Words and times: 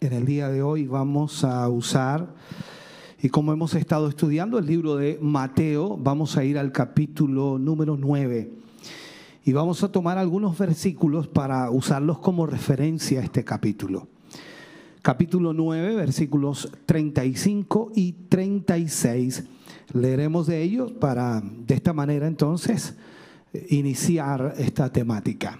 En 0.00 0.12
el 0.12 0.26
día 0.26 0.48
de 0.48 0.62
hoy 0.62 0.86
vamos 0.86 1.42
a 1.42 1.68
usar, 1.68 2.32
y 3.20 3.30
como 3.30 3.52
hemos 3.52 3.74
estado 3.74 4.08
estudiando 4.08 4.56
el 4.60 4.66
libro 4.66 4.94
de 4.94 5.18
Mateo, 5.20 5.96
vamos 5.96 6.36
a 6.36 6.44
ir 6.44 6.56
al 6.56 6.70
capítulo 6.70 7.58
número 7.58 7.96
9. 7.96 8.48
Y 9.44 9.52
vamos 9.52 9.82
a 9.82 9.90
tomar 9.90 10.16
algunos 10.16 10.56
versículos 10.56 11.26
para 11.26 11.68
usarlos 11.72 12.20
como 12.20 12.46
referencia 12.46 13.18
a 13.18 13.24
este 13.24 13.42
capítulo. 13.42 14.06
Capítulo 15.02 15.52
9, 15.52 15.96
versículos 15.96 16.70
35 16.86 17.90
y 17.96 18.12
36. 18.28 19.46
Leeremos 19.94 20.46
de 20.46 20.62
ellos 20.62 20.92
para, 20.92 21.40
de 21.40 21.74
esta 21.74 21.92
manera 21.92 22.28
entonces, 22.28 22.94
iniciar 23.68 24.54
esta 24.58 24.92
temática. 24.92 25.58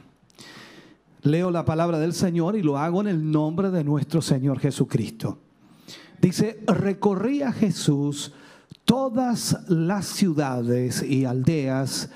Leo 1.28 1.50
la 1.50 1.66
palabra 1.66 1.98
del 1.98 2.14
Señor 2.14 2.56
y 2.56 2.62
lo 2.62 2.78
hago 2.78 3.02
en 3.02 3.06
el 3.06 3.30
nombre 3.30 3.70
de 3.70 3.84
nuestro 3.84 4.22
Señor 4.22 4.58
Jesucristo. 4.58 5.38
Dice, 6.22 6.62
recorría 6.66 7.52
Jesús 7.52 8.32
todas 8.86 9.58
las 9.68 10.06
ciudades 10.06 11.02
y 11.02 11.26
aldeas, 11.26 12.10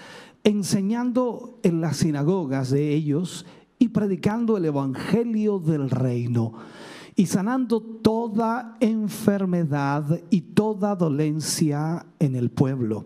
enseñando 0.44 1.58
en 1.62 1.82
las 1.82 1.98
sinagogas 1.98 2.70
de 2.70 2.94
ellos 2.94 3.44
y 3.78 3.88
predicando 3.88 4.56
el 4.56 4.64
Evangelio 4.64 5.58
del 5.58 5.90
reino 5.90 6.54
y 7.14 7.26
sanando 7.26 7.82
toda 7.82 8.78
enfermedad 8.80 10.20
y 10.30 10.40
toda 10.40 10.96
dolencia 10.96 12.06
en 12.18 12.34
el 12.34 12.50
pueblo. 12.50 13.04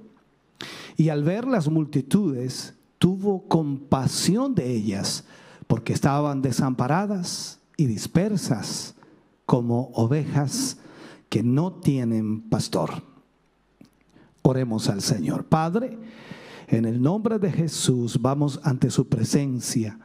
Y 0.96 1.08
al 1.08 1.24
ver 1.24 1.48
las 1.48 1.68
multitudes, 1.68 2.74
tuvo 2.98 3.48
compasión 3.48 4.54
de 4.54 4.72
ellas 4.72 5.24
porque 5.66 5.92
estaban 5.92 6.42
desamparadas 6.42 7.60
y 7.76 7.86
dispersas 7.86 8.94
como 9.44 9.90
ovejas 9.94 10.78
que 11.28 11.42
no 11.42 11.72
tienen 11.72 12.42
pastor. 12.42 13.02
Oremos 14.42 14.88
al 14.88 15.02
Señor. 15.02 15.44
Padre, 15.46 15.98
en 16.68 16.84
el 16.84 17.02
nombre 17.02 17.38
de 17.38 17.50
Jesús 17.50 18.20
vamos 18.20 18.60
ante 18.62 18.90
su 18.90 19.08
presencia, 19.08 19.98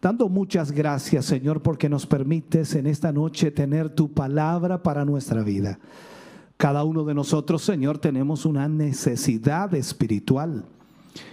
dando 0.00 0.28
muchas 0.28 0.72
gracias, 0.72 1.26
Señor, 1.26 1.62
porque 1.62 1.88
nos 1.88 2.06
permites 2.06 2.74
en 2.74 2.86
esta 2.86 3.12
noche 3.12 3.50
tener 3.50 3.90
tu 3.90 4.12
palabra 4.12 4.82
para 4.82 5.04
nuestra 5.04 5.42
vida. 5.42 5.78
Cada 6.56 6.84
uno 6.84 7.04
de 7.04 7.14
nosotros, 7.14 7.62
Señor, 7.62 7.98
tenemos 7.98 8.46
una 8.46 8.68
necesidad 8.68 9.74
espiritual. 9.74 10.64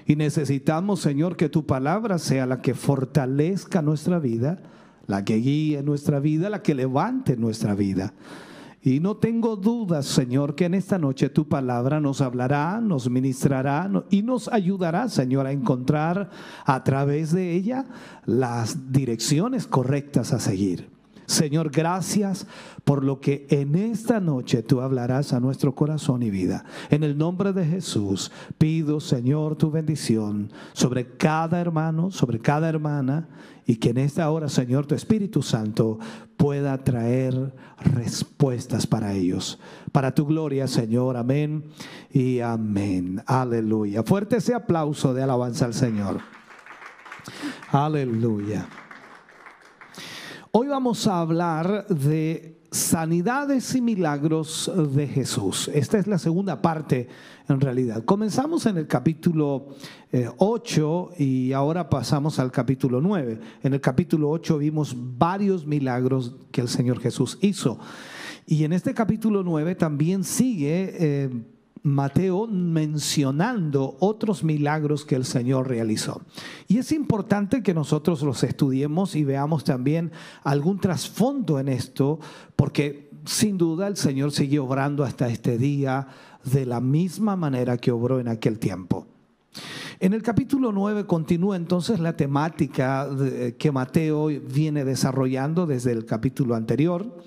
Y 0.05 0.15
necesitamos, 0.15 0.99
Señor, 0.99 1.37
que 1.37 1.49
tu 1.49 1.65
palabra 1.65 2.17
sea 2.17 2.45
la 2.45 2.61
que 2.61 2.73
fortalezca 2.73 3.81
nuestra 3.81 4.19
vida, 4.19 4.61
la 5.07 5.23
que 5.25 5.35
guíe 5.37 5.81
nuestra 5.83 6.19
vida, 6.19 6.49
la 6.49 6.61
que 6.61 6.75
levante 6.75 7.37
nuestra 7.37 7.75
vida. 7.75 8.13
Y 8.81 9.01
no 9.01 9.17
tengo 9.17 9.57
dudas, 9.57 10.05
Señor, 10.05 10.55
que 10.55 10.65
en 10.65 10.73
esta 10.73 10.97
noche 10.97 11.29
tu 11.29 11.49
palabra 11.49 11.99
nos 11.99 12.21
hablará, 12.21 12.79
nos 12.79 13.09
ministrará 13.09 13.89
y 14.09 14.21
nos 14.21 14.47
ayudará, 14.47 15.09
Señor, 15.09 15.47
a 15.47 15.51
encontrar 15.51 16.29
a 16.65 16.83
través 16.83 17.33
de 17.33 17.53
ella 17.53 17.85
las 18.25 18.91
direcciones 18.91 19.67
correctas 19.67 20.31
a 20.31 20.39
seguir. 20.39 20.98
Señor, 21.29 21.69
gracias 21.69 22.47
por 22.83 23.03
lo 23.03 23.21
que 23.21 23.45
en 23.51 23.75
esta 23.75 24.19
noche 24.19 24.63
tú 24.63 24.81
hablarás 24.81 25.31
a 25.31 25.39
nuestro 25.39 25.75
corazón 25.75 26.23
y 26.23 26.31
vida. 26.31 26.65
En 26.89 27.03
el 27.03 27.19
nombre 27.19 27.53
de 27.53 27.65
Jesús 27.65 28.31
pido, 28.57 28.99
Señor, 28.99 29.55
tu 29.55 29.69
bendición 29.69 30.51
sobre 30.73 31.17
cada 31.17 31.61
hermano, 31.61 32.09
sobre 32.09 32.39
cada 32.39 32.67
hermana, 32.67 33.29
y 33.67 33.75
que 33.75 33.91
en 33.91 33.99
esta 33.99 34.27
hora, 34.31 34.49
Señor, 34.49 34.87
tu 34.87 34.95
Espíritu 34.95 35.43
Santo 35.43 35.99
pueda 36.35 36.75
traer 36.79 37.53
respuestas 37.77 38.87
para 38.87 39.13
ellos. 39.13 39.59
Para 39.91 40.15
tu 40.15 40.25
gloria, 40.25 40.67
Señor. 40.67 41.15
Amén 41.15 41.65
y 42.11 42.39
amén. 42.39 43.21
Aleluya. 43.27 44.01
Fuerte 44.01 44.37
ese 44.37 44.55
aplauso 44.55 45.13
de 45.13 45.21
alabanza 45.21 45.65
al 45.65 45.75
Señor. 45.75 46.21
Aleluya. 47.71 48.67
Hoy 50.51 50.67
vamos 50.67 51.05
a 51.05 51.19
hablar 51.19 51.85
de 51.89 52.57
sanidades 52.71 53.75
y 53.75 53.81
milagros 53.81 54.71
de 54.95 55.05
Jesús. 55.05 55.69
Esta 55.71 55.99
es 55.99 56.07
la 56.07 56.17
segunda 56.17 56.59
parte 56.59 57.07
en 57.47 57.61
realidad. 57.61 58.03
Comenzamos 58.03 58.65
en 58.65 58.79
el 58.79 58.87
capítulo 58.87 59.67
8 60.37 61.09
eh, 61.11 61.23
y 61.23 61.53
ahora 61.53 61.87
pasamos 61.87 62.39
al 62.39 62.51
capítulo 62.51 62.99
9. 62.99 63.39
En 63.61 63.75
el 63.75 63.79
capítulo 63.79 64.31
8 64.31 64.57
vimos 64.57 64.95
varios 64.97 65.67
milagros 65.67 66.35
que 66.51 66.61
el 66.61 66.67
Señor 66.67 66.99
Jesús 66.99 67.37
hizo. 67.41 67.77
Y 68.47 68.63
en 68.63 68.73
este 68.73 68.95
capítulo 68.95 69.43
9 69.43 69.75
también 69.75 70.23
sigue... 70.23 70.95
Eh, 70.97 71.58
Mateo 71.83 72.47
mencionando 72.47 73.97
otros 73.99 74.43
milagros 74.43 75.05
que 75.05 75.15
el 75.15 75.25
Señor 75.25 75.67
realizó. 75.67 76.21
Y 76.67 76.77
es 76.77 76.91
importante 76.91 77.63
que 77.63 77.73
nosotros 77.73 78.21
los 78.21 78.43
estudiemos 78.43 79.15
y 79.15 79.23
veamos 79.23 79.63
también 79.63 80.11
algún 80.43 80.79
trasfondo 80.79 81.59
en 81.59 81.69
esto, 81.69 82.19
porque 82.55 83.09
sin 83.25 83.57
duda 83.57 83.87
el 83.87 83.97
Señor 83.97 84.31
sigue 84.31 84.59
obrando 84.59 85.03
hasta 85.03 85.27
este 85.29 85.57
día 85.57 86.07
de 86.43 86.65
la 86.65 86.81
misma 86.81 87.35
manera 87.35 87.77
que 87.77 87.91
obró 87.91 88.19
en 88.19 88.27
aquel 88.27 88.59
tiempo. 88.59 89.07
En 90.01 90.13
el 90.13 90.23
capítulo 90.23 90.71
9 90.71 91.05
continúa 91.05 91.57
entonces 91.57 91.99
la 91.99 92.15
temática 92.15 93.09
que 93.57 93.71
Mateo 93.71 94.27
viene 94.27 94.85
desarrollando 94.85 95.65
desde 95.65 95.91
el 95.91 96.05
capítulo 96.05 96.55
anterior 96.55 97.17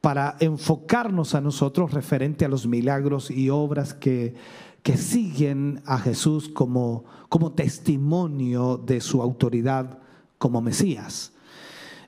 para 0.00 0.36
enfocarnos 0.40 1.34
a 1.34 1.40
nosotros 1.40 1.92
referente 1.92 2.44
a 2.44 2.48
los 2.48 2.66
milagros 2.66 3.30
y 3.30 3.50
obras 3.50 3.94
que, 3.94 4.34
que 4.82 4.96
siguen 4.96 5.82
a 5.86 5.98
Jesús 5.98 6.48
como, 6.48 7.04
como 7.28 7.52
testimonio 7.52 8.76
de 8.76 9.00
su 9.00 9.20
autoridad 9.20 9.98
como 10.38 10.60
Mesías. 10.60 11.32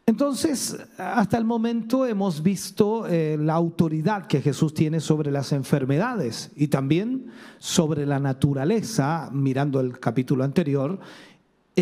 Entonces, 0.07 0.77
hasta 0.99 1.39
el 1.39 1.45
momento 1.45 2.05
hemos 2.05 2.43
visto 2.43 3.07
eh, 3.07 3.37
la 3.39 3.55
autoridad 3.55 4.27
que 4.27 4.41
Jesús 4.41 4.75
tiene 4.75 4.99
sobre 4.99 5.31
las 5.31 5.53
enfermedades 5.53 6.51
y 6.57 6.69
también 6.69 7.27
sobre 7.59 8.07
la 8.07 8.19
naturaleza, 8.19 9.31
mirando 9.33 9.79
el 9.79 10.01
capítulo 10.01 10.43
anterior, 10.43 10.99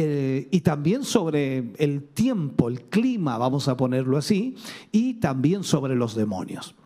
eh, 0.00 0.46
y 0.52 0.60
también 0.60 1.02
sobre 1.02 1.72
el 1.76 2.04
tiempo, 2.04 2.68
el 2.68 2.82
clima, 2.82 3.36
vamos 3.36 3.66
a 3.66 3.76
ponerlo 3.76 4.16
así, 4.16 4.54
y 4.92 5.14
también 5.14 5.64
sobre 5.64 5.96
los 5.96 6.14
demonios. 6.14 6.76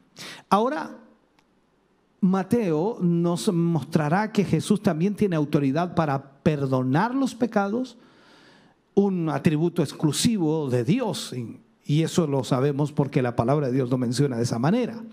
Ahora, 0.48 0.96
Mateo 2.22 2.96
nos 3.02 3.52
mostrará 3.52 4.32
que 4.32 4.44
Jesús 4.44 4.80
también 4.80 5.14
tiene 5.14 5.36
autoridad 5.36 5.94
para 5.94 6.40
perdonar 6.42 7.14
los 7.14 7.34
pecados, 7.34 7.98
un 8.94 9.28
atributo 9.28 9.82
exclusivo 9.82 10.70
de 10.70 10.82
Dios, 10.82 11.34
y 11.84 12.02
eso 12.02 12.26
lo 12.26 12.44
sabemos 12.44 12.92
porque 12.92 13.20
la 13.20 13.36
palabra 13.36 13.66
de 13.66 13.74
Dios 13.74 13.90
lo 13.90 13.98
menciona 13.98 14.38
de 14.38 14.44
esa 14.44 14.58
manera. 14.58 15.04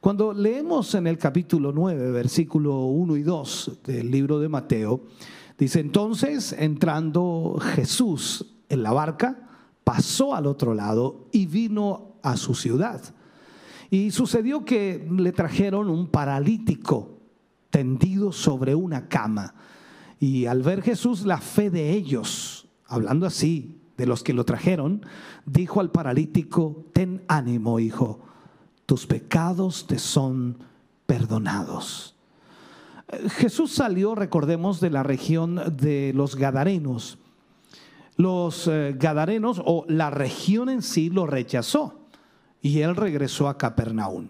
Cuando 0.00 0.32
leemos 0.32 0.92
en 0.96 1.06
el 1.06 1.18
capítulo 1.18 1.70
9, 1.70 2.10
versículo 2.10 2.86
1 2.86 3.16
y 3.16 3.22
2 3.22 3.80
del 3.84 4.10
libro 4.10 4.40
de 4.40 4.48
Mateo, 4.48 5.02
dice 5.58 5.80
entonces, 5.80 6.54
entrando 6.58 7.58
Jesús 7.74 8.54
en 8.68 8.82
la 8.82 8.92
barca, 8.92 9.48
pasó 9.84 10.34
al 10.34 10.46
otro 10.46 10.74
lado 10.74 11.28
y 11.32 11.46
vino 11.46 12.16
a 12.22 12.36
su 12.36 12.54
ciudad. 12.54 13.02
Y 13.90 14.10
sucedió 14.10 14.64
que 14.64 15.06
le 15.10 15.32
trajeron 15.32 15.88
un 15.88 16.08
paralítico 16.08 17.18
tendido 17.70 18.32
sobre 18.32 18.74
una 18.74 19.08
cama. 19.08 19.54
Y 20.20 20.46
al 20.46 20.62
ver 20.62 20.82
Jesús 20.82 21.24
la 21.24 21.38
fe 21.38 21.70
de 21.70 21.92
ellos, 21.92 22.68
hablando 22.86 23.26
así 23.26 23.80
de 23.96 24.06
los 24.06 24.22
que 24.22 24.34
lo 24.34 24.44
trajeron, 24.44 25.06
dijo 25.46 25.80
al 25.80 25.90
paralítico, 25.90 26.84
ten 26.92 27.22
ánimo, 27.28 27.80
hijo, 27.80 28.20
tus 28.84 29.06
pecados 29.06 29.86
te 29.86 29.98
son 29.98 30.58
perdonados. 31.06 32.17
Jesús 33.30 33.72
salió, 33.72 34.14
recordemos, 34.14 34.80
de 34.80 34.90
la 34.90 35.02
región 35.02 35.76
de 35.76 36.12
los 36.14 36.36
Gadarenos. 36.36 37.18
Los 38.16 38.68
eh, 38.68 38.94
Gadarenos 38.98 39.62
o 39.64 39.84
la 39.88 40.10
región 40.10 40.68
en 40.68 40.82
sí 40.82 41.08
lo 41.10 41.26
rechazó. 41.26 41.94
y 42.60 42.80
él 42.80 42.96
regresó 42.96 43.48
a 43.48 43.56
Capernaum. 43.56 44.28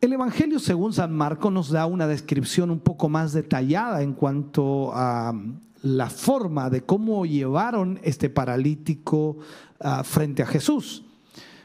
El 0.00 0.12
Evangelio 0.12 0.58
según 0.58 0.92
San 0.92 1.12
Marcos 1.12 1.52
nos 1.52 1.70
da 1.70 1.86
una 1.86 2.06
descripción 2.06 2.70
un 2.70 2.80
poco 2.80 3.08
más 3.08 3.32
detallada 3.32 4.02
en 4.02 4.12
cuanto 4.12 4.92
a 4.94 5.32
la 5.82 6.10
forma 6.10 6.70
de 6.70 6.82
cómo 6.82 7.24
llevaron 7.24 8.00
este 8.02 8.28
paralítico 8.30 9.38
ah, 9.80 10.04
frente 10.04 10.42
a 10.42 10.46
Jesús. 10.46 11.04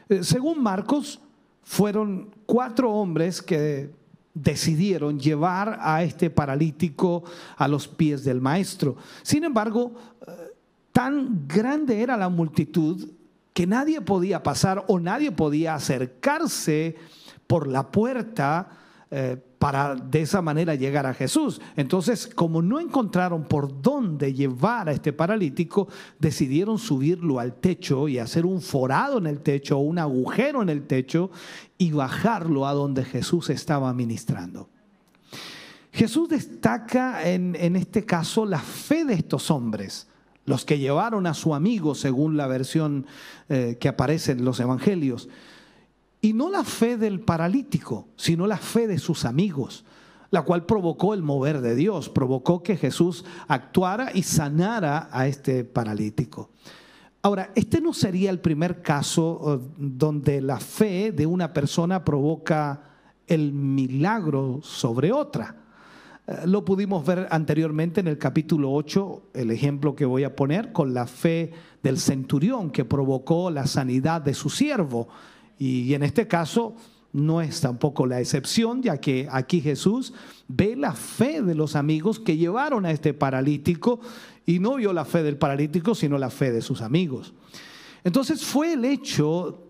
Eh, 0.08 0.22
según 0.22 0.62
Marcos, 0.62 1.20
fueron 1.62 2.30
cuatro 2.46 2.92
hombres 2.92 3.40
que 3.42 3.90
decidieron 4.34 5.20
llevar 5.20 5.78
a 5.80 6.02
este 6.02 6.28
paralítico 6.28 7.22
a 7.56 7.68
los 7.68 7.86
pies 7.86 8.24
del 8.24 8.40
maestro. 8.40 8.96
Sin 9.22 9.44
embargo, 9.44 9.94
eh, 10.26 10.32
tan 10.92 11.46
grande 11.46 12.02
era 12.02 12.16
la 12.16 12.28
multitud 12.28 13.08
que 13.52 13.66
nadie 13.66 14.00
podía 14.00 14.42
pasar 14.42 14.84
o 14.88 14.98
nadie 14.98 15.30
podía 15.30 15.76
acercarse 15.76 16.96
por 17.46 17.68
la 17.68 17.90
puerta 17.90 18.68
eh, 19.10 19.36
para 19.64 19.94
de 19.94 20.20
esa 20.20 20.42
manera 20.42 20.74
llegar 20.74 21.06
a 21.06 21.14
Jesús. 21.14 21.58
Entonces, 21.74 22.26
como 22.26 22.60
no 22.60 22.80
encontraron 22.80 23.44
por 23.44 23.80
dónde 23.80 24.34
llevar 24.34 24.90
a 24.90 24.92
este 24.92 25.14
paralítico, 25.14 25.88
decidieron 26.18 26.78
subirlo 26.78 27.40
al 27.40 27.54
techo 27.54 28.06
y 28.06 28.18
hacer 28.18 28.44
un 28.44 28.60
forado 28.60 29.16
en 29.16 29.26
el 29.26 29.40
techo, 29.40 29.78
un 29.78 29.98
agujero 29.98 30.60
en 30.60 30.68
el 30.68 30.86
techo 30.86 31.30
y 31.78 31.92
bajarlo 31.92 32.66
a 32.66 32.74
donde 32.74 33.06
Jesús 33.06 33.48
estaba 33.48 33.94
ministrando. 33.94 34.68
Jesús 35.92 36.28
destaca 36.28 37.26
en, 37.26 37.54
este 37.74 38.04
caso 38.04 38.44
la 38.44 38.58
fe 38.58 39.06
de 39.06 39.14
estos 39.14 39.50
hombres, 39.50 40.08
los 40.44 40.66
que 40.66 40.78
llevaron 40.78 41.26
a 41.26 41.32
su 41.32 41.54
amigo, 41.54 41.94
según 41.94 42.36
la 42.36 42.46
versión 42.46 43.06
eh, 43.48 43.78
que 43.80 43.88
aparece 43.88 44.32
en 44.32 44.44
los 44.44 44.60
evangelios. 44.60 45.30
Y 46.24 46.32
no 46.32 46.48
la 46.48 46.64
fe 46.64 46.96
del 46.96 47.20
paralítico, 47.20 48.08
sino 48.16 48.46
la 48.46 48.56
fe 48.56 48.86
de 48.86 48.96
sus 48.96 49.26
amigos, 49.26 49.84
la 50.30 50.40
cual 50.40 50.64
provocó 50.64 51.12
el 51.12 51.22
mover 51.22 51.60
de 51.60 51.74
Dios, 51.74 52.08
provocó 52.08 52.62
que 52.62 52.78
Jesús 52.78 53.26
actuara 53.46 54.10
y 54.14 54.22
sanara 54.22 55.10
a 55.12 55.26
este 55.26 55.64
paralítico. 55.64 56.48
Ahora, 57.20 57.50
este 57.54 57.78
no 57.82 57.92
sería 57.92 58.30
el 58.30 58.40
primer 58.40 58.80
caso 58.80 59.60
eh, 59.60 59.68
donde 59.76 60.40
la 60.40 60.58
fe 60.60 61.12
de 61.12 61.26
una 61.26 61.52
persona 61.52 62.02
provoca 62.02 62.80
el 63.26 63.52
milagro 63.52 64.60
sobre 64.62 65.12
otra. 65.12 65.54
Eh, 66.26 66.38
lo 66.46 66.64
pudimos 66.64 67.04
ver 67.04 67.28
anteriormente 67.30 68.00
en 68.00 68.08
el 68.08 68.16
capítulo 68.16 68.72
8, 68.72 69.24
el 69.34 69.50
ejemplo 69.50 69.94
que 69.94 70.06
voy 70.06 70.24
a 70.24 70.34
poner, 70.34 70.72
con 70.72 70.94
la 70.94 71.06
fe 71.06 71.52
del 71.82 71.98
centurión 71.98 72.70
que 72.70 72.86
provocó 72.86 73.50
la 73.50 73.66
sanidad 73.66 74.22
de 74.22 74.32
su 74.32 74.48
siervo. 74.48 75.08
Y 75.58 75.94
en 75.94 76.02
este 76.02 76.26
caso 76.26 76.74
no 77.12 77.40
es 77.40 77.60
tampoco 77.60 78.06
la 78.06 78.20
excepción, 78.20 78.82
ya 78.82 78.98
que 78.98 79.28
aquí 79.30 79.60
Jesús 79.60 80.12
ve 80.48 80.74
la 80.74 80.92
fe 80.92 81.42
de 81.42 81.54
los 81.54 81.76
amigos 81.76 82.18
que 82.18 82.36
llevaron 82.36 82.84
a 82.84 82.90
este 82.90 83.14
paralítico 83.14 84.00
y 84.44 84.58
no 84.58 84.74
vio 84.74 84.92
la 84.92 85.04
fe 85.04 85.22
del 85.22 85.36
paralítico, 85.36 85.94
sino 85.94 86.18
la 86.18 86.30
fe 86.30 86.50
de 86.50 86.60
sus 86.60 86.82
amigos. 86.82 87.32
Entonces 88.02 88.44
fue 88.44 88.72
el 88.72 88.84
hecho 88.84 89.62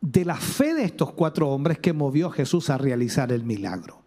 de 0.00 0.24
la 0.24 0.34
fe 0.34 0.74
de 0.74 0.84
estos 0.84 1.12
cuatro 1.12 1.48
hombres 1.48 1.78
que 1.78 1.92
movió 1.92 2.26
a 2.26 2.32
Jesús 2.32 2.68
a 2.70 2.76
realizar 2.76 3.32
el 3.32 3.44
milagro. 3.44 4.02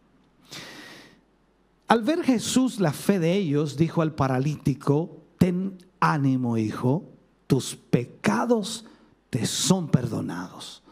Al 1.88 2.04
ver 2.04 2.22
Jesús 2.24 2.82
la 2.82 2.92
fe 2.92 3.18
de 3.18 3.34
ellos, 3.34 3.78
dijo 3.78 4.02
al 4.02 4.14
paralítico, 4.14 5.22
ten 5.38 5.78
ánimo, 6.02 6.58
hijo, 6.58 7.06
tus 7.48 7.78
pecados 7.78 8.86
te 9.30 9.46
son 9.46 9.88
perdonados. 9.88 10.84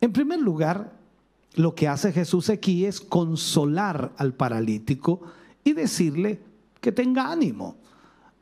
En 0.00 0.12
primer 0.12 0.40
lugar, 0.40 0.92
lo 1.54 1.74
que 1.74 1.88
hace 1.88 2.12
Jesús 2.12 2.48
aquí 2.48 2.86
es 2.86 3.00
consolar 3.00 4.12
al 4.16 4.34
paralítico 4.34 5.20
y 5.64 5.72
decirle 5.72 6.40
que 6.80 6.92
tenga 6.92 7.30
ánimo. 7.30 7.76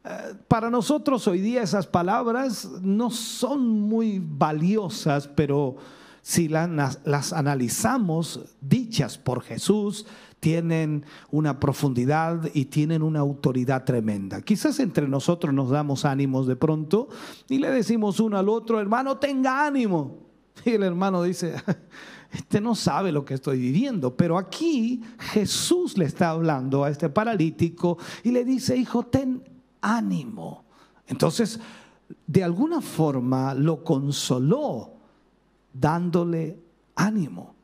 Eh, 0.04 0.34
para 0.46 0.70
nosotros 0.70 1.26
hoy 1.26 1.40
día 1.40 1.62
esas 1.62 1.86
palabras 1.86 2.68
no 2.82 3.10
son 3.10 3.80
muy 3.80 4.22
valiosas, 4.24 5.26
pero 5.26 5.76
si 6.22 6.48
las, 6.48 7.00
las 7.04 7.32
analizamos, 7.32 8.40
dichas 8.60 9.18
por 9.18 9.42
Jesús, 9.42 10.06
tienen 10.40 11.04
una 11.32 11.58
profundidad 11.58 12.48
y 12.54 12.66
tienen 12.66 13.02
una 13.02 13.20
autoridad 13.20 13.84
tremenda. 13.84 14.42
Quizás 14.42 14.78
entre 14.78 15.08
nosotros 15.08 15.52
nos 15.52 15.70
damos 15.70 16.04
ánimos 16.04 16.46
de 16.46 16.54
pronto 16.54 17.08
y 17.48 17.58
le 17.58 17.70
decimos 17.70 18.20
uno 18.20 18.38
al 18.38 18.48
otro, 18.48 18.78
hermano, 18.80 19.16
tenga 19.16 19.66
ánimo. 19.66 20.27
Y 20.64 20.70
el 20.70 20.82
hermano 20.82 21.22
dice, 21.22 21.54
este 22.32 22.60
no 22.60 22.74
sabe 22.74 23.12
lo 23.12 23.24
que 23.24 23.34
estoy 23.34 23.58
viviendo. 23.58 24.16
Pero 24.16 24.38
aquí 24.38 25.02
Jesús 25.18 25.96
le 25.98 26.04
está 26.04 26.30
hablando 26.30 26.84
a 26.84 26.90
este 26.90 27.08
paralítico 27.08 27.98
y 28.22 28.30
le 28.30 28.44
dice, 28.44 28.76
hijo, 28.76 29.04
ten 29.04 29.42
ánimo. 29.80 30.64
Entonces, 31.06 31.60
de 32.26 32.44
alguna 32.44 32.80
forma 32.80 33.54
lo 33.54 33.82
consoló 33.84 34.92
dándole 35.72 36.58
ánimo. 36.94 37.54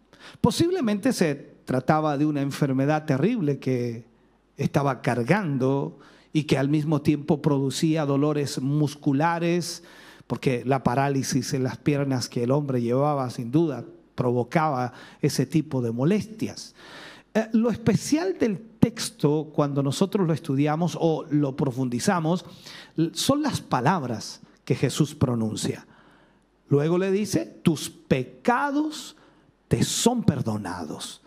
Posiblemente 0.40 1.12
se 1.12 1.34
trataba 1.64 2.16
de 2.16 2.26
una 2.26 2.40
enfermedad 2.40 3.04
terrible 3.04 3.58
que 3.58 4.04
estaba 4.56 5.02
cargando 5.02 5.98
y 6.32 6.44
que 6.44 6.58
al 6.58 6.68
mismo 6.68 7.02
tiempo 7.02 7.40
producía 7.40 8.04
dolores 8.04 8.60
musculares, 8.60 9.82
porque 10.26 10.62
la 10.64 10.82
parálisis 10.82 11.52
en 11.54 11.64
las 11.64 11.76
piernas 11.76 12.28
que 12.28 12.44
el 12.44 12.50
hombre 12.50 12.80
llevaba 12.80 13.28
sin 13.30 13.50
duda 13.50 13.84
provocaba 14.14 14.92
ese 15.20 15.46
tipo 15.46 15.82
de 15.82 15.92
molestias. 15.92 16.74
Eh, 17.34 17.48
lo 17.52 17.70
especial 17.70 18.38
del 18.38 18.60
texto, 18.78 19.50
cuando 19.52 19.82
nosotros 19.82 20.26
lo 20.26 20.32
estudiamos 20.32 20.96
o 21.00 21.24
lo 21.30 21.56
profundizamos, 21.56 22.44
son 23.12 23.42
las 23.42 23.60
palabras 23.60 24.40
que 24.64 24.74
Jesús 24.74 25.14
pronuncia. 25.14 25.86
Luego 26.68 26.96
le 26.96 27.10
dice, 27.10 27.44
tus 27.62 27.90
pecados 27.90 29.16
te 29.68 29.82
son 29.82 30.22
perdonados. 30.22 31.20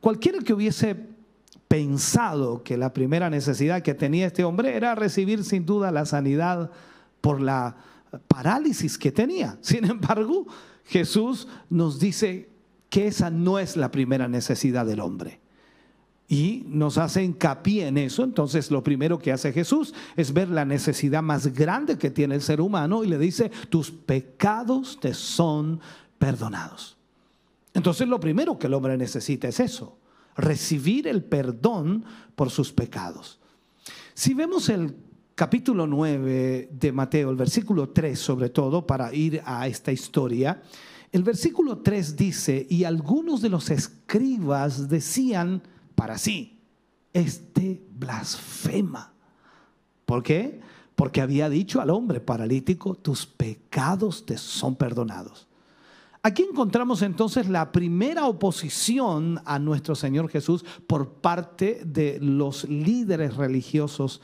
Cualquiera 0.00 0.38
que 0.40 0.52
hubiese 0.52 0.96
pensado 1.68 2.62
que 2.62 2.76
la 2.76 2.92
primera 2.92 3.30
necesidad 3.30 3.82
que 3.82 3.94
tenía 3.94 4.26
este 4.26 4.44
hombre 4.44 4.76
era 4.76 4.94
recibir 4.94 5.44
sin 5.44 5.66
duda 5.66 5.90
la 5.90 6.04
sanidad 6.04 6.70
por 7.20 7.40
la 7.40 7.76
parálisis 8.18 8.98
que 8.98 9.12
tenía. 9.12 9.58
Sin 9.62 9.84
embargo, 9.84 10.46
Jesús 10.84 11.48
nos 11.68 11.98
dice 11.98 12.48
que 12.88 13.06
esa 13.06 13.30
no 13.30 13.58
es 13.58 13.76
la 13.76 13.90
primera 13.90 14.28
necesidad 14.28 14.84
del 14.84 15.00
hombre. 15.00 15.40
Y 16.28 16.64
nos 16.68 16.96
hace 16.96 17.24
hincapié 17.24 17.88
en 17.88 17.98
eso. 17.98 18.22
Entonces 18.22 18.70
lo 18.70 18.84
primero 18.84 19.18
que 19.18 19.32
hace 19.32 19.52
Jesús 19.52 19.94
es 20.16 20.32
ver 20.32 20.48
la 20.48 20.64
necesidad 20.64 21.22
más 21.22 21.48
grande 21.48 21.98
que 21.98 22.10
tiene 22.10 22.36
el 22.36 22.42
ser 22.42 22.60
humano 22.60 23.02
y 23.02 23.08
le 23.08 23.18
dice, 23.18 23.50
tus 23.68 23.90
pecados 23.90 24.98
te 25.00 25.12
son 25.12 25.80
perdonados. 26.18 26.96
Entonces 27.74 28.06
lo 28.06 28.20
primero 28.20 28.58
que 28.58 28.68
el 28.68 28.74
hombre 28.74 28.96
necesita 28.96 29.48
es 29.48 29.58
eso, 29.58 29.98
recibir 30.36 31.08
el 31.08 31.24
perdón 31.24 32.04
por 32.36 32.50
sus 32.50 32.72
pecados. 32.72 33.40
Si 34.14 34.34
vemos 34.34 34.68
el 34.68 34.94
capítulo 35.40 35.86
9 35.86 36.68
de 36.70 36.92
Mateo, 36.92 37.30
el 37.30 37.36
versículo 37.36 37.88
3 37.88 38.18
sobre 38.18 38.50
todo, 38.50 38.86
para 38.86 39.14
ir 39.14 39.40
a 39.46 39.66
esta 39.66 39.90
historia, 39.90 40.60
el 41.12 41.22
versículo 41.22 41.78
3 41.78 42.14
dice, 42.14 42.66
y 42.68 42.84
algunos 42.84 43.40
de 43.40 43.48
los 43.48 43.70
escribas 43.70 44.90
decían 44.90 45.62
para 45.94 46.18
sí, 46.18 46.60
este 47.14 47.80
blasfema. 47.90 49.14
¿Por 50.04 50.22
qué? 50.22 50.60
Porque 50.94 51.22
había 51.22 51.48
dicho 51.48 51.80
al 51.80 51.88
hombre 51.88 52.20
paralítico, 52.20 52.94
tus 52.94 53.24
pecados 53.24 54.26
te 54.26 54.36
son 54.36 54.76
perdonados. 54.76 55.48
Aquí 56.22 56.42
encontramos 56.42 57.00
entonces 57.00 57.48
la 57.48 57.72
primera 57.72 58.26
oposición 58.26 59.40
a 59.46 59.58
nuestro 59.58 59.94
Señor 59.94 60.28
Jesús 60.28 60.66
por 60.86 61.14
parte 61.14 61.80
de 61.86 62.18
los 62.20 62.64
líderes 62.64 63.36
religiosos 63.36 64.20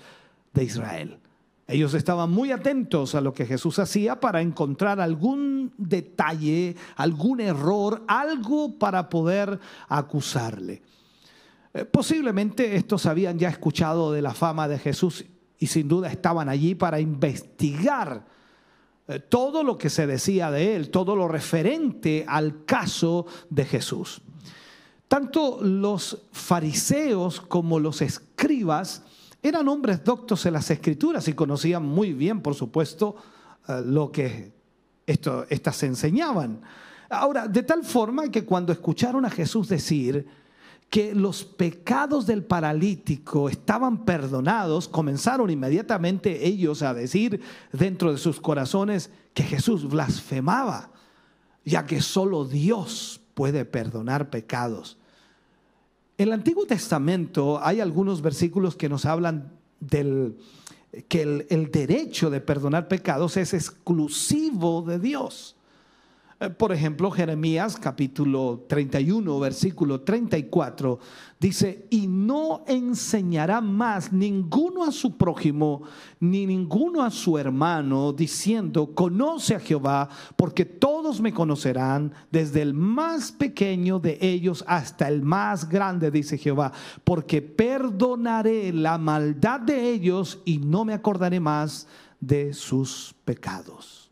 de 0.56 0.64
Israel. 0.64 1.20
Ellos 1.68 1.94
estaban 1.94 2.30
muy 2.30 2.52
atentos 2.52 3.14
a 3.14 3.20
lo 3.20 3.32
que 3.32 3.44
Jesús 3.44 3.78
hacía 3.78 4.18
para 4.20 4.40
encontrar 4.40 5.00
algún 5.00 5.72
detalle, 5.76 6.76
algún 6.96 7.40
error, 7.40 8.04
algo 8.06 8.78
para 8.78 9.08
poder 9.08 9.58
acusarle. 9.88 10.82
Eh, 11.74 11.84
posiblemente 11.84 12.76
estos 12.76 13.06
habían 13.06 13.38
ya 13.38 13.48
escuchado 13.48 14.12
de 14.12 14.22
la 14.22 14.32
fama 14.32 14.68
de 14.68 14.78
Jesús 14.78 15.24
y 15.58 15.66
sin 15.66 15.88
duda 15.88 16.10
estaban 16.10 16.48
allí 16.48 16.74
para 16.74 17.00
investigar 17.00 18.24
eh, 19.08 19.18
todo 19.18 19.64
lo 19.64 19.76
que 19.76 19.90
se 19.90 20.06
decía 20.06 20.52
de 20.52 20.76
él, 20.76 20.90
todo 20.90 21.16
lo 21.16 21.26
referente 21.26 22.24
al 22.28 22.64
caso 22.64 23.26
de 23.50 23.64
Jesús. 23.64 24.22
Tanto 25.08 25.58
los 25.62 26.26
fariseos 26.30 27.40
como 27.40 27.80
los 27.80 28.02
escribas 28.02 29.02
eran 29.42 29.68
hombres 29.68 30.02
doctos 30.04 30.46
en 30.46 30.54
las 30.54 30.70
escrituras 30.70 31.28
y 31.28 31.34
conocían 31.34 31.84
muy 31.84 32.12
bien, 32.12 32.40
por 32.40 32.54
supuesto, 32.54 33.16
eh, 33.68 33.82
lo 33.84 34.10
que 34.10 34.52
esto, 35.06 35.46
estas 35.48 35.76
se 35.76 35.86
enseñaban. 35.86 36.60
Ahora, 37.08 37.46
de 37.46 37.62
tal 37.62 37.84
forma 37.84 38.30
que 38.30 38.44
cuando 38.44 38.72
escucharon 38.72 39.24
a 39.24 39.30
Jesús 39.30 39.68
decir 39.68 40.26
que 40.90 41.14
los 41.14 41.44
pecados 41.44 42.26
del 42.26 42.44
paralítico 42.44 43.48
estaban 43.48 44.04
perdonados, 44.04 44.88
comenzaron 44.88 45.50
inmediatamente 45.50 46.46
ellos 46.46 46.82
a 46.82 46.94
decir 46.94 47.40
dentro 47.72 48.12
de 48.12 48.18
sus 48.18 48.40
corazones 48.40 49.10
que 49.34 49.42
Jesús 49.42 49.88
blasfemaba, 49.88 50.90
ya 51.64 51.86
que 51.86 52.00
solo 52.00 52.44
Dios 52.44 53.20
puede 53.34 53.64
perdonar 53.64 54.30
pecados. 54.30 54.96
El 56.18 56.32
Antiguo 56.32 56.66
Testamento 56.66 57.60
hay 57.62 57.80
algunos 57.80 58.22
versículos 58.22 58.76
que 58.76 58.88
nos 58.88 59.04
hablan 59.04 59.52
del 59.80 60.36
que 61.08 61.22
el, 61.22 61.46
el 61.50 61.70
derecho 61.70 62.30
de 62.30 62.40
perdonar 62.40 62.88
pecados 62.88 63.36
es 63.36 63.52
exclusivo 63.52 64.80
de 64.80 64.98
Dios. 64.98 65.55
Eh, 66.38 66.50
por 66.50 66.70
ejemplo, 66.70 67.10
Jeremías 67.10 67.78
capítulo 67.80 68.66
31, 68.68 69.40
versículo 69.40 70.02
34, 70.02 70.98
dice, 71.40 71.86
y 71.88 72.06
no 72.06 72.62
enseñará 72.66 73.62
más 73.62 74.12
ninguno 74.12 74.84
a 74.84 74.92
su 74.92 75.16
prójimo, 75.16 75.84
ni 76.20 76.44
ninguno 76.44 77.02
a 77.02 77.10
su 77.10 77.38
hermano, 77.38 78.12
diciendo, 78.12 78.94
conoce 78.94 79.54
a 79.54 79.60
Jehová, 79.60 80.10
porque 80.36 80.66
todos 80.66 81.22
me 81.22 81.32
conocerán, 81.32 82.12
desde 82.30 82.60
el 82.60 82.74
más 82.74 83.32
pequeño 83.32 83.98
de 83.98 84.18
ellos 84.20 84.62
hasta 84.68 85.08
el 85.08 85.22
más 85.22 85.66
grande, 85.66 86.10
dice 86.10 86.36
Jehová, 86.36 86.70
porque 87.02 87.40
perdonaré 87.40 88.74
la 88.74 88.98
maldad 88.98 89.60
de 89.60 89.88
ellos 89.90 90.42
y 90.44 90.58
no 90.58 90.84
me 90.84 90.92
acordaré 90.92 91.40
más 91.40 91.86
de 92.20 92.52
sus 92.52 93.14
pecados. 93.24 94.05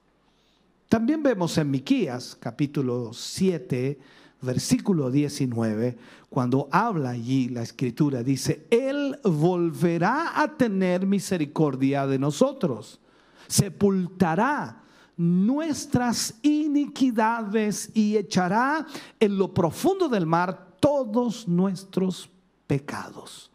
También 0.89 1.23
vemos 1.23 1.57
en 1.59 1.71
Miquías 1.71 2.37
capítulo 2.39 3.13
7, 3.13 3.99
versículo 4.43 5.11
19, 5.11 5.97
cuando 6.29 6.69
habla 6.71 7.11
allí 7.11 7.49
la 7.49 7.63
escritura, 7.63 8.23
dice, 8.23 8.67
Él 8.71 9.19
volverá 9.25 10.41
a 10.41 10.57
tener 10.57 11.07
misericordia 11.07 12.07
de 12.07 12.19
nosotros, 12.19 13.01
sepultará 13.49 14.83
nuestras 15.17 16.35
iniquidades 16.43 17.91
y 17.95 18.17
echará 18.17 18.87
en 19.19 19.39
lo 19.39 19.55
profundo 19.55 20.09
del 20.09 20.27
mar 20.27 20.77
todos 20.81 21.49
nuestros 21.49 22.29
pecados. 22.67 23.51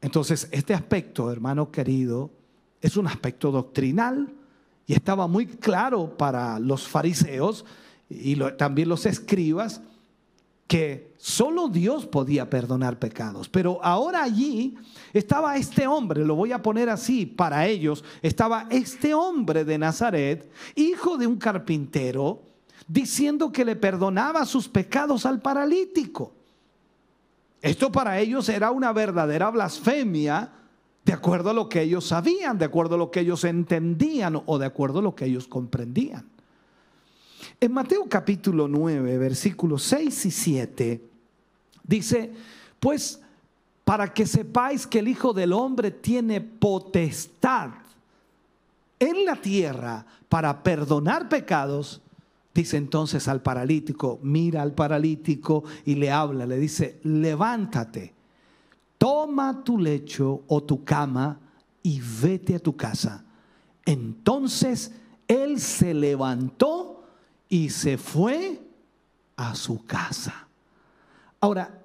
Entonces, 0.00 0.48
este 0.50 0.74
aspecto, 0.74 1.30
hermano 1.30 1.70
querido, 1.70 2.30
es 2.82 2.96
un 2.96 3.06
aspecto 3.06 3.50
doctrinal, 3.50 4.34
y 4.86 4.92
estaba 4.92 5.26
muy 5.26 5.46
claro 5.46 6.16
para 6.16 6.58
los 6.58 6.86
fariseos 6.86 7.64
y 8.08 8.36
también 8.56 8.88
los 8.88 9.06
escribas 9.06 9.80
que 10.66 11.12
solo 11.18 11.68
Dios 11.68 12.06
podía 12.06 12.48
perdonar 12.48 12.98
pecados. 12.98 13.48
Pero 13.48 13.78
ahora 13.82 14.22
allí 14.22 14.76
estaba 15.12 15.56
este 15.56 15.86
hombre, 15.86 16.24
lo 16.24 16.34
voy 16.34 16.52
a 16.52 16.62
poner 16.62 16.88
así 16.88 17.26
para 17.26 17.66
ellos, 17.66 18.04
estaba 18.22 18.66
este 18.70 19.14
hombre 19.14 19.64
de 19.64 19.78
Nazaret, 19.78 20.50
hijo 20.74 21.16
de 21.16 21.26
un 21.26 21.36
carpintero, 21.36 22.42
diciendo 22.86 23.52
que 23.52 23.64
le 23.64 23.76
perdonaba 23.76 24.44
sus 24.44 24.68
pecados 24.68 25.24
al 25.26 25.40
paralítico. 25.40 26.32
Esto 27.62 27.90
para 27.90 28.18
ellos 28.20 28.48
era 28.50 28.70
una 28.70 28.92
verdadera 28.92 29.50
blasfemia 29.50 30.52
de 31.04 31.12
acuerdo 31.12 31.50
a 31.50 31.54
lo 31.54 31.68
que 31.68 31.82
ellos 31.82 32.06
sabían, 32.06 32.56
de 32.58 32.64
acuerdo 32.64 32.94
a 32.94 32.98
lo 32.98 33.10
que 33.10 33.20
ellos 33.20 33.44
entendían 33.44 34.42
o 34.46 34.58
de 34.58 34.66
acuerdo 34.66 35.00
a 35.00 35.02
lo 35.02 35.14
que 35.14 35.26
ellos 35.26 35.46
comprendían. 35.46 36.26
En 37.60 37.72
Mateo 37.72 38.08
capítulo 38.08 38.68
9, 38.68 39.18
versículos 39.18 39.82
6 39.82 40.26
y 40.26 40.30
7, 40.30 41.04
dice, 41.82 42.32
pues 42.80 43.20
para 43.84 44.14
que 44.14 44.26
sepáis 44.26 44.86
que 44.86 45.00
el 45.00 45.08
Hijo 45.08 45.34
del 45.34 45.52
Hombre 45.52 45.90
tiene 45.90 46.40
potestad 46.40 47.70
en 48.98 49.26
la 49.26 49.36
tierra 49.36 50.06
para 50.30 50.62
perdonar 50.62 51.28
pecados, 51.28 52.00
dice 52.54 52.78
entonces 52.78 53.28
al 53.28 53.42
paralítico, 53.42 54.18
mira 54.22 54.62
al 54.62 54.72
paralítico 54.72 55.64
y 55.84 55.96
le 55.96 56.10
habla, 56.10 56.46
le 56.46 56.56
dice, 56.56 56.98
levántate 57.02 58.14
toma 59.04 59.62
tu 59.62 59.76
lecho 59.76 60.44
o 60.48 60.62
tu 60.62 60.82
cama 60.82 61.38
y 61.82 62.00
vete 62.00 62.54
a 62.54 62.58
tu 62.58 62.74
casa. 62.74 63.22
Entonces 63.84 64.92
él 65.28 65.60
se 65.60 65.92
levantó 65.92 67.04
y 67.50 67.68
se 67.68 67.98
fue 67.98 68.62
a 69.36 69.54
su 69.56 69.84
casa. 69.84 70.48
Ahora, 71.38 71.82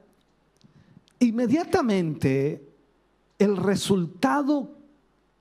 inmediatamente 1.20 2.66
el 3.38 3.58
resultado 3.58 4.72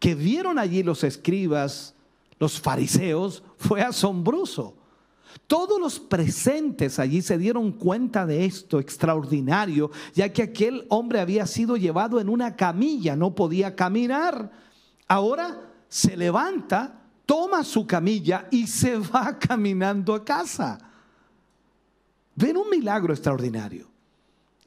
que 0.01 0.17
vieron 0.17 0.59
allí 0.59 0.83
los 0.83 1.05
escribas, 1.05 1.95
los 2.41 2.59
fariseos, 2.61 3.45
fue 3.57 3.83
asombroso. 3.83 4.75
Todos 5.47 5.81
los 5.81 5.99
presentes 5.99 6.99
allí 6.99 7.23
se 7.23 7.39
dieron 7.39 7.73
cuenta 7.73 8.27
de 8.27 8.45
esto 8.45 8.79
extraordinario, 8.79 9.91
ya 10.15 10.33
que 10.33 10.43
aquel 10.43 10.87
hombre 10.89 11.21
había 11.21 11.47
sido 11.47 11.77
llevado 11.77 12.21
en 12.21 12.29
una 12.29 12.57
camilla, 12.57 13.17
no 13.17 13.35
podía 13.35 13.75
caminar. 13.75 14.51
Ahora 15.07 15.73
se 15.89 16.17
levanta, 16.17 17.03
toma 17.25 17.65
su 17.65 17.87
camilla 17.87 18.47
y 18.51 18.67
se 18.67 18.99
va 19.15 19.39
caminando 19.39 20.15
a 20.15 20.25
casa. 20.25 20.79
Ven 22.35 22.57
un 22.57 22.71
milagro 22.71 23.13
extraordinario. 23.13 23.89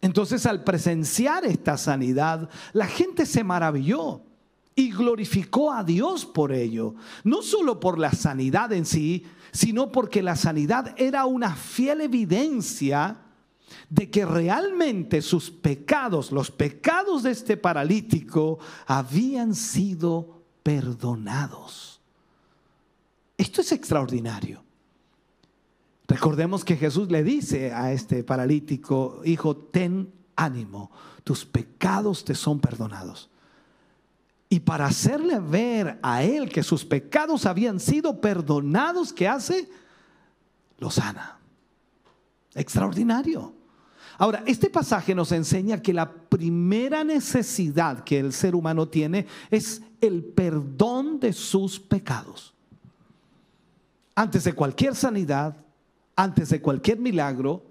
Entonces 0.01 0.46
al 0.48 0.63
presenciar 0.63 1.46
esta 1.46 1.77
sanidad, 1.77 2.50
la 2.74 2.88
gente 2.88 3.25
se 3.25 3.44
maravilló 3.44 4.24
y 4.74 4.91
glorificó 4.91 5.72
a 5.72 5.84
Dios 5.84 6.25
por 6.25 6.51
ello. 6.51 6.96
No 7.24 7.44
solo 7.44 7.80
por 7.80 8.00
la 8.00 8.12
sanidad 8.12 8.74
en 8.74 8.86
sí, 8.86 9.25
sino 9.51 9.91
porque 9.91 10.22
la 10.22 10.36
sanidad 10.36 10.93
era 10.98 11.25
una 11.25 11.55
fiel 11.55 12.01
evidencia 12.01 13.17
de 13.89 14.10
que 14.10 14.25
realmente 14.25 15.22
sus 15.22 15.50
pecados, 15.50 16.31
los 16.31 16.51
pecados 16.51 17.24
de 17.24 17.31
este 17.31 17.58
paralítico, 17.58 18.60
habían 18.86 19.55
sido 19.55 20.43
perdonados. 20.63 22.00
Esto 23.38 23.62
es 23.62 23.72
extraordinario. 23.72 24.63
Recordemos 26.08 26.65
que 26.65 26.77
Jesús 26.77 27.10
le 27.10 27.24
dice 27.24 27.74
a 27.74 27.91
este 27.93 28.24
paralítico, 28.24 29.22
hijo, 29.24 29.55
ten 29.55 30.13
ánimo, 30.36 30.91
tus 31.24 31.46
pecados 31.46 32.25
te 32.25 32.36
son 32.36 32.60
perdonados. 32.60 33.30
Y 34.51 34.60
para 34.60 34.86
hacerle 34.86 35.39
ver 35.39 35.98
a 36.03 36.24
él 36.24 36.50
que 36.50 36.62
sus 36.62 36.84
pecados 36.84 37.46
habían 37.46 37.79
sido 37.79 38.20
perdonados, 38.20 39.13
¿qué 39.13 39.25
hace? 39.25 39.70
Lo 40.77 40.91
sana. 40.91 41.39
Extraordinario. 42.53 43.53
Ahora, 44.17 44.43
este 44.46 44.70
pasaje 44.70 45.15
nos 45.15 45.31
enseña 45.31 45.81
que 45.81 45.93
la 45.93 46.12
primera 46.12 47.05
necesidad 47.05 48.03
que 48.03 48.20
el 48.20 48.34
ser 48.34 48.53
humano 48.53 48.89
tiene 48.89 49.25
es 49.50 49.84
el 50.01 50.22
perdón 50.22 51.22
de 51.22 51.31
sus 51.31 51.79
pecados. 51.79 52.53
Antes 54.15 54.43
de 54.43 54.51
cualquier 54.51 54.96
sanidad, 54.96 55.55
antes 56.13 56.50
de 56.50 56.62
cualquier 56.62 57.00
milagro, 57.00 57.63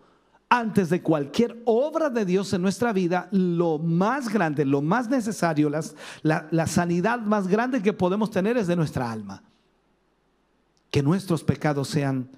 antes 0.53 0.91
de 0.91 1.01
cualquier 1.01 1.63
obra 1.65 2.11
de 2.11 2.25
Dios 2.25 2.53
en 2.53 2.61
nuestra 2.61 2.93
vida, 2.93 3.29
lo 3.31 3.79
más 3.79 4.29
grande, 4.29 4.65
lo 4.65 4.83
más 4.83 5.09
necesario, 5.09 5.71
la, 5.71 6.49
la 6.51 6.67
sanidad 6.67 7.21
más 7.21 7.47
grande 7.47 7.81
que 7.81 7.93
podemos 7.93 8.33
tener 8.33 8.57
es 8.57 8.67
de 8.67 8.75
nuestra 8.75 9.11
alma. 9.11 9.45
Que 10.91 11.05
nuestros 11.05 11.45
pecados 11.45 11.87
sean 11.87 12.29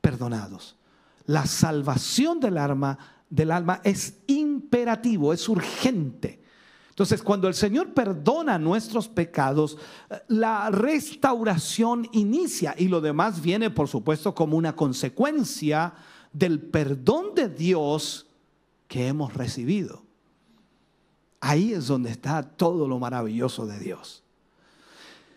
perdonados. 0.00 0.76
La 1.26 1.44
salvación 1.46 2.38
del 2.38 2.58
alma, 2.58 2.96
del 3.28 3.50
alma 3.50 3.80
es 3.82 4.18
imperativo, 4.28 5.32
es 5.32 5.48
urgente. 5.48 6.44
Entonces, 6.90 7.24
cuando 7.24 7.48
el 7.48 7.54
Señor 7.54 7.92
perdona 7.92 8.56
nuestros 8.56 9.08
pecados, 9.08 9.78
la 10.28 10.70
restauración 10.70 12.06
inicia 12.12 12.76
y 12.78 12.86
lo 12.86 13.00
demás 13.00 13.42
viene, 13.42 13.70
por 13.70 13.88
supuesto, 13.88 14.32
como 14.32 14.56
una 14.56 14.76
consecuencia 14.76 15.92
del 16.32 16.60
perdón 16.60 17.34
de 17.34 17.48
Dios 17.48 18.26
que 18.88 19.06
hemos 19.06 19.34
recibido. 19.34 20.02
Ahí 21.40 21.72
es 21.72 21.86
donde 21.86 22.10
está 22.10 22.42
todo 22.42 22.86
lo 22.86 22.98
maravilloso 22.98 23.66
de 23.66 23.78
Dios. 23.78 24.22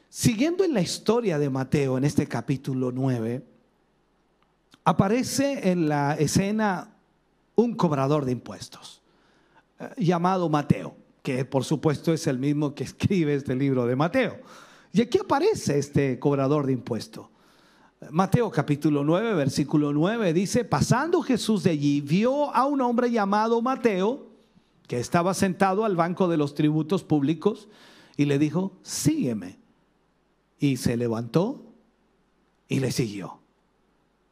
Siguiendo 0.09 0.63
en 0.63 0.73
la 0.73 0.81
historia 0.81 1.39
de 1.39 1.49
Mateo, 1.49 1.97
en 1.97 2.03
este 2.05 2.27
capítulo 2.27 2.91
9, 2.91 3.43
aparece 4.85 5.71
en 5.71 5.89
la 5.89 6.13
escena 6.13 6.93
un 7.55 7.75
cobrador 7.75 8.23
de 8.23 8.31
impuestos, 8.31 9.01
eh, 9.79 9.89
llamado 9.97 10.47
Mateo, 10.47 10.95
que 11.23 11.43
por 11.43 11.63
supuesto 11.63 12.13
es 12.13 12.27
el 12.27 12.39
mismo 12.39 12.75
que 12.75 12.83
escribe 12.85 13.35
este 13.35 13.55
libro 13.55 13.85
de 13.85 13.95
Mateo. 13.95 14.39
Y 14.93 15.01
aquí 15.01 15.17
aparece 15.17 15.77
este 15.79 16.19
cobrador 16.19 16.65
de 16.65 16.73
impuestos. 16.73 17.27
Mateo 18.11 18.51
capítulo 18.51 19.03
9, 19.03 19.33
versículo 19.33 19.93
9 19.93 20.33
dice, 20.33 20.65
pasando 20.65 21.21
Jesús 21.21 21.63
de 21.63 21.71
allí, 21.71 22.01
vio 22.01 22.53
a 22.53 22.65
un 22.65 22.81
hombre 22.81 23.09
llamado 23.09 23.61
Mateo, 23.61 24.27
que 24.87 24.99
estaba 24.99 25.33
sentado 25.33 25.85
al 25.85 25.95
banco 25.95 26.27
de 26.27 26.37
los 26.37 26.53
tributos 26.53 27.03
públicos, 27.03 27.67
y 28.17 28.25
le 28.25 28.37
dijo, 28.37 28.73
sígueme. 28.83 29.57
Y 30.59 30.77
se 30.77 30.97
levantó 30.97 31.73
y 32.67 32.79
le 32.79 32.91
siguió. 32.91 33.39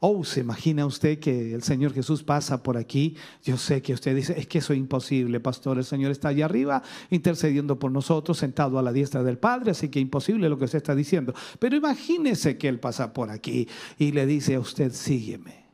Oh, 0.06 0.26
se 0.26 0.42
imagina 0.42 0.86
usted 0.86 1.18
que 1.18 1.54
el 1.54 1.64
Señor 1.64 1.94
Jesús 1.94 2.24
pasa 2.24 2.62
por 2.62 2.76
aquí. 2.76 3.16
Yo 3.42 3.56
sé 3.56 3.82
que 3.82 3.94
usted 3.94 4.14
dice, 4.14 4.38
es 4.38 4.48
que 4.48 4.58
eso 4.58 4.74
es 4.74 4.80
imposible, 4.80 5.40
pastor. 5.40 5.78
El 5.78 5.86
Señor 5.86 6.12
está 6.12 6.28
allá 6.28 6.44
arriba 6.44 6.84
intercediendo 7.10 7.80
por 7.80 7.90
nosotros, 7.90 8.38
sentado 8.38 8.78
a 8.78 8.82
la 8.82 8.92
diestra 8.92 9.24
del 9.24 9.38
Padre, 9.38 9.72
así 9.72 9.88
que 9.88 10.02
imposible 10.02 10.50
lo 10.50 10.58
que 10.58 10.66
usted 10.66 10.80
está 10.80 10.94
diciendo. 10.94 11.34
Pero 11.58 11.78
imagínese 11.78 12.58
que 12.58 12.68
Él 12.68 12.82
pasa 12.82 13.14
por 13.14 13.30
aquí 13.30 13.66
y 13.98 14.12
le 14.12 14.26
dice 14.26 14.56
a 14.56 14.60
usted, 14.60 14.92
sígueme. 14.92 15.68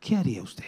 ¿Qué 0.00 0.16
haría 0.16 0.42
usted? 0.42 0.64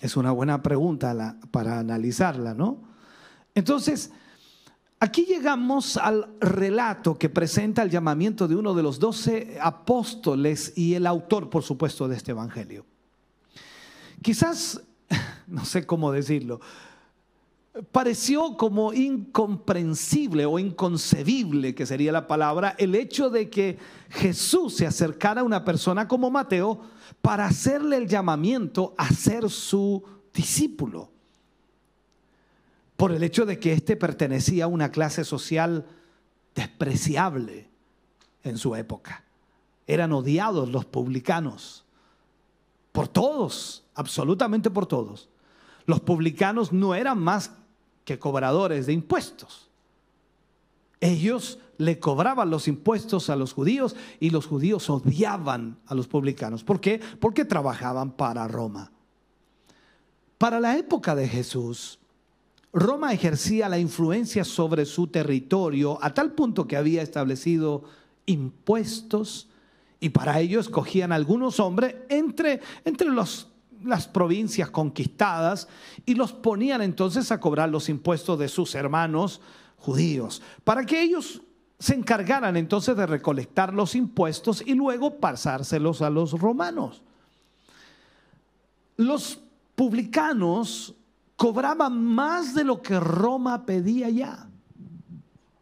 Es 0.00 0.16
una 0.16 0.30
buena 0.30 0.62
pregunta 0.62 1.40
para 1.50 1.80
analizarla, 1.80 2.54
¿no? 2.54 2.84
Entonces, 3.52 4.12
Aquí 5.00 5.26
llegamos 5.26 5.96
al 5.96 6.28
relato 6.40 7.16
que 7.16 7.28
presenta 7.28 7.82
el 7.82 7.90
llamamiento 7.90 8.48
de 8.48 8.56
uno 8.56 8.74
de 8.74 8.82
los 8.82 8.98
doce 8.98 9.56
apóstoles 9.60 10.72
y 10.76 10.94
el 10.94 11.06
autor, 11.06 11.50
por 11.50 11.62
supuesto, 11.62 12.08
de 12.08 12.16
este 12.16 12.32
Evangelio. 12.32 12.84
Quizás, 14.22 14.82
no 15.46 15.64
sé 15.64 15.86
cómo 15.86 16.10
decirlo, 16.10 16.60
pareció 17.92 18.56
como 18.56 18.92
incomprensible 18.92 20.46
o 20.46 20.58
inconcebible, 20.58 21.76
que 21.76 21.86
sería 21.86 22.10
la 22.10 22.26
palabra, 22.26 22.74
el 22.76 22.96
hecho 22.96 23.30
de 23.30 23.48
que 23.48 23.78
Jesús 24.10 24.74
se 24.78 24.86
acercara 24.86 25.42
a 25.42 25.44
una 25.44 25.64
persona 25.64 26.08
como 26.08 26.28
Mateo 26.28 26.80
para 27.22 27.46
hacerle 27.46 27.98
el 27.98 28.08
llamamiento 28.08 28.94
a 28.98 29.08
ser 29.10 29.48
su 29.48 30.02
discípulo 30.34 31.12
por 32.98 33.12
el 33.12 33.22
hecho 33.22 33.46
de 33.46 33.60
que 33.60 33.72
éste 33.72 33.94
pertenecía 33.94 34.64
a 34.64 34.66
una 34.66 34.90
clase 34.90 35.24
social 35.24 35.86
despreciable 36.52 37.70
en 38.42 38.58
su 38.58 38.74
época. 38.74 39.22
Eran 39.86 40.12
odiados 40.12 40.68
los 40.68 40.84
publicanos 40.84 41.84
por 42.90 43.06
todos, 43.06 43.84
absolutamente 43.94 44.68
por 44.68 44.86
todos. 44.86 45.28
Los 45.86 46.00
publicanos 46.00 46.72
no 46.72 46.96
eran 46.96 47.20
más 47.20 47.52
que 48.04 48.18
cobradores 48.18 48.86
de 48.86 48.94
impuestos. 48.94 49.68
Ellos 51.00 51.60
le 51.76 52.00
cobraban 52.00 52.50
los 52.50 52.66
impuestos 52.66 53.30
a 53.30 53.36
los 53.36 53.52
judíos 53.52 53.94
y 54.18 54.30
los 54.30 54.48
judíos 54.48 54.90
odiaban 54.90 55.78
a 55.86 55.94
los 55.94 56.08
publicanos. 56.08 56.64
¿Por 56.64 56.80
qué? 56.80 57.00
Porque 57.20 57.44
trabajaban 57.44 58.10
para 58.10 58.48
Roma. 58.48 58.90
Para 60.36 60.58
la 60.58 60.76
época 60.76 61.14
de 61.14 61.28
Jesús, 61.28 62.00
Roma 62.72 63.12
ejercía 63.12 63.68
la 63.68 63.78
influencia 63.78 64.44
sobre 64.44 64.84
su 64.84 65.06
territorio 65.06 65.98
a 66.02 66.12
tal 66.12 66.32
punto 66.32 66.66
que 66.66 66.76
había 66.76 67.02
establecido 67.02 67.84
impuestos 68.26 69.48
y 70.00 70.10
para 70.10 70.38
ello 70.40 70.60
escogían 70.60 71.12
algunos 71.12 71.60
hombres 71.60 71.96
entre, 72.08 72.60
entre 72.84 73.08
las 73.10 74.06
provincias 74.12 74.70
conquistadas 74.70 75.66
y 76.04 76.14
los 76.14 76.32
ponían 76.32 76.82
entonces 76.82 77.32
a 77.32 77.40
cobrar 77.40 77.70
los 77.70 77.88
impuestos 77.88 78.38
de 78.38 78.48
sus 78.48 78.74
hermanos 78.74 79.40
judíos, 79.78 80.42
para 80.64 80.84
que 80.84 81.00
ellos 81.00 81.40
se 81.78 81.94
encargaran 81.94 82.56
entonces 82.56 82.96
de 82.96 83.06
recolectar 83.06 83.72
los 83.72 83.94
impuestos 83.94 84.62
y 84.66 84.74
luego 84.74 85.16
pasárselos 85.16 86.02
a 86.02 86.10
los 86.10 86.32
romanos. 86.32 87.02
Los 88.96 89.40
publicanos 89.76 90.94
cobraban 91.38 92.04
más 92.04 92.52
de 92.52 92.64
lo 92.64 92.82
que 92.82 92.98
Roma 92.98 93.64
pedía 93.64 94.10
ya. 94.10 94.50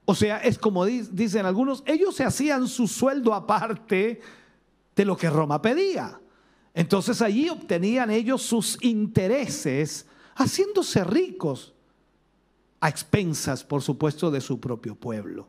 O 0.06 0.14
sea, 0.14 0.38
es 0.38 0.58
como 0.58 0.86
dicen 0.86 1.44
algunos, 1.44 1.82
ellos 1.84 2.16
se 2.16 2.24
hacían 2.24 2.66
su 2.66 2.88
sueldo 2.88 3.34
aparte 3.34 4.22
de 4.96 5.04
lo 5.04 5.18
que 5.18 5.28
Roma 5.28 5.60
pedía. 5.60 6.18
Entonces 6.72 7.20
allí 7.20 7.50
obtenían 7.50 8.10
ellos 8.10 8.40
sus 8.40 8.78
intereses 8.80 10.06
haciéndose 10.34 11.04
ricos 11.04 11.74
a 12.80 12.88
expensas, 12.88 13.62
por 13.62 13.82
supuesto, 13.82 14.30
de 14.30 14.40
su 14.40 14.58
propio 14.58 14.94
pueblo. 14.94 15.46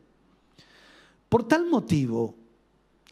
Por 1.30 1.48
tal 1.48 1.70
motivo, 1.70 2.36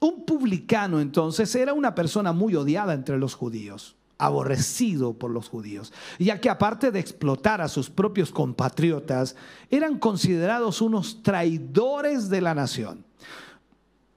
un 0.01 0.27
publicano 0.27 1.01
entonces 1.01 1.55
era 1.55 1.73
una 1.73 1.95
persona 1.95 2.35
muy 2.35 2.55
odiada 2.57 2.93
entre 2.93 3.17
los 3.17 3.35
judíos 3.35 3.97
aborrecido 4.19 5.15
por 5.15 5.31
los 5.31 5.49
judíos, 5.49 5.93
ya 6.19 6.41
que 6.41 6.49
aparte 6.49 6.91
de 6.91 7.01
explotar 7.01 7.61
a 7.61 7.69
sus 7.69 7.91
propios 7.91 8.31
compatriotas, 8.31 9.37
eran 9.71 9.99
considerados 9.99 10.81
unos 10.81 11.23
traidores 11.23 12.29
de 12.29 12.41
la 12.41 12.55
nación, 12.55 13.05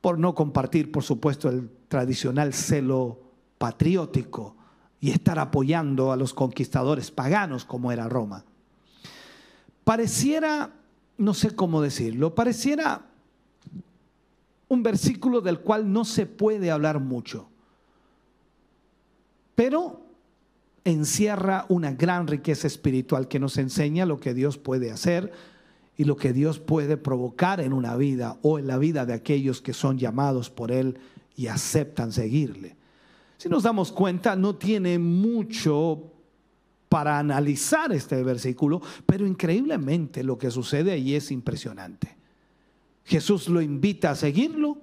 por 0.01 0.17
no 0.17 0.33
compartir, 0.35 0.91
por 0.91 1.03
supuesto, 1.03 1.49
el 1.49 1.69
tradicional 1.89 2.53
celo 2.53 3.19
patriótico 3.57 4.55
y 5.01 5.11
estar 5.11 5.39
apoyando 5.39 6.11
a 6.11 6.17
los 6.17 6.33
conquistadores 6.33 7.11
paganos 7.11 7.65
como 7.65 7.91
era 7.91 8.07
Roma. 8.07 8.45
Pareciera, 9.83 10.71
no 11.17 11.33
sé 11.33 11.55
cómo 11.55 11.81
decirlo, 11.81 12.35
pareciera 12.35 13.05
un 14.69 14.83
versículo 14.83 15.41
del 15.41 15.59
cual 15.59 15.91
no 15.91 16.05
se 16.05 16.25
puede 16.25 16.71
hablar 16.71 16.99
mucho 16.99 17.48
pero 19.59 19.99
encierra 20.85 21.65
una 21.67 21.91
gran 21.91 22.27
riqueza 22.27 22.65
espiritual 22.65 23.27
que 23.27 23.41
nos 23.41 23.57
enseña 23.57 24.05
lo 24.05 24.17
que 24.17 24.33
Dios 24.33 24.57
puede 24.57 24.89
hacer 24.89 25.33
y 25.97 26.05
lo 26.05 26.15
que 26.15 26.31
Dios 26.31 26.59
puede 26.59 26.95
provocar 26.95 27.59
en 27.59 27.73
una 27.73 27.97
vida 27.97 28.37
o 28.41 28.57
en 28.57 28.67
la 28.67 28.77
vida 28.77 29.05
de 29.05 29.11
aquellos 29.11 29.61
que 29.61 29.73
son 29.73 29.97
llamados 29.97 30.49
por 30.49 30.71
Él 30.71 30.97
y 31.35 31.47
aceptan 31.47 32.13
seguirle. 32.13 32.77
Si 33.35 33.49
nos 33.49 33.63
damos 33.63 33.91
cuenta, 33.91 34.37
no 34.37 34.55
tiene 34.55 34.97
mucho 34.97 36.05
para 36.87 37.19
analizar 37.19 37.91
este 37.91 38.23
versículo, 38.23 38.81
pero 39.05 39.27
increíblemente 39.27 40.23
lo 40.23 40.37
que 40.37 40.51
sucede 40.51 40.93
allí 40.93 41.15
es 41.15 41.31
impresionante. 41.31 42.15
Jesús 43.03 43.49
lo 43.49 43.61
invita 43.61 44.11
a 44.11 44.15
seguirlo 44.15 44.77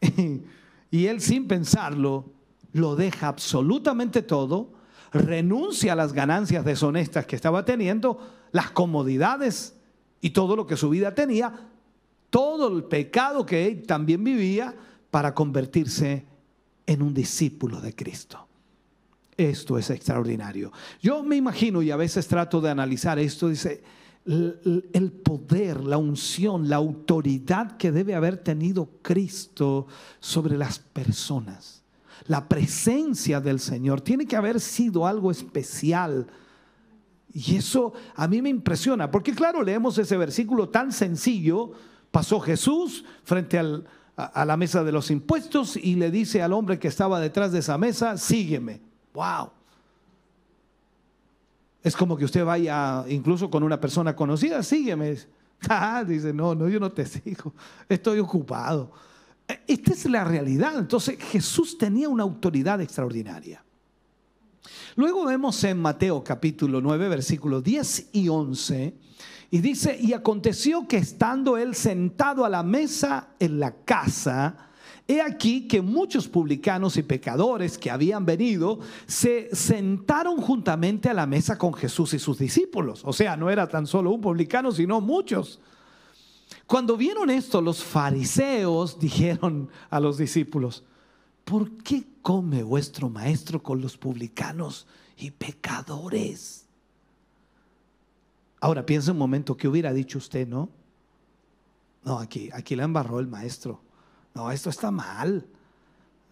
y 0.90 1.04
él 1.04 1.20
sin 1.20 1.46
pensarlo 1.46 2.40
lo 2.72 2.96
deja 2.96 3.28
absolutamente 3.28 4.22
todo, 4.22 4.72
renuncia 5.12 5.92
a 5.92 5.96
las 5.96 6.12
ganancias 6.12 6.64
deshonestas 6.64 7.26
que 7.26 7.36
estaba 7.36 7.64
teniendo, 7.64 8.18
las 8.50 8.70
comodidades 8.70 9.74
y 10.20 10.30
todo 10.30 10.56
lo 10.56 10.66
que 10.66 10.76
su 10.76 10.88
vida 10.88 11.14
tenía, 11.14 11.68
todo 12.30 12.74
el 12.74 12.84
pecado 12.84 13.44
que 13.44 13.66
él 13.66 13.86
también 13.86 14.24
vivía 14.24 14.74
para 15.10 15.34
convertirse 15.34 16.24
en 16.86 17.02
un 17.02 17.12
discípulo 17.12 17.80
de 17.80 17.94
Cristo. 17.94 18.48
Esto 19.36 19.76
es 19.76 19.90
extraordinario. 19.90 20.72
Yo 21.00 21.22
me 21.22 21.36
imagino 21.36 21.82
y 21.82 21.90
a 21.90 21.96
veces 21.96 22.26
trato 22.26 22.60
de 22.60 22.70
analizar 22.70 23.18
esto, 23.18 23.48
dice, 23.48 23.82
el 24.24 25.12
poder, 25.24 25.82
la 25.82 25.98
unción, 25.98 26.68
la 26.68 26.76
autoridad 26.76 27.76
que 27.76 27.92
debe 27.92 28.14
haber 28.14 28.38
tenido 28.38 28.88
Cristo 29.02 29.86
sobre 30.20 30.56
las 30.56 30.78
personas 30.78 31.81
la 32.26 32.48
presencia 32.48 33.40
del 33.40 33.60
Señor. 33.60 34.00
Tiene 34.00 34.26
que 34.26 34.36
haber 34.36 34.60
sido 34.60 35.06
algo 35.06 35.30
especial. 35.30 36.26
Y 37.32 37.56
eso 37.56 37.92
a 38.14 38.28
mí 38.28 38.42
me 38.42 38.50
impresiona, 38.50 39.10
porque 39.10 39.34
claro, 39.34 39.62
leemos 39.62 39.96
ese 39.98 40.16
versículo 40.16 40.68
tan 40.68 40.92
sencillo. 40.92 41.72
Pasó 42.10 42.40
Jesús 42.40 43.04
frente 43.24 43.58
a, 43.58 44.44
la 44.44 44.56
mesa 44.56 44.84
de 44.84 44.92
los 44.92 45.10
impuestos 45.10 45.76
y 45.76 45.94
le 45.94 46.10
dice 46.10 46.42
al 46.42 46.52
hombre 46.52 46.78
que 46.78 46.88
estaba 46.88 47.18
detrás 47.18 47.52
de 47.52 47.60
esa 47.60 47.78
mesa, 47.78 48.18
sígueme. 48.18 48.80
¡Wow! 49.14 49.50
Es 51.82 51.96
como 51.96 52.16
que 52.16 52.26
usted 52.26 52.44
vaya 52.44 53.04
incluso 53.08 53.50
con 53.50 53.62
una 53.62 53.80
persona 53.80 54.14
conocida, 54.14 54.62
sígueme. 54.62 55.16
Ah, 55.68 56.02
dice, 56.02 56.32
no, 56.32 56.56
no, 56.56 56.68
yo 56.68 56.80
no 56.80 56.90
te 56.90 57.06
sigo, 57.06 57.54
estoy 57.88 58.18
ocupado. 58.18 58.90
Esta 59.66 59.92
es 59.92 60.04
la 60.06 60.24
realidad. 60.24 60.78
Entonces 60.78 61.18
Jesús 61.18 61.78
tenía 61.78 62.08
una 62.08 62.22
autoridad 62.22 62.80
extraordinaria. 62.80 63.64
Luego 64.96 65.24
vemos 65.24 65.62
en 65.64 65.80
Mateo 65.80 66.22
capítulo 66.22 66.80
9, 66.80 67.08
versículos 67.08 67.64
10 67.64 68.10
y 68.12 68.28
11, 68.28 68.94
y 69.50 69.58
dice, 69.58 69.98
y 70.00 70.12
aconteció 70.12 70.86
que 70.86 70.98
estando 70.98 71.56
él 71.56 71.74
sentado 71.74 72.44
a 72.44 72.48
la 72.48 72.62
mesa 72.62 73.28
en 73.38 73.58
la 73.58 73.74
casa, 73.84 74.68
he 75.08 75.20
aquí 75.20 75.66
que 75.66 75.82
muchos 75.82 76.28
publicanos 76.28 76.96
y 76.96 77.02
pecadores 77.02 77.76
que 77.76 77.90
habían 77.90 78.24
venido 78.24 78.80
se 79.06 79.54
sentaron 79.54 80.38
juntamente 80.40 81.08
a 81.08 81.14
la 81.14 81.26
mesa 81.26 81.58
con 81.58 81.74
Jesús 81.74 82.14
y 82.14 82.18
sus 82.18 82.38
discípulos. 82.38 83.02
O 83.04 83.12
sea, 83.12 83.36
no 83.36 83.50
era 83.50 83.68
tan 83.68 83.86
solo 83.86 84.10
un 84.10 84.20
publicano, 84.20 84.72
sino 84.72 85.00
muchos. 85.00 85.60
Cuando 86.72 86.96
vieron 86.96 87.28
esto, 87.28 87.60
los 87.60 87.84
fariseos 87.84 88.98
dijeron 88.98 89.68
a 89.90 90.00
los 90.00 90.16
discípulos, 90.16 90.82
¿por 91.44 91.70
qué 91.82 92.02
come 92.22 92.62
vuestro 92.62 93.10
maestro 93.10 93.62
con 93.62 93.82
los 93.82 93.98
publicanos 93.98 94.86
y 95.18 95.32
pecadores? 95.32 96.64
Ahora 98.58 98.86
piensa 98.86 99.12
un 99.12 99.18
momento, 99.18 99.54
¿qué 99.54 99.68
hubiera 99.68 99.92
dicho 99.92 100.16
usted, 100.16 100.48
no? 100.48 100.70
No, 102.04 102.18
aquí, 102.18 102.48
aquí 102.54 102.74
la 102.74 102.84
embarró 102.84 103.20
el 103.20 103.26
maestro. 103.26 103.78
No, 104.34 104.50
esto 104.50 104.70
está 104.70 104.90
mal. 104.90 105.46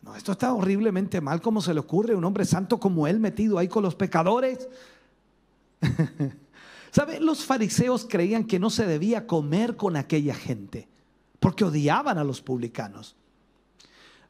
No, 0.01 0.17
esto 0.17 0.33
está 0.33 0.55
horriblemente 0.55 1.21
mal. 1.21 1.43
¿Cómo 1.43 1.61
se 1.61 1.75
le 1.75 1.81
ocurre 1.81 2.15
un 2.15 2.25
hombre 2.25 2.47
santo 2.47 2.81
como 2.81 3.07
él 3.07 3.21
metido 3.21 3.59
ahí 3.59 3.69
con 3.69 3.83
los 3.83 3.95
pecadores? 3.95 4.71
¿Sabe? 6.91 7.21
Los 7.21 7.45
fariseos 7.45 8.07
creían 8.09 8.45
que 8.45 8.59
no 8.59 8.71
se 8.71 8.87
debía 8.87 9.27
comer 9.27 9.77
con 9.77 9.97
aquella 9.97 10.35
gente 10.35 10.89
porque 11.41 11.65
odiaban 11.65 12.19
a 12.19 12.25
los 12.25 12.43
publicanos. 12.43 13.17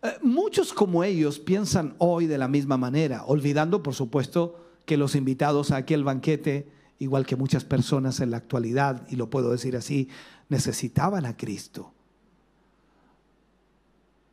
Eh, 0.02 0.16
muchos 0.22 0.72
como 0.72 1.04
ellos 1.04 1.38
piensan 1.38 1.94
hoy 1.98 2.26
de 2.26 2.38
la 2.38 2.48
misma 2.48 2.78
manera, 2.78 3.24
olvidando 3.26 3.82
por 3.82 3.94
supuesto 3.94 4.58
que 4.86 4.96
los 4.96 5.14
invitados 5.14 5.72
a 5.72 5.76
aquel 5.76 6.04
banquete, 6.04 6.70
igual 6.98 7.26
que 7.26 7.36
muchas 7.36 7.64
personas 7.64 8.20
en 8.20 8.30
la 8.30 8.38
actualidad, 8.38 9.06
y 9.10 9.16
lo 9.16 9.28
puedo 9.28 9.50
decir 9.50 9.76
así, 9.76 10.08
necesitaban 10.48 11.26
a 11.26 11.36
Cristo. 11.36 11.92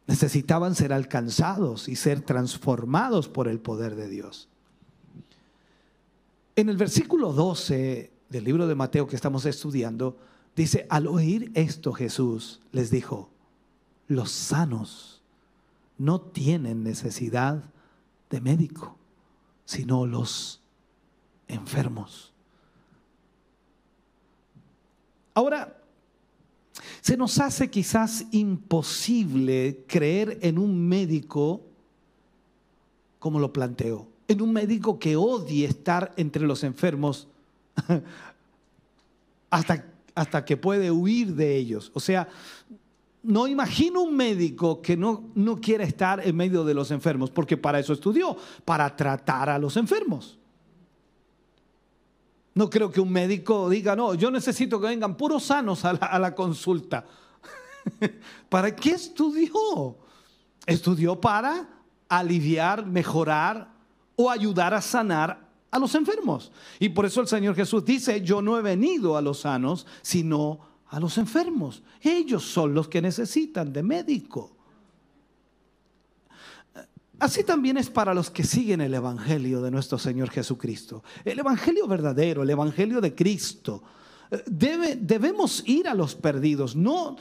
Necesitaban 0.05 0.73
ser 0.73 0.93
alcanzados 0.93 1.89
y 1.89 1.97
ser 1.97 2.21
transformados 2.21 3.27
por 3.27 3.49
el 3.49 3.59
poder 3.59 3.95
de 3.95 4.07
Dios. 4.07 4.47
En 6.55 6.69
el 6.69 6.77
versículo 6.77 7.33
12 7.33 8.16
del 8.29 8.43
libro 8.43 8.67
de 8.67 8.75
Mateo 8.75 9.07
que 9.07 9.15
estamos 9.15 9.45
estudiando, 9.45 10.17
dice, 10.55 10.85
al 10.89 11.07
oír 11.07 11.51
esto 11.53 11.93
Jesús 11.93 12.61
les 12.71 12.91
dijo, 12.91 13.29
los 14.07 14.31
sanos 14.31 15.21
no 15.97 16.21
tienen 16.21 16.83
necesidad 16.83 17.63
de 18.29 18.41
médico, 18.41 18.97
sino 19.65 20.05
los 20.05 20.61
enfermos. 21.47 22.33
Ahora, 25.33 25.81
se 27.01 27.15
nos 27.15 27.39
hace 27.39 27.69
quizás 27.69 28.25
imposible 28.31 29.85
creer 29.87 30.39
en 30.41 30.57
un 30.57 30.87
médico 30.87 31.61
como 33.19 33.39
lo 33.39 33.53
planteo, 33.53 34.07
en 34.27 34.41
un 34.41 34.51
médico 34.51 34.99
que 34.99 35.15
odie 35.15 35.65
estar 35.65 36.13
entre 36.17 36.45
los 36.45 36.63
enfermos 36.63 37.27
hasta, 39.49 39.85
hasta 40.15 40.45
que 40.45 40.57
puede 40.57 40.91
huir 40.91 41.35
de 41.35 41.55
ellos. 41.55 41.91
O 41.93 41.99
sea, 41.99 42.27
no 43.23 43.47
imagino 43.47 44.01
un 44.01 44.15
médico 44.15 44.81
que 44.81 44.95
no, 44.95 45.31
no 45.35 45.59
quiera 45.59 45.83
estar 45.83 46.25
en 46.25 46.35
medio 46.35 46.63
de 46.63 46.73
los 46.73 46.91
enfermos, 46.91 47.29
porque 47.29 47.57
para 47.57 47.79
eso 47.79 47.93
estudió, 47.93 48.37
para 48.63 48.95
tratar 48.95 49.49
a 49.49 49.59
los 49.59 49.75
enfermos. 49.75 50.37
No 52.53 52.69
creo 52.69 52.89
que 52.89 52.99
un 52.99 53.11
médico 53.11 53.69
diga, 53.69 53.95
no, 53.95 54.15
yo 54.15 54.31
necesito 54.31 54.79
que 54.79 54.87
vengan 54.87 55.15
puros 55.15 55.43
sanos 55.43 55.85
a 55.85 56.17
la, 56.17 56.33
consulta. 56.33 57.05
¿Para 58.49 58.75
qué 58.75 58.91
estudió? 58.91 59.97
Estudió 60.65 61.21
para 61.21 61.69
aliviar, 62.09 62.85
mejorar 62.85 63.73
o 64.15 64.31
ayudar 64.31 64.73
a 64.73 64.81
sanar 64.81 65.46
a 65.71 65.79
los 65.79 65.95
enfermos. 65.95 66.51
Y 66.79 66.89
por 66.89 67.05
eso 67.05 67.21
el 67.21 67.27
Señor 67.27 67.55
Jesús 67.55 67.83
dice, 67.83 68.21
yo 68.21 68.41
no 68.41 68.57
he 68.57 68.61
venido 68.61 69.17
a 69.17 69.21
los 69.21 69.41
sanos, 69.41 69.85
sino 70.01 70.59
a 70.87 70.99
los 70.99 71.17
enfermos. 71.17 71.83
Ellos 72.01 72.43
son 72.43 72.73
los 72.73 72.87
que 72.87 73.01
necesitan 73.01 73.73
de 73.73 73.83
médico. 73.83 74.55
Así 77.19 77.43
también 77.43 77.77
es 77.77 77.89
para 77.89 78.13
los 78.13 78.29
que 78.29 78.43
siguen 78.43 78.79
el 78.81 78.93
Evangelio 78.93 79.61
de 79.61 79.71
nuestro 79.71 79.97
Señor 79.97 80.29
Jesucristo. 80.29 81.03
El 81.25 81.39
Evangelio 81.39 81.87
verdadero, 81.87 82.43
el 82.43 82.49
Evangelio 82.49 83.01
de 83.01 83.15
Cristo. 83.15 83.83
Debe, 84.45 84.95
debemos 84.95 85.63
ir 85.65 85.87
a 85.87 85.95
los 85.95 86.13
perdidos, 86.13 86.75
no, 86.75 87.15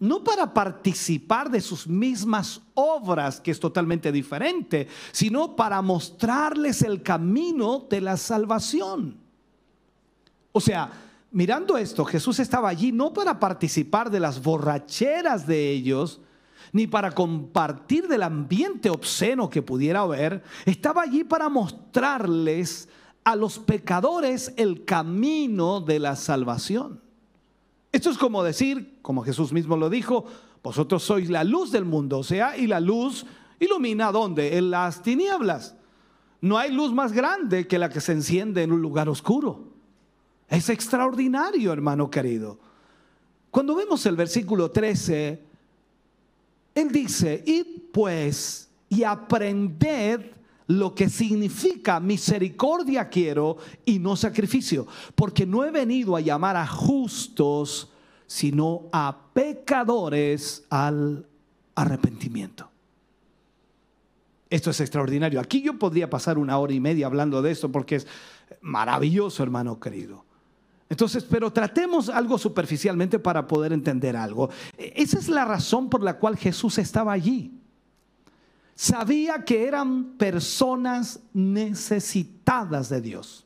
no 0.00 0.24
para 0.24 0.52
participar 0.52 1.50
de 1.50 1.60
sus 1.60 1.86
mismas 1.86 2.62
obras, 2.74 3.38
que 3.40 3.50
es 3.50 3.60
totalmente 3.60 4.10
diferente, 4.10 4.88
sino 5.12 5.54
para 5.54 5.82
mostrarles 5.82 6.82
el 6.82 7.02
camino 7.02 7.86
de 7.88 8.00
la 8.00 8.16
salvación. 8.16 9.18
O 10.52 10.60
sea, 10.60 10.90
mirando 11.30 11.76
esto, 11.76 12.04
Jesús 12.06 12.40
estaba 12.40 12.70
allí 12.70 12.92
no 12.92 13.12
para 13.12 13.38
participar 13.38 14.10
de 14.10 14.20
las 14.20 14.42
borracheras 14.42 15.46
de 15.46 15.70
ellos, 15.70 16.20
ni 16.72 16.86
para 16.86 17.12
compartir 17.12 18.08
del 18.08 18.22
ambiente 18.22 18.88
obsceno 18.88 19.50
que 19.50 19.60
pudiera 19.60 20.00
haber, 20.00 20.42
estaba 20.64 21.02
allí 21.02 21.24
para 21.24 21.50
mostrarles 21.50 22.88
a 23.22 23.36
los 23.36 23.58
pecadores 23.58 24.54
el 24.56 24.86
camino 24.86 25.80
de 25.82 25.98
la 25.98 26.16
salvación. 26.16 27.09
Esto 27.92 28.10
es 28.10 28.18
como 28.18 28.42
decir, 28.42 28.98
como 29.02 29.22
Jesús 29.22 29.52
mismo 29.52 29.76
lo 29.76 29.90
dijo, 29.90 30.24
vosotros 30.62 31.02
sois 31.02 31.28
la 31.28 31.44
luz 31.44 31.72
del 31.72 31.84
mundo, 31.84 32.18
o 32.18 32.24
sea, 32.24 32.56
y 32.56 32.66
la 32.66 32.80
luz 32.80 33.26
ilumina 33.58 34.12
dónde? 34.12 34.56
En 34.56 34.70
las 34.70 35.02
tinieblas. 35.02 35.74
No 36.40 36.56
hay 36.56 36.72
luz 36.72 36.92
más 36.92 37.12
grande 37.12 37.66
que 37.66 37.78
la 37.78 37.90
que 37.90 38.00
se 38.00 38.12
enciende 38.12 38.62
en 38.62 38.72
un 38.72 38.80
lugar 38.80 39.08
oscuro. 39.08 39.64
Es 40.48 40.68
extraordinario, 40.68 41.72
hermano 41.72 42.10
querido. 42.10 42.58
Cuando 43.50 43.74
vemos 43.74 44.04
el 44.06 44.16
versículo 44.16 44.70
13, 44.70 45.42
él 46.74 46.92
dice, 46.92 47.42
id 47.46 47.66
pues 47.92 48.70
y 48.88 49.02
aprended 49.02 50.32
lo 50.70 50.94
que 50.94 51.08
significa 51.08 51.98
misericordia 51.98 53.08
quiero 53.08 53.56
y 53.84 53.98
no 53.98 54.14
sacrificio, 54.14 54.86
porque 55.16 55.44
no 55.44 55.64
he 55.64 55.72
venido 55.72 56.14
a 56.14 56.20
llamar 56.20 56.56
a 56.56 56.64
justos, 56.64 57.90
sino 58.28 58.82
a 58.92 59.18
pecadores 59.32 60.64
al 60.70 61.26
arrepentimiento. 61.74 62.70
Esto 64.48 64.70
es 64.70 64.80
extraordinario. 64.80 65.40
Aquí 65.40 65.60
yo 65.60 65.76
podría 65.76 66.08
pasar 66.08 66.38
una 66.38 66.56
hora 66.56 66.72
y 66.72 66.78
media 66.78 67.06
hablando 67.06 67.42
de 67.42 67.50
esto 67.50 67.72
porque 67.72 67.96
es 67.96 68.06
maravilloso, 68.60 69.42
hermano 69.42 69.80
querido. 69.80 70.24
Entonces, 70.88 71.24
pero 71.24 71.52
tratemos 71.52 72.08
algo 72.08 72.38
superficialmente 72.38 73.18
para 73.18 73.48
poder 73.48 73.72
entender 73.72 74.16
algo. 74.16 74.50
Esa 74.78 75.18
es 75.18 75.28
la 75.28 75.44
razón 75.44 75.90
por 75.90 76.00
la 76.00 76.16
cual 76.18 76.36
Jesús 76.36 76.78
estaba 76.78 77.10
allí 77.10 77.60
sabía 78.80 79.44
que 79.44 79.66
eran 79.66 80.16
personas 80.16 81.20
necesitadas 81.34 82.88
de 82.88 83.02
Dios. 83.02 83.44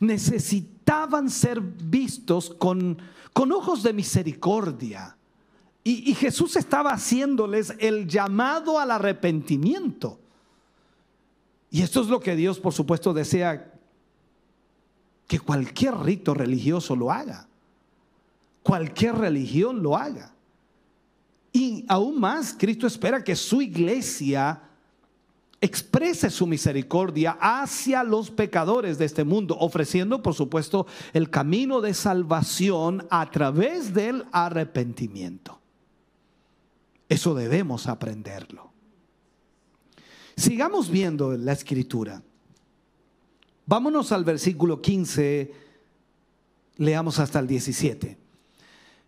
Necesitaban 0.00 1.28
ser 1.28 1.60
vistos 1.60 2.48
con, 2.48 2.96
con 3.34 3.52
ojos 3.52 3.82
de 3.82 3.92
misericordia. 3.92 5.14
Y, 5.84 6.10
y 6.10 6.14
Jesús 6.14 6.56
estaba 6.56 6.92
haciéndoles 6.92 7.74
el 7.80 8.08
llamado 8.08 8.78
al 8.78 8.92
arrepentimiento. 8.92 10.18
Y 11.70 11.82
esto 11.82 12.00
es 12.00 12.06
lo 12.06 12.18
que 12.18 12.34
Dios, 12.34 12.58
por 12.58 12.72
supuesto, 12.72 13.12
desea 13.12 13.74
que 15.28 15.38
cualquier 15.38 15.98
rito 15.98 16.32
religioso 16.32 16.96
lo 16.96 17.12
haga. 17.12 17.46
Cualquier 18.62 19.16
religión 19.16 19.82
lo 19.82 19.98
haga. 19.98 20.32
Y 21.52 21.84
aún 21.88 22.20
más, 22.20 22.54
Cristo 22.56 22.86
espera 22.86 23.24
que 23.24 23.34
su 23.34 23.60
iglesia 23.60 24.62
exprese 25.60 26.30
su 26.30 26.46
misericordia 26.46 27.36
hacia 27.40 28.02
los 28.02 28.30
pecadores 28.30 28.98
de 28.98 29.04
este 29.04 29.24
mundo, 29.24 29.56
ofreciendo, 29.58 30.22
por 30.22 30.34
supuesto, 30.34 30.86
el 31.12 31.28
camino 31.28 31.80
de 31.80 31.92
salvación 31.92 33.06
a 33.10 33.30
través 33.30 33.92
del 33.92 34.24
arrepentimiento. 34.32 35.60
Eso 37.08 37.34
debemos 37.34 37.88
aprenderlo. 37.88 38.70
Sigamos 40.36 40.88
viendo 40.88 41.36
la 41.36 41.52
escritura. 41.52 42.22
Vámonos 43.66 44.12
al 44.12 44.24
versículo 44.24 44.80
15, 44.80 45.52
leamos 46.78 47.18
hasta 47.18 47.38
el 47.40 47.46
17. 47.46 48.16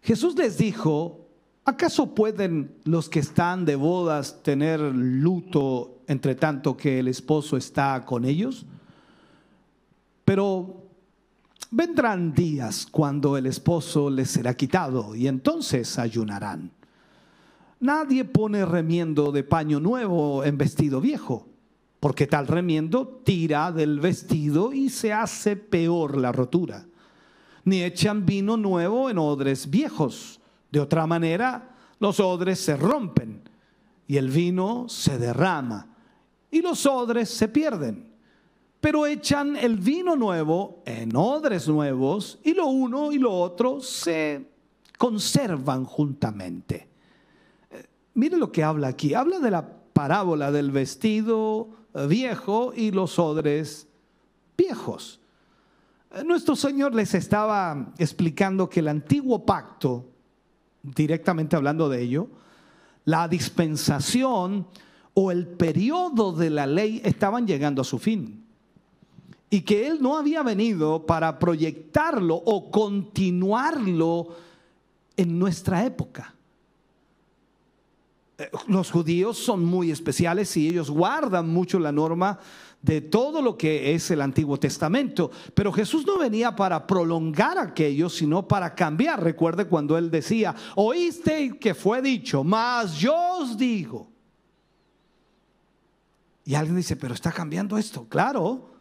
Jesús 0.02 0.37
les 0.37 0.59
dijo, 0.59 1.21
¿Acaso 1.64 2.12
pueden 2.12 2.75
los 2.85 3.09
que 3.09 3.20
están 3.20 3.64
de 3.64 3.77
bodas 3.77 4.42
tener 4.42 4.81
luto 4.81 6.01
entre 6.09 6.35
tanto 6.35 6.77
que 6.77 6.98
el 6.98 7.07
esposo 7.07 7.57
está 7.57 8.05
con 8.05 8.25
ellos? 8.25 8.66
Pero 10.25 10.88
vendrán 11.70 12.35
días 12.35 12.85
cuando 12.90 13.37
el 13.37 13.46
esposo 13.46 14.11
les 14.11 14.31
será 14.31 14.55
quitado 14.55 15.14
y 15.14 15.29
entonces 15.29 16.01
ayunarán. 16.01 16.72
Nadie 17.79 18.25
pone 18.25 18.66
remiendo 18.66 19.31
de 19.31 19.44
paño 19.44 19.79
nuevo 19.79 20.42
en 20.42 20.59
vestido 20.59 21.01
viejo, 21.01 21.46
porque 22.01 22.27
tal 22.27 22.48
remiendo 22.48 23.07
tira 23.07 23.70
del 23.70 24.01
vestido 24.01 24.72
y 24.72 24.88
se 24.88 25.12
hace 25.12 25.55
peor 25.55 26.18
la 26.18 26.33
rotura. 26.33 26.87
Ni 27.64 27.85
echan 27.85 28.27
vino 28.27 28.57
nuevo 28.57 29.09
en 29.11 29.18
odres 29.18 29.70
viejos 29.70 30.40
De 30.72 30.80
otra 30.80 31.06
manera, 31.06 31.76
los 32.00 32.18
odres 32.18 32.58
se 32.58 32.76
rompen 32.76 33.42
y 34.08 34.16
el 34.16 34.30
vino 34.30 34.88
se 34.88 35.18
derrama 35.18 35.87
y 36.50 36.62
los 36.62 36.87
odres 36.87 37.28
se 37.28 37.48
pierden. 37.48 38.11
Pero 38.80 39.06
echan 39.06 39.54
el 39.54 39.76
vino 39.76 40.16
nuevo 40.16 40.82
en 40.85 41.14
odres 41.14 41.68
nuevos 41.68 42.40
y 42.42 42.54
lo 42.54 42.66
uno 42.66 43.12
y 43.12 43.18
lo 43.18 43.32
otro 43.32 43.80
se 43.80 44.48
conservan 44.98 45.85
juntamente. 45.85 46.88
Eh, 47.70 47.85
mire 48.14 48.37
lo 48.37 48.50
que 48.50 48.64
habla 48.64 48.88
aquí. 48.88 49.14
Habla 49.14 49.38
de 49.38 49.50
la 49.50 49.68
parábola 49.92 50.50
del 50.50 50.70
vestido 50.70 51.68
viejo 52.08 52.72
y 52.74 52.90
los 52.90 53.18
odres 53.18 53.87
viejos. 54.56 55.20
Eh, 56.12 56.24
nuestro 56.24 56.56
Señor 56.56 56.94
les 56.94 57.14
estaba 57.14 57.92
explicando 57.98 58.68
que 58.68 58.80
el 58.80 58.88
antiguo 58.88 59.44
pacto, 59.44 60.12
directamente 60.83 61.57
hablando 61.57 61.88
de 61.88 62.03
ello, 62.03 62.29
la 63.05 63.29
dispensación 63.29 64.66
o 65.14 65.31
el 65.31 65.47
periodo 65.47 66.33
de 66.33 66.51
la 66.51 66.66
ley 66.66 67.01
estaban 67.05 67.47
llegando 67.47 67.83
a 67.83 67.85
su 67.85 67.99
fin. 67.99 68.45
Y 69.51 69.62
que 69.62 69.87
Él 69.87 69.99
no 70.01 70.16
había 70.16 70.42
venido 70.42 71.05
para 71.05 71.38
proyectarlo 71.38 72.35
o 72.35 72.71
continuarlo 72.71 74.29
en 75.16 75.38
nuestra 75.38 75.85
época. 75.85 76.35
Eh, 78.38 78.51
los 78.66 78.90
judíos 78.90 79.37
son 79.37 79.64
muy 79.64 79.90
especiales 79.90 80.57
y 80.57 80.68
ellos 80.68 80.90
guardan 80.90 81.49
mucho 81.49 81.79
la 81.79 81.92
norma 81.92 82.40
de 82.83 83.01
todo 83.01 83.40
lo 83.40 83.57
que 83.57 83.95
es 83.95 84.11
el 84.11 84.21
Antiguo 84.21 84.59
Testamento. 84.59 85.31
Pero 85.55 85.73
Jesús 85.73 86.05
no 86.05 86.18
venía 86.18 86.55
para 86.55 86.87
prolongar 86.87 87.57
aquello, 87.57 88.11
sino 88.11 88.47
para 88.47 88.75
cambiar. 88.75 89.23
Recuerde 89.23 89.66
cuando 89.66 89.97
él 89.97 90.11
decía, 90.11 90.55
oíste 90.75 91.59
que 91.59 91.75
fue 91.75 92.03
dicho, 92.03 92.45
mas 92.45 92.95
yo 92.95 93.14
os 93.38 93.57
digo. 93.57 94.11
Y 96.45 96.55
alguien 96.57 96.77
dice, 96.77 96.97
pero 96.97 97.14
está 97.14 97.31
cambiando 97.31 97.79
esto. 97.79 98.07
Claro, 98.09 98.73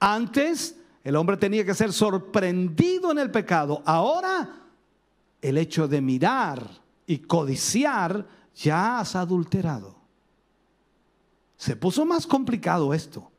antes 0.00 0.76
el 1.04 1.14
hombre 1.14 1.36
tenía 1.36 1.64
que 1.64 1.74
ser 1.74 1.92
sorprendido 1.92 3.12
en 3.12 3.18
el 3.18 3.30
pecado. 3.30 3.82
Ahora 3.86 4.64
el 5.40 5.58
hecho 5.58 5.86
de 5.86 6.00
mirar 6.00 6.68
y 7.06 7.18
codiciar 7.18 8.26
ya 8.56 8.98
has 8.98 9.14
adulterado. 9.14 9.95
Se 11.56 11.76
puso 11.76 12.04
más 12.04 12.26
complicado 12.26 12.92
esto. 12.92 13.30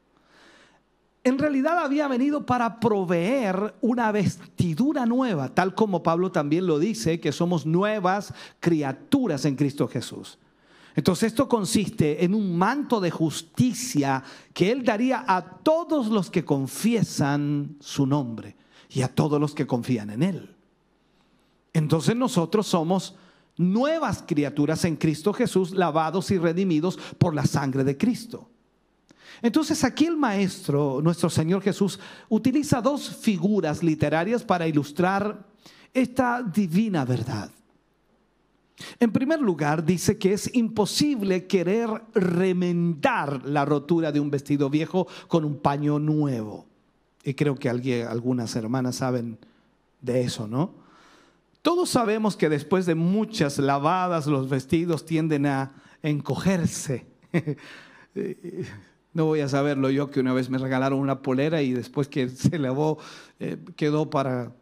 En 1.23 1.37
realidad 1.37 1.79
había 1.79 2.07
venido 2.07 2.45
para 2.45 2.79
proveer 2.79 3.75
una 3.81 4.11
vestidura 4.13 5.05
nueva, 5.05 5.53
tal 5.53 5.75
como 5.75 6.01
Pablo 6.01 6.31
también 6.31 6.65
lo 6.65 6.79
dice, 6.79 7.19
que 7.19 7.33
somos 7.33 7.65
nuevas 7.65 8.33
criaturas 8.61 9.43
en 9.43 9.57
Cristo 9.57 9.87
Jesús. 9.87 10.37
Entonces 10.95 11.27
esto 11.27 11.47
consiste 11.47 12.23
en 12.23 12.33
un 12.33 12.57
manto 12.57 12.99
de 12.99 13.11
justicia 13.11 14.23
que 14.53 14.71
Él 14.71 14.83
daría 14.83 15.25
a 15.27 15.43
todos 15.43 16.07
los 16.07 16.31
que 16.31 16.45
confiesan 16.45 17.75
su 17.81 18.07
nombre 18.07 18.55
y 18.89 19.01
a 19.01 19.07
todos 19.07 19.39
los 19.39 19.53
que 19.53 19.67
confían 19.67 20.09
en 20.09 20.23
Él. 20.23 20.55
Entonces 21.73 22.15
nosotros 22.15 22.65
somos 22.67 23.15
nuevas 23.57 24.23
criaturas 24.25 24.85
en 24.85 24.95
Cristo 24.95 25.33
Jesús, 25.33 25.71
lavados 25.71 26.31
y 26.31 26.37
redimidos 26.37 26.97
por 27.17 27.33
la 27.33 27.45
sangre 27.45 27.83
de 27.83 27.97
Cristo. 27.97 28.49
Entonces 29.41 29.83
aquí 29.83 30.05
el 30.05 30.17
maestro, 30.17 30.99
nuestro 31.01 31.29
Señor 31.29 31.61
Jesús, 31.61 31.99
utiliza 32.29 32.81
dos 32.81 33.15
figuras 33.17 33.83
literarias 33.83 34.43
para 34.43 34.67
ilustrar 34.67 35.45
esta 35.93 36.41
divina 36.41 37.05
verdad. 37.05 37.51
En 38.99 39.11
primer 39.11 39.39
lugar, 39.39 39.83
dice 39.83 40.17
que 40.17 40.33
es 40.33 40.53
imposible 40.55 41.47
querer 41.47 41.89
remendar 42.13 43.43
la 43.45 43.65
rotura 43.65 44.11
de 44.11 44.19
un 44.19 44.29
vestido 44.29 44.69
viejo 44.69 45.07
con 45.27 45.45
un 45.45 45.57
paño 45.57 45.97
nuevo. 45.97 46.65
Y 47.23 47.33
creo 47.33 47.55
que 47.55 47.69
algunas 47.69 48.55
hermanas 48.55 48.97
saben 48.97 49.39
de 50.01 50.21
eso, 50.21 50.47
¿no? 50.47 50.86
Todos 51.67 51.89
sabemos 51.89 52.37
que 52.37 52.47
después 52.47 52.85
de 52.85 52.95
muchas 52.95 53.57
lavadas 53.57 54.25
los 54.25 54.47
vestidos 54.47 55.03
tienden 55.03 55.45
a 55.47 55.73
encogerse. 56.01 57.05
No 59.13 59.25
voy 59.25 59.41
a 59.41 59.49
saberlo 59.49 59.89
yo 59.89 60.09
que 60.11 60.19
una 60.19 60.31
vez 60.31 60.49
me 60.49 60.59
regalaron 60.59 60.99
una 60.99 61.21
polera 61.21 61.61
y 61.63 61.73
después 61.73 62.07
que 62.07 62.29
se 62.29 62.57
lavó 62.59 62.99
eh, 63.39 63.57
quedó 63.75 64.09
para, 64.09 64.53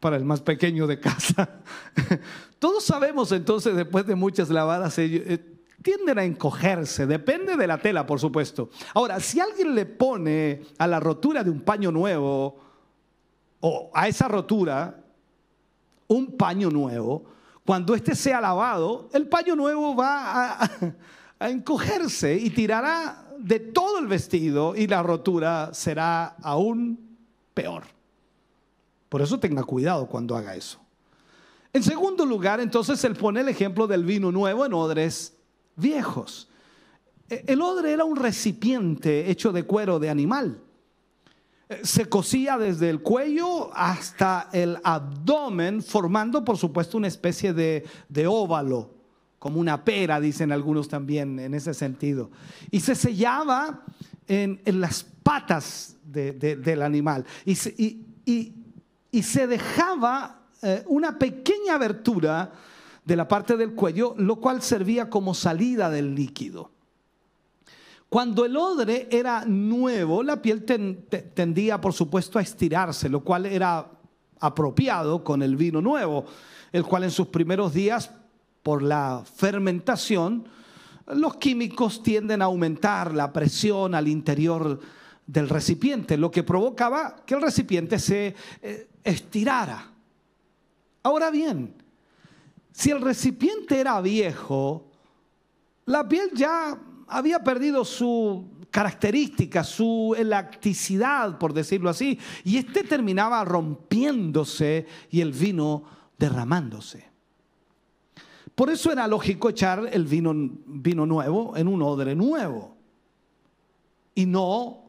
para 0.00 0.16
el 0.16 0.24
más 0.24 0.40
pequeño 0.42 0.86
de 0.86 1.00
casa. 1.00 1.62
Todos 2.58 2.84
sabemos 2.84 3.32
entonces 3.32 3.74
después 3.74 4.06
de 4.06 4.14
muchas 4.14 4.50
lavadas 4.50 4.98
eh, 4.98 5.42
tienden 5.82 6.18
a 6.18 6.24
encogerse, 6.24 7.06
depende 7.06 7.56
de 7.56 7.66
la 7.66 7.78
tela 7.78 8.06
por 8.06 8.20
supuesto. 8.20 8.70
Ahora, 8.94 9.18
si 9.18 9.40
alguien 9.40 9.74
le 9.74 9.86
pone 9.86 10.62
a 10.78 10.86
la 10.86 11.00
rotura 11.00 11.42
de 11.42 11.50
un 11.50 11.62
paño 11.62 11.90
nuevo 11.90 12.60
o 13.60 13.90
a 13.94 14.08
esa 14.08 14.28
rotura 14.28 15.03
un 16.14 16.36
paño 16.36 16.70
nuevo, 16.70 17.24
cuando 17.64 17.94
éste 17.94 18.14
sea 18.14 18.40
lavado, 18.40 19.08
el 19.12 19.28
paño 19.28 19.56
nuevo 19.56 19.94
va 19.94 20.58
a, 20.60 21.48
encogerse 21.48 22.34
y 22.36 22.50
tirará 22.50 23.26
de 23.38 23.60
todo 23.60 23.98
el 23.98 24.06
vestido 24.06 24.74
y 24.76 24.86
la 24.86 25.02
rotura 25.02 25.70
será 25.74 26.36
aún 26.42 27.18
peor. 27.52 27.84
Por 29.08 29.20
eso 29.20 29.38
tenga 29.38 29.62
cuidado 29.64 30.06
cuando 30.06 30.36
haga 30.36 30.54
eso. 30.54 30.80
En 31.72 31.82
segundo 31.82 32.24
lugar, 32.24 32.60
entonces 32.60 33.02
él 33.04 33.14
pone 33.14 33.40
el 33.40 33.48
ejemplo 33.48 33.86
del 33.86 34.04
vino 34.04 34.30
nuevo 34.32 34.64
en 34.64 34.72
odres 34.72 35.36
viejos. 35.76 36.48
E, 37.28 37.44
el 37.46 37.60
odre 37.60 37.92
era 37.92 38.04
un 38.04 38.16
recipiente 38.16 39.30
hecho 39.30 39.52
de 39.52 39.64
cuero 39.64 39.98
de 39.98 40.08
animal 40.08 40.60
se 41.82 42.08
cosía 42.08 42.58
desde 42.58 42.90
el 42.90 43.00
cuello 43.00 43.70
hasta 43.74 44.48
el 44.52 44.78
abdomen, 44.84 45.82
formando 45.82 46.44
por 46.44 46.58
supuesto 46.58 46.98
una 46.98 47.08
especie 47.08 47.52
de, 47.54 47.86
óvalo, 48.26 48.90
como 49.38 49.60
una 49.60 49.84
pera, 49.84 50.20
dicen 50.20 50.52
algunos 50.52 50.88
también 50.88 51.38
en 51.38 51.54
ese 51.54 51.74
sentido. 51.74 52.30
Y 52.70 52.80
se 52.80 52.94
sellaba 52.94 53.82
en, 54.26 54.60
las 54.66 55.04
patas 55.22 55.96
del 56.04 56.82
animal 56.82 57.24
y 57.44 57.54
se, 57.54 57.74
y, 57.76 59.22
se 59.22 59.46
dejaba 59.46 60.42
eh, 60.62 60.82
una 60.86 61.18
pequeña 61.18 61.74
abertura 61.74 62.52
de 63.04 63.16
la 63.16 63.28
parte 63.28 63.56
del 63.56 63.74
cuello, 63.74 64.14
lo 64.18 64.36
cual 64.36 64.62
servía 64.62 65.08
como 65.08 65.34
salida 65.34 65.90
del 65.90 66.14
líquido. 66.14 66.73
Cuando 68.14 68.44
el 68.44 68.56
odre 68.56 69.08
era 69.10 69.44
nuevo, 69.44 70.22
la 70.22 70.40
piel 70.40 70.64
tendía, 70.64 71.80
por 71.80 71.92
supuesto, 71.92 72.38
a 72.38 72.42
estirarse, 72.42 73.08
lo 73.08 73.24
cual 73.24 73.44
era 73.44 73.90
apropiado 74.38 75.24
con 75.24 75.42
el 75.42 75.56
vino 75.56 75.80
nuevo, 75.80 76.24
el 76.70 76.84
cual 76.84 77.02
en 77.02 77.10
sus 77.10 77.26
primeros 77.26 77.74
días, 77.74 78.12
por 78.62 78.84
la 78.84 79.24
fermentación, 79.34 80.46
los 81.08 81.38
químicos 81.38 82.04
tienden 82.04 82.40
a 82.40 82.44
aumentar 82.44 83.12
la 83.12 83.32
presión 83.32 83.96
al 83.96 84.06
interior 84.06 84.78
del 85.26 85.48
recipiente, 85.48 86.16
lo 86.16 86.30
que 86.30 86.44
provocaba 86.44 87.16
que 87.26 87.34
el 87.34 87.42
recipiente 87.42 87.98
se 87.98 88.36
eh, 88.62 88.90
estirara. 89.02 89.90
Ahora 91.02 91.32
bien, 91.32 91.74
si 92.70 92.92
el 92.92 93.00
recipiente 93.00 93.80
era 93.80 94.00
viejo, 94.00 94.84
la 95.86 96.08
piel 96.08 96.30
ya 96.32 96.78
había 97.08 97.42
perdido 97.42 97.84
su 97.84 98.48
característica, 98.70 99.62
su 99.62 100.14
elacticidad, 100.18 101.38
por 101.38 101.52
decirlo 101.52 101.90
así, 101.90 102.18
y 102.42 102.56
este 102.56 102.82
terminaba 102.82 103.44
rompiéndose 103.44 104.86
y 105.10 105.20
el 105.20 105.32
vino 105.32 105.84
derramándose. 106.18 107.04
Por 108.54 108.70
eso 108.70 108.92
era 108.92 109.06
lógico 109.06 109.48
echar 109.48 109.88
el 109.92 110.04
vino, 110.06 110.32
vino 110.66 111.06
nuevo 111.06 111.56
en 111.56 111.68
un 111.68 111.82
odre 111.82 112.14
nuevo 112.14 112.76
y 114.14 114.26
no 114.26 114.84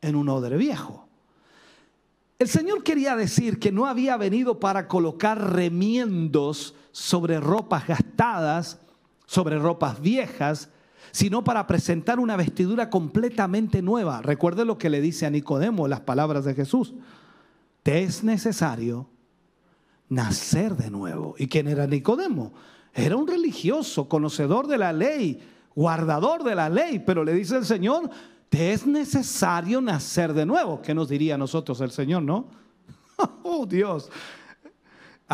en 0.00 0.16
un 0.16 0.28
odre 0.28 0.56
viejo. 0.56 1.06
El 2.38 2.48
Señor 2.48 2.82
quería 2.82 3.14
decir 3.14 3.58
que 3.58 3.72
no 3.72 3.86
había 3.86 4.16
venido 4.16 4.58
para 4.58 4.88
colocar 4.88 5.52
remiendos 5.52 6.74
sobre 6.90 7.40
ropas 7.40 7.86
gastadas, 7.86 8.80
sobre 9.26 9.58
ropas 9.58 10.00
viejas, 10.00 10.68
sino 11.10 11.44
para 11.44 11.66
presentar 11.66 12.20
una 12.20 12.36
vestidura 12.36 12.88
completamente 12.88 13.82
nueva. 13.82 14.22
Recuerde 14.22 14.64
lo 14.64 14.78
que 14.78 14.90
le 14.90 15.00
dice 15.00 15.26
a 15.26 15.30
Nicodemo 15.30 15.88
las 15.88 16.00
palabras 16.00 16.44
de 16.44 16.54
Jesús. 16.54 16.94
Te 17.82 18.02
es 18.02 18.22
necesario 18.22 19.08
nacer 20.08 20.76
de 20.76 20.90
nuevo. 20.90 21.34
¿Y 21.38 21.48
quién 21.48 21.68
era 21.68 21.86
Nicodemo? 21.86 22.52
Era 22.94 23.16
un 23.16 23.26
religioso, 23.26 24.08
conocedor 24.08 24.66
de 24.66 24.78
la 24.78 24.92
ley, 24.92 25.40
guardador 25.74 26.44
de 26.44 26.54
la 26.54 26.68
ley, 26.68 27.02
pero 27.04 27.24
le 27.24 27.32
dice 27.32 27.56
el 27.56 27.64
Señor, 27.64 28.10
te 28.48 28.72
es 28.72 28.86
necesario 28.86 29.80
nacer 29.80 30.34
de 30.34 30.44
nuevo. 30.44 30.82
¿Qué 30.82 30.94
nos 30.94 31.08
diría 31.08 31.36
a 31.36 31.38
nosotros 31.38 31.80
el 31.80 31.90
Señor, 31.90 32.22
no? 32.22 32.46
Oh 33.42 33.66
Dios, 33.66 34.10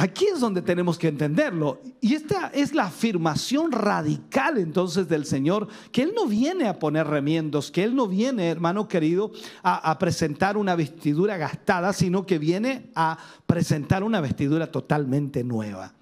Aquí 0.00 0.26
es 0.32 0.38
donde 0.38 0.62
tenemos 0.62 0.96
que 0.96 1.08
entenderlo. 1.08 1.80
Y 2.00 2.14
esta 2.14 2.52
es 2.54 2.72
la 2.72 2.84
afirmación 2.84 3.72
radical 3.72 4.56
entonces 4.58 5.08
del 5.08 5.24
Señor, 5.24 5.66
que 5.90 6.02
Él 6.02 6.12
no 6.14 6.28
viene 6.28 6.68
a 6.68 6.78
poner 6.78 7.08
remiendos, 7.08 7.72
que 7.72 7.82
Él 7.82 7.96
no 7.96 8.06
viene, 8.06 8.48
hermano 8.48 8.86
querido, 8.86 9.32
a, 9.60 9.90
a, 9.90 9.98
presentar 9.98 10.56
una 10.56 10.76
vestidura 10.76 11.36
gastada, 11.36 11.92
sino 11.92 12.26
que 12.26 12.38
viene 12.38 12.92
a 12.94 13.18
presentar 13.44 14.04
una 14.04 14.20
vestidura 14.20 14.70
totalmente 14.70 15.42
nueva. 15.42 15.92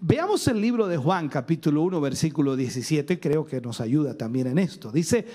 Veamos 0.00 0.48
el 0.48 0.58
libro 0.62 0.86
de 0.86 0.96
Juan, 0.96 1.28
capítulo 1.28 1.82
1, 1.82 2.00
versículo 2.00 2.56
17, 2.56 3.20
creo 3.20 3.44
que 3.44 3.60
nos 3.60 3.82
ayuda 3.82 4.16
también 4.16 4.46
en 4.46 4.58
esto. 4.58 4.90
Dice, 4.90 5.26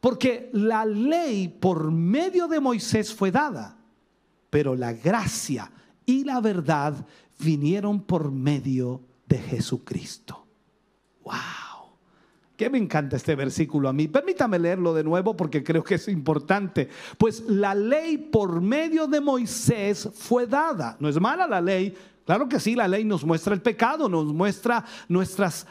porque 0.00 0.48
la 0.54 0.86
ley 0.86 1.48
por 1.48 1.90
medio 1.90 2.48
de 2.48 2.60
Moisés 2.60 3.12
fue 3.12 3.30
dada, 3.30 3.76
pero 4.48 4.74
la 4.74 4.94
gracia 4.94 5.70
y 6.06 6.24
la 6.24 6.40
verdad 6.40 7.06
vinieron 7.42 8.00
por 8.00 8.30
medio 8.30 9.00
de 9.26 9.38
Jesucristo. 9.38 10.46
¡Wow! 11.24 11.34
Que 12.56 12.70
me 12.70 12.78
encanta 12.78 13.16
este 13.16 13.34
versículo 13.34 13.88
a 13.88 13.92
mí. 13.92 14.08
Permítame 14.08 14.58
leerlo 14.58 14.94
de 14.94 15.04
nuevo 15.04 15.36
porque 15.36 15.64
creo 15.64 15.82
que 15.82 15.96
es 15.96 16.08
importante. 16.08 16.88
Pues 17.18 17.40
la 17.48 17.74
ley 17.74 18.18
por 18.18 18.60
medio 18.60 19.06
de 19.06 19.20
Moisés 19.20 20.08
fue 20.14 20.46
dada. 20.46 20.96
No 21.00 21.08
es 21.08 21.20
mala 21.20 21.46
la 21.46 21.60
ley. 21.60 21.94
Claro 22.24 22.48
que 22.48 22.60
sí, 22.60 22.76
la 22.76 22.86
ley 22.86 23.04
nos 23.04 23.24
muestra 23.24 23.52
el 23.52 23.60
pecado, 23.60 24.08
nos 24.08 24.26
muestra 24.26 24.84
nuestras 25.08 25.66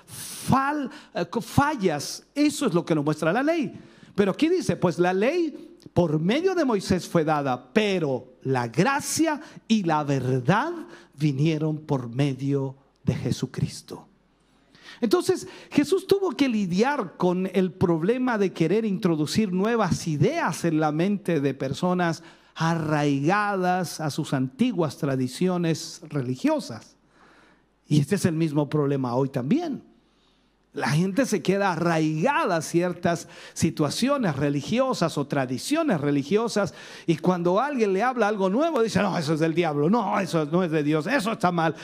eh, 1.13 1.25
fallas. 1.41 2.25
Eso 2.35 2.65
es 2.65 2.73
lo 2.73 2.83
que 2.83 2.95
nos 2.95 3.05
muestra 3.05 3.31
la 3.31 3.41
ley. 3.41 3.73
Pero 4.15 4.31
aquí 4.31 4.49
dice, 4.49 4.75
pues 4.75 4.99
la 4.99 5.13
ley 5.13 5.77
por 5.93 6.19
medio 6.19 6.53
de 6.53 6.65
Moisés 6.65 7.07
fue 7.07 7.23
dada, 7.23 7.71
pero 7.73 8.33
la 8.43 8.67
gracia 8.67 9.39
y 9.67 9.83
la 9.83 10.03
verdad 10.03 10.73
vinieron 11.21 11.77
por 11.77 12.09
medio 12.09 12.75
de 13.03 13.15
Jesucristo. 13.15 14.07
Entonces 14.99 15.47
Jesús 15.71 16.05
tuvo 16.05 16.31
que 16.31 16.49
lidiar 16.49 17.15
con 17.17 17.49
el 17.53 17.71
problema 17.71 18.37
de 18.37 18.51
querer 18.53 18.85
introducir 18.85 19.51
nuevas 19.53 20.07
ideas 20.07 20.65
en 20.65 20.79
la 20.79 20.91
mente 20.91 21.39
de 21.39 21.53
personas 21.53 22.23
arraigadas 22.55 23.99
a 23.99 24.09
sus 24.09 24.33
antiguas 24.33 24.97
tradiciones 24.97 26.01
religiosas. 26.09 26.97
Y 27.87 27.99
este 27.99 28.15
es 28.15 28.25
el 28.25 28.35
mismo 28.35 28.69
problema 28.69 29.15
hoy 29.15 29.29
también. 29.29 29.90
La 30.73 30.89
gente 30.89 31.25
se 31.25 31.41
queda 31.41 31.73
arraigada 31.73 32.55
a 32.55 32.61
ciertas 32.61 33.27
situaciones 33.53 34.37
religiosas 34.37 35.17
o 35.17 35.27
tradiciones 35.27 35.99
religiosas 35.99 36.73
y 37.05 37.17
cuando 37.17 37.59
alguien 37.59 37.91
le 37.91 38.03
habla 38.03 38.29
algo 38.29 38.49
nuevo 38.49 38.81
dice, 38.81 39.01
no, 39.01 39.17
eso 39.17 39.33
es 39.33 39.41
del 39.41 39.53
diablo, 39.53 39.89
no, 39.89 40.17
eso 40.19 40.45
no 40.45 40.63
es 40.63 40.71
de 40.71 40.81
Dios, 40.81 41.07
eso 41.07 41.33
está 41.33 41.51
mal. 41.51 41.75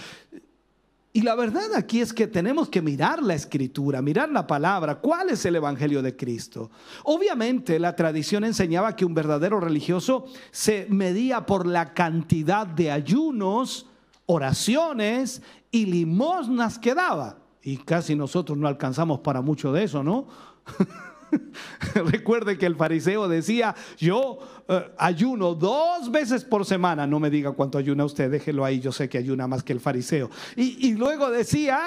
Y 1.11 1.21
la 1.21 1.35
verdad 1.35 1.73
aquí 1.75 1.99
es 1.99 2.13
que 2.13 2.27
tenemos 2.27 2.69
que 2.69 2.81
mirar 2.81 3.23
la 3.23 3.33
escritura, 3.33 4.01
mirar 4.01 4.29
la 4.29 4.45
palabra, 4.47 4.95
cuál 4.95 5.31
es 5.31 5.43
el 5.45 5.55
Evangelio 5.55 6.01
de 6.01 6.15
Cristo. 6.15 6.69
Obviamente 7.03 7.79
la 7.79 7.95
tradición 7.95 8.45
enseñaba 8.45 8.95
que 8.95 9.03
un 9.03 9.15
verdadero 9.15 9.59
religioso 9.59 10.27
se 10.51 10.85
medía 10.89 11.45
por 11.45 11.65
la 11.65 11.93
cantidad 11.93 12.67
de 12.67 12.91
ayunos, 12.91 13.87
oraciones 14.27 15.41
y 15.71 15.87
limosnas 15.87 16.79
que 16.79 16.93
daba. 16.93 17.46
Y 17.61 17.77
casi 17.77 18.15
nosotros 18.15 18.57
no 18.57 18.67
alcanzamos 18.67 19.19
para 19.19 19.41
mucho 19.41 19.71
de 19.73 19.83
eso, 19.83 20.03
¿no? 20.03 20.27
Recuerde 21.93 22.57
que 22.57 22.65
el 22.65 22.75
fariseo 22.75 23.27
decía, 23.27 23.75
yo 23.97 24.39
eh, 24.67 24.91
ayuno 24.97 25.55
dos 25.55 26.11
veces 26.11 26.43
por 26.43 26.65
semana. 26.65 27.05
No 27.07 27.19
me 27.19 27.29
diga 27.29 27.51
cuánto 27.51 27.77
ayuna 27.77 28.05
usted, 28.05 28.31
déjelo 28.31 28.63
ahí, 28.63 28.79
yo 28.79 28.91
sé 28.91 29.09
que 29.09 29.17
ayuna 29.17 29.47
más 29.47 29.63
que 29.63 29.73
el 29.73 29.79
fariseo. 29.79 30.29
Y, 30.55 30.87
y 30.87 30.93
luego 30.93 31.29
decía, 31.29 31.79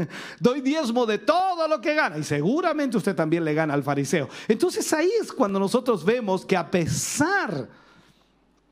doy 0.40 0.60
diezmo 0.60 1.06
de 1.06 1.18
todo 1.18 1.68
lo 1.68 1.80
que 1.80 1.94
gana. 1.94 2.18
Y 2.18 2.24
seguramente 2.24 2.96
usted 2.96 3.14
también 3.14 3.44
le 3.44 3.54
gana 3.54 3.74
al 3.74 3.82
fariseo. 3.82 4.28
Entonces 4.46 4.90
ahí 4.92 5.10
es 5.20 5.32
cuando 5.32 5.58
nosotros 5.58 6.04
vemos 6.04 6.46
que 6.46 6.56
a 6.56 6.70
pesar 6.70 7.68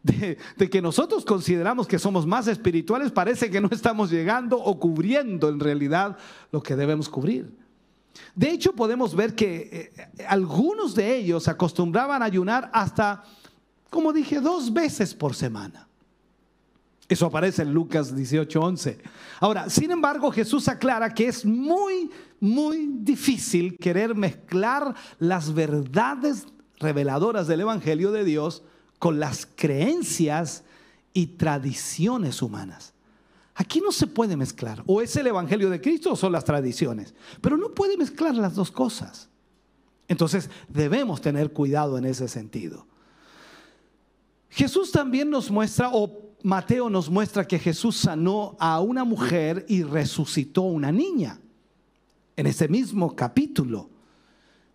de, 0.06 0.70
que 0.70 0.82
nosotros 0.82 1.24
consideramos 1.24 1.86
que 1.86 1.98
somos 1.98 2.26
más 2.26 2.46
espirituales, 2.46 3.10
parece 3.10 3.50
que 3.50 3.60
no 3.60 3.68
estamos 3.70 4.10
llegando 4.10 4.56
o 4.58 4.78
cubriendo 4.78 5.48
en 5.48 5.60
realidad 5.60 6.16
lo 6.52 6.62
que 6.62 6.76
debemos 6.76 7.08
cubrir. 7.08 7.52
De 8.34 8.50
hecho, 8.50 8.72
podemos 8.72 9.14
ver 9.14 9.34
que 9.34 9.92
eh, 9.96 10.24
algunos 10.26 10.94
de 10.94 11.16
ellos 11.16 11.48
acostumbraban 11.48 12.22
a 12.22 12.26
ayunar 12.26 12.70
hasta, 12.72 13.24
como 13.90 14.12
dije, 14.12 14.40
dos 14.40 14.72
veces 14.72 15.14
por 15.14 15.34
semana. 15.34 15.86
Eso 17.08 17.26
aparece 17.26 17.62
en 17.62 17.72
Lucas 17.72 18.14
18:11. 18.16 18.98
Ahora, 19.38 19.70
sin 19.70 19.90
embargo, 19.90 20.30
Jesús 20.30 20.66
aclara 20.66 21.14
que 21.14 21.28
es 21.28 21.44
muy, 21.44 22.10
muy 22.40 22.88
difícil 23.00 23.76
querer 23.76 24.14
mezclar 24.14 24.94
las 25.18 25.54
verdades 25.54 26.46
reveladoras 26.78 27.46
del 27.46 27.60
Evangelio 27.60 28.10
de 28.10 28.24
Dios 28.24 28.62
con 28.98 29.20
las 29.20 29.46
creencias 29.46 30.64
y 31.12 31.26
tradiciones 31.28 32.42
humanas. 32.42 32.92
Aquí 33.54 33.80
no 33.80 33.90
se 33.90 34.06
puede 34.06 34.36
mezclar. 34.36 34.82
O 34.86 35.00
es 35.00 35.16
el 35.16 35.26
Evangelio 35.26 35.70
de 35.70 35.80
Cristo 35.80 36.12
o 36.12 36.16
son 36.16 36.32
las 36.32 36.44
tradiciones. 36.44 37.14
Pero 37.40 37.56
no 37.56 37.70
puede 37.70 37.96
mezclar 37.96 38.34
las 38.34 38.54
dos 38.54 38.70
cosas. 38.70 39.30
Entonces 40.08 40.50
debemos 40.68 41.20
tener 41.22 41.52
cuidado 41.52 41.96
en 41.96 42.04
ese 42.04 42.28
sentido. 42.28 42.86
Jesús 44.50 44.92
también 44.92 45.30
nos 45.30 45.50
muestra, 45.50 45.90
o 45.92 46.34
Mateo 46.42 46.90
nos 46.90 47.08
muestra 47.08 47.46
que 47.46 47.58
Jesús 47.58 47.96
sanó 47.96 48.56
a 48.58 48.80
una 48.80 49.04
mujer 49.04 49.64
y 49.68 49.82
resucitó 49.82 50.62
a 50.62 50.70
una 50.70 50.92
niña. 50.92 51.40
En 52.36 52.46
ese 52.46 52.68
mismo 52.68 53.16
capítulo. 53.16 53.88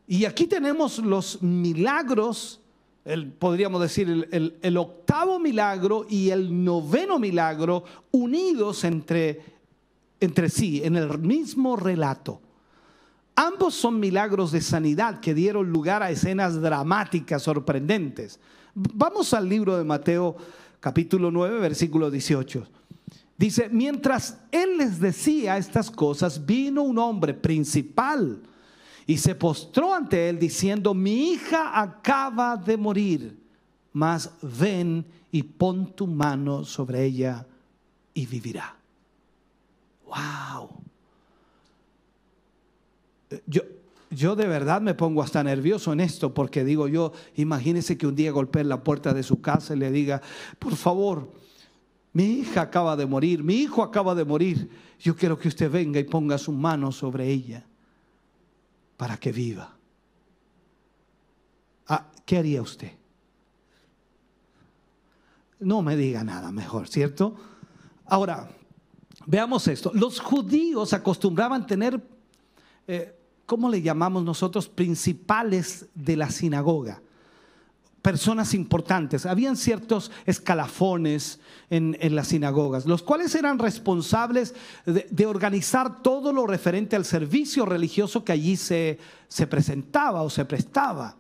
Y 0.08 0.26
aquí 0.26 0.48
tenemos 0.48 0.98
los 0.98 1.42
milagros 1.44 2.61
el, 3.06 3.32
podríamos 3.32 3.82
decir, 3.82 4.30
el, 4.32 4.78
octavo 4.78 5.40
milagro 5.40 6.06
y 6.10 6.30
el 6.30 6.64
noveno 6.64 7.18
milagro 7.18 7.84
unidos 8.12 8.84
entre, 8.84 9.42
entre 10.20 10.50
sí, 10.50 10.82
en 10.84 10.96
el 10.96 11.18
mismo 11.20 11.76
relato. 11.76 12.42
Ambos 13.36 13.74
son 13.74 14.00
milagros 14.00 14.52
de 14.52 14.62
sanidad 14.62 15.20
que 15.20 15.34
dieron 15.34 15.72
lugar 15.72 16.04
a 16.04 16.12
escenas 16.12 16.62
dramáticas, 16.62 17.42
sorprendentes. 17.42 18.40
Vamos 18.74 19.34
al 19.34 19.50
libro 19.50 19.78
de 19.78 19.84
Mateo 19.84 20.36
capítulo 20.80 21.32
9, 21.32 21.60
versículo 21.60 22.12
18. 22.12 22.68
Dice, 23.38 23.70
mientras 23.70 24.38
él 24.52 24.78
les 24.78 25.00
decía 25.00 25.58
estas 25.58 25.90
cosas, 25.90 26.46
vino 26.46 26.84
un 26.84 27.00
hombre 27.00 27.34
principal 27.34 28.44
y 29.06 29.18
se 29.18 29.36
postró 29.36 29.94
ante 29.94 30.30
él 30.30 30.40
diciendo, 30.40 30.94
mi 30.94 31.32
hija 31.32 31.80
acaba 31.80 32.56
de 32.58 32.78
morir, 32.78 33.40
mas 33.94 34.32
ven 34.42 35.06
y 35.32 35.44
pon 35.44 35.94
tu 35.96 36.08
mano 36.08 36.64
sobre 36.64 37.04
ella 37.04 37.46
y 38.14 38.26
vivirá. 38.26 38.76
Wow. 40.06 40.70
Yo, 43.48 43.62
yo 44.10 44.36
de 44.36 44.46
verdad 44.46 44.82
me 44.82 44.94
pongo 44.94 45.24
hasta 45.24 45.44
nervioso 45.44 45.94
en 45.94 46.02
esto 46.02 46.34
porque 46.34 46.66
digo 46.66 46.88
yo, 46.88 47.14
imagínese 47.36 47.98
que 47.98 48.08
un 48.08 48.16
día 48.16 48.32
golpee 48.32 48.64
la 48.64 48.84
puerta 48.84 49.14
de 49.14 49.24
su 49.24 49.42
casa 49.42 49.74
y 49.74 49.80
le 49.80 49.90
diga, 49.90 50.22
por 50.60 50.76
favor, 50.76 51.32
mi 52.14 52.26
hija 52.26 52.62
acaba 52.62 52.98
de 52.98 53.06
morir, 53.06 53.42
mi 53.42 53.56
hijo 53.56 53.84
acaba 53.84 54.14
de 54.14 54.26
morir, 54.26 54.70
yo 55.00 55.16
quiero 55.16 55.40
que 55.40 55.48
usted 55.48 55.72
venga 55.72 55.98
y 56.00 56.04
ponga 56.04 56.38
su 56.38 56.52
mano 56.52 56.92
sobre 56.92 57.30
ella 57.30 57.66
para 59.02 59.18
que 59.18 59.32
viva. 59.32 59.68
Ah, 61.88 62.06
¿Qué 62.24 62.38
haría 62.38 62.62
usted? 62.62 62.92
No 65.60 65.82
me 65.82 65.98
diga 65.98 66.24
nada 66.24 66.52
mejor, 66.52 66.88
¿cierto? 66.88 67.36
Ahora, 68.06 68.48
veamos 69.26 69.68
esto. 69.68 69.90
Los 69.96 70.20
judíos 70.20 70.94
acostumbraban 70.94 71.66
tener, 71.66 72.00
eh, 72.88 73.18
¿cómo 73.48 73.70
le 73.70 73.82
llamamos 73.82 74.24
nosotros? 74.24 74.70
Principales 74.70 75.88
de 75.96 76.18
la 76.18 76.30
sinagoga 76.30 77.02
personas 78.02 78.54
importantes. 78.54 79.26
Habían 79.26 79.56
ciertos 79.56 80.12
escalafones 80.26 81.40
en, 81.70 81.96
las 82.16 82.30
sinagogas, 82.30 82.86
los 82.86 83.04
cuales 83.04 83.34
eran 83.36 83.60
responsables 83.60 84.56
de, 84.86 85.26
organizar 85.26 86.02
todo 86.02 86.34
lo 86.34 86.48
referente 86.48 86.96
al 86.96 87.06
servicio 87.06 87.66
religioso 87.66 88.26
que 88.26 88.32
allí 88.32 88.58
se, 88.58 89.00
se 89.28 89.48
presentaba 89.48 90.24
o 90.24 90.30
se 90.30 90.46
prestaba. 90.46 91.16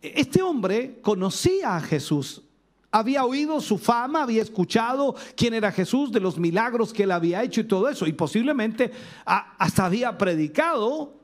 Este 0.00 0.42
hombre 0.42 1.00
conocía 1.02 1.76
a 1.76 1.80
Jesús, 1.80 2.42
había 2.90 3.24
oído 3.24 3.60
su 3.60 3.78
fama, 3.78 4.22
había 4.22 4.42
escuchado 4.42 5.14
quién 5.34 5.54
era 5.54 5.72
Jesús, 5.72 6.12
de 6.12 6.20
los 6.20 6.38
milagros 6.38 6.92
que 6.92 7.04
él 7.04 7.10
había 7.10 7.42
hecho 7.42 7.62
y 7.62 7.64
todo 7.64 7.88
eso, 7.88 8.06
y 8.06 8.12
posiblemente 8.12 8.92
hasta 9.24 9.86
había 9.86 10.18
predicado 10.18 11.14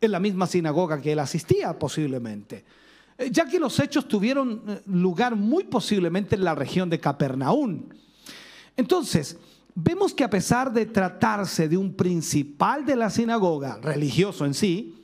en 0.00 0.10
la 0.10 0.20
misma 0.20 0.46
sinagoga 0.46 1.00
que 1.00 1.12
él 1.12 1.18
asistía, 1.18 1.78
posiblemente. 1.78 2.64
Eh, 3.18 3.30
ya 3.30 3.46
que 3.46 3.58
los 3.58 3.78
hechos 3.80 4.06
tuvieron 4.06 4.62
eh, 4.66 4.80
lugar 4.86 5.34
muy 5.34 5.64
posiblemente 5.64 6.36
en 6.36 6.44
la 6.44 6.54
región 6.54 6.88
de 6.88 7.00
Capernaum. 7.00 7.88
Entonces, 8.76 9.36
vemos 9.74 10.14
que 10.14 10.24
a 10.24 10.30
pesar 10.30 10.72
de 10.72 10.86
tratarse 10.86 11.68
de 11.68 11.76
un 11.76 11.94
principal 11.94 12.86
de 12.86 12.96
la 12.96 13.10
sinagoga, 13.10 13.78
religioso 13.82 14.46
en 14.46 14.54
sí, 14.54 14.94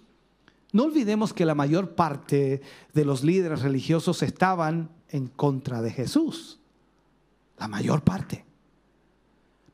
no 0.72 0.84
olvidemos 0.84 1.32
que 1.32 1.44
la 1.44 1.54
mayor 1.54 1.94
parte 1.94 2.62
de 2.92 3.04
los 3.04 3.22
líderes 3.22 3.62
religiosos 3.62 4.22
estaban 4.22 4.90
en 5.08 5.28
contra 5.28 5.82
de 5.82 5.92
Jesús. 5.92 6.58
La 7.58 7.68
mayor 7.68 8.02
parte. 8.02 8.44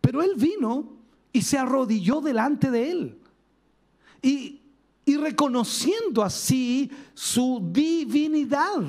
Pero 0.01 0.23
él 0.23 0.33
vino 0.37 0.93
y 1.33 1.43
se 1.43 1.57
arrodilló 1.57 2.21
delante 2.21 2.71
de 2.71 2.91
él. 2.91 3.19
Y, 4.23 4.60
y 5.11 5.17
reconociendo 5.17 6.23
así 6.23 6.91
su 7.15 7.61
divinidad 7.73 8.81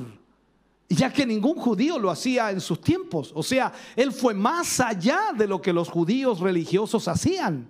ya 0.88 1.12
que 1.12 1.26
ningún 1.26 1.56
judío 1.56 1.98
lo 1.98 2.12
hacía 2.12 2.52
en 2.52 2.60
sus 2.60 2.82
tiempos. 2.82 3.32
O 3.34 3.44
sea, 3.44 3.72
él 3.96 4.12
fue 4.12 4.34
más 4.34 4.80
allá 4.80 5.32
de 5.38 5.48
lo 5.48 5.62
que 5.62 5.72
los 5.72 5.90
judíos 5.90 6.42
religiosos 6.42 7.08
hacían. 7.08 7.70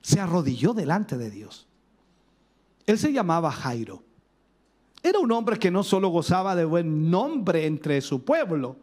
Se 0.00 0.20
arrodilló 0.20 0.74
delante 0.74 1.16
de 1.16 1.30
Dios. 1.30 1.68
Él 2.84 2.98
se 2.98 3.12
llamaba 3.12 3.52
Jairo. 3.52 4.02
Era 5.02 5.20
un 5.20 5.30
hombre 5.30 5.56
que 5.56 5.70
no 5.70 5.84
solo 5.84 6.08
gozaba 6.08 6.56
de 6.56 6.64
buen 6.64 7.10
nombre 7.10 7.66
entre 7.66 8.00
su 8.00 8.24
pueblo, 8.24 8.76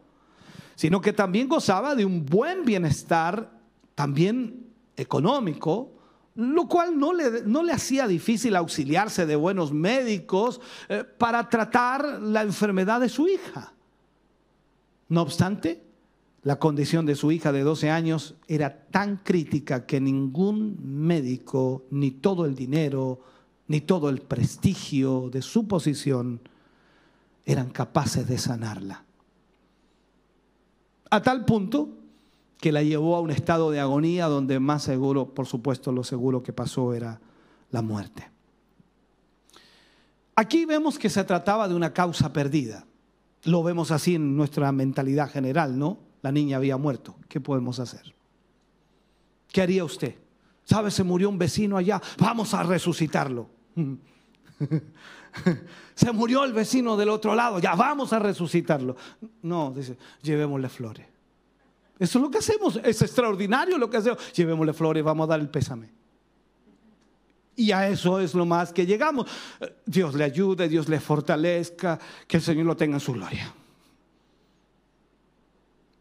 sino 0.74 1.02
que 1.02 1.12
también 1.12 1.48
gozaba 1.48 1.94
de 1.94 2.06
un 2.06 2.24
buen 2.24 2.64
bienestar, 2.64 3.50
también 3.94 4.70
económico, 4.96 5.92
lo 6.34 6.66
cual 6.66 6.98
no 6.98 7.12
le, 7.12 7.42
no 7.44 7.62
le, 7.62 7.72
hacía 7.72 8.08
difícil 8.08 8.56
auxiliarse 8.56 9.26
de 9.26 9.36
buenos 9.36 9.72
médicos 9.72 10.60
eh, 10.88 11.04
para 11.04 11.48
tratar 11.48 12.20
la 12.20 12.42
enfermedad 12.42 13.00
de 13.00 13.08
su 13.08 13.28
hija. 13.28 13.72
No 15.08 15.22
obstante, 15.22 15.84
la 16.42 16.58
condición 16.58 17.06
de 17.06 17.14
su 17.14 17.30
hija 17.30 17.52
de 17.52 17.62
12 17.62 17.90
años 17.90 18.34
era 18.48 18.86
tan 18.86 19.18
crítica 19.18 19.86
que 19.86 20.00
ningún 20.00 20.76
médico, 20.82 21.84
ni 21.90 22.10
todo 22.10 22.46
el 22.46 22.54
dinero, 22.54 23.20
ni 23.68 23.80
todo 23.80 24.08
el 24.10 24.20
prestigio 24.20 25.30
de 25.30 25.40
su 25.40 25.66
posición 25.68 26.40
eran 27.46 27.70
capaces 27.70 28.26
de 28.26 28.38
sanarla. 28.38 29.04
A 31.10 31.22
tal 31.22 31.44
punto 31.44 32.03
que 32.60 32.72
la 32.72 32.82
llevó 32.82 33.16
a 33.16 33.20
un 33.20 33.30
estado 33.30 33.70
de 33.70 33.80
agonía 33.80 34.26
donde 34.26 34.60
más 34.60 34.82
seguro, 34.82 35.34
por 35.34 35.46
supuesto, 35.46 35.92
lo 35.92 36.04
seguro 36.04 36.42
que 36.42 36.52
pasó 36.52 36.94
era 36.94 37.20
la 37.70 37.82
muerte. 37.82 38.30
Aquí 40.36 40.64
vemos 40.64 40.98
que 40.98 41.10
se 41.10 41.24
trataba 41.24 41.68
de 41.68 41.74
una 41.74 41.92
causa 41.92 42.32
perdida. 42.32 42.86
Lo 43.44 43.62
vemos 43.62 43.90
así 43.90 44.16
en 44.16 44.36
nuestra 44.36 44.72
mentalidad 44.72 45.30
general, 45.30 45.78
¿no? 45.78 45.98
La 46.22 46.32
niña 46.32 46.56
había 46.56 46.76
muerto. 46.76 47.16
¿Qué 47.28 47.40
podemos 47.40 47.78
hacer? 47.78 48.14
¿Qué 49.52 49.60
haría 49.60 49.84
usted? 49.84 50.16
¿Sabe? 50.64 50.90
Se 50.90 51.04
murió 51.04 51.28
un 51.28 51.38
vecino 51.38 51.76
allá. 51.76 52.00
Vamos 52.18 52.54
a 52.54 52.62
resucitarlo. 52.62 53.48
se 55.94 56.12
murió 56.12 56.44
el 56.44 56.52
vecino 56.52 56.96
del 56.96 57.10
otro 57.10 57.34
lado. 57.34 57.58
Ya 57.58 57.74
vamos 57.74 58.12
a 58.12 58.18
resucitarlo. 58.18 58.96
No, 59.42 59.72
dice, 59.72 59.96
llevémosle 60.22 60.68
flores. 60.68 61.06
Eso 61.98 62.18
es 62.18 62.22
lo 62.22 62.30
que 62.30 62.38
hacemos. 62.38 62.80
Es 62.82 63.02
extraordinario 63.02 63.78
lo 63.78 63.88
que 63.88 63.98
hacemos. 63.98 64.32
Llevémosle 64.32 64.72
flores, 64.72 65.04
vamos 65.04 65.24
a 65.24 65.28
dar 65.28 65.40
el 65.40 65.48
pésame. 65.48 65.90
Y 67.56 67.70
a 67.70 67.88
eso 67.88 68.18
es 68.20 68.34
lo 68.34 68.44
más 68.44 68.72
que 68.72 68.84
llegamos. 68.84 69.30
Dios 69.86 70.14
le 70.14 70.24
ayude, 70.24 70.68
Dios 70.68 70.88
le 70.88 70.98
fortalezca, 70.98 71.98
que 72.26 72.38
el 72.38 72.42
Señor 72.42 72.66
lo 72.66 72.76
tenga 72.76 72.96
en 72.96 73.00
su 73.00 73.12
gloria. 73.12 73.54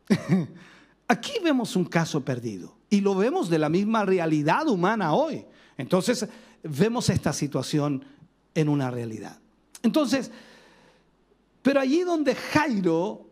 Aquí 1.07 1.33
vemos 1.43 1.75
un 1.75 1.85
caso 1.85 2.21
perdido 2.21 2.75
y 2.89 3.01
lo 3.01 3.13
vemos 3.15 3.49
de 3.49 3.59
la 3.59 3.69
misma 3.69 4.03
realidad 4.03 4.67
humana 4.67 5.13
hoy. 5.13 5.45
Entonces 5.77 6.27
vemos 6.63 7.09
esta 7.09 7.33
situación 7.33 8.03
en 8.55 8.69
una 8.69 8.89
realidad. 8.89 9.37
Entonces, 9.83 10.31
pero 11.61 11.79
allí 11.79 12.01
donde 12.01 12.35
Jairo 12.35 13.27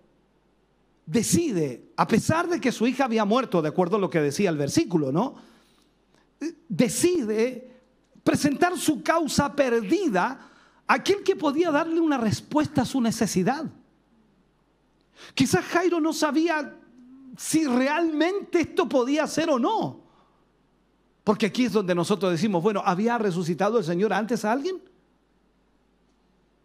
decide, 1.06 1.92
a 1.98 2.08
pesar 2.08 2.48
de 2.48 2.60
que 2.60 2.72
su 2.72 2.88
hija 2.88 3.06
había 3.06 3.26
muerto, 3.26 3.62
de 3.62 3.70
acuerdo 3.70 3.98
a 3.98 4.00
lo 4.00 4.10
que 4.10 4.22
decía 4.22 4.50
el 4.50 4.58
versículo, 4.58 5.12
¿no? 5.12 5.36
Decide 6.68 7.72
presentar 8.24 8.78
su 8.78 9.02
causa 9.04 9.56
perdida 9.56 10.50
a 10.88 10.94
aquel 10.94 11.24
que 11.24 11.36
podía 11.36 11.72
darle 11.72 12.00
una 12.00 12.18
respuesta 12.18 12.84
a 12.84 12.86
su 12.86 13.02
necesidad. 13.02 13.66
Quizás 15.34 15.66
Jairo 15.66 16.00
no 16.00 16.14
sabía 16.14 16.78
si 17.38 17.66
realmente 17.66 18.62
esto 18.62 18.88
podía 18.88 19.28
ser 19.28 19.50
o 19.50 19.60
no. 19.60 20.02
Porque 21.24 21.48
aquí 21.48 21.66
es 21.66 21.74
donde 21.74 21.94
nosotros 21.94 22.32
decimos, 22.32 22.64
bueno, 22.64 22.82
¿había 22.84 23.18
resucitado 23.18 23.78
el 23.78 23.84
Señor 23.84 24.12
antes 24.12 24.44
a 24.44 24.52
alguien? 24.52 24.82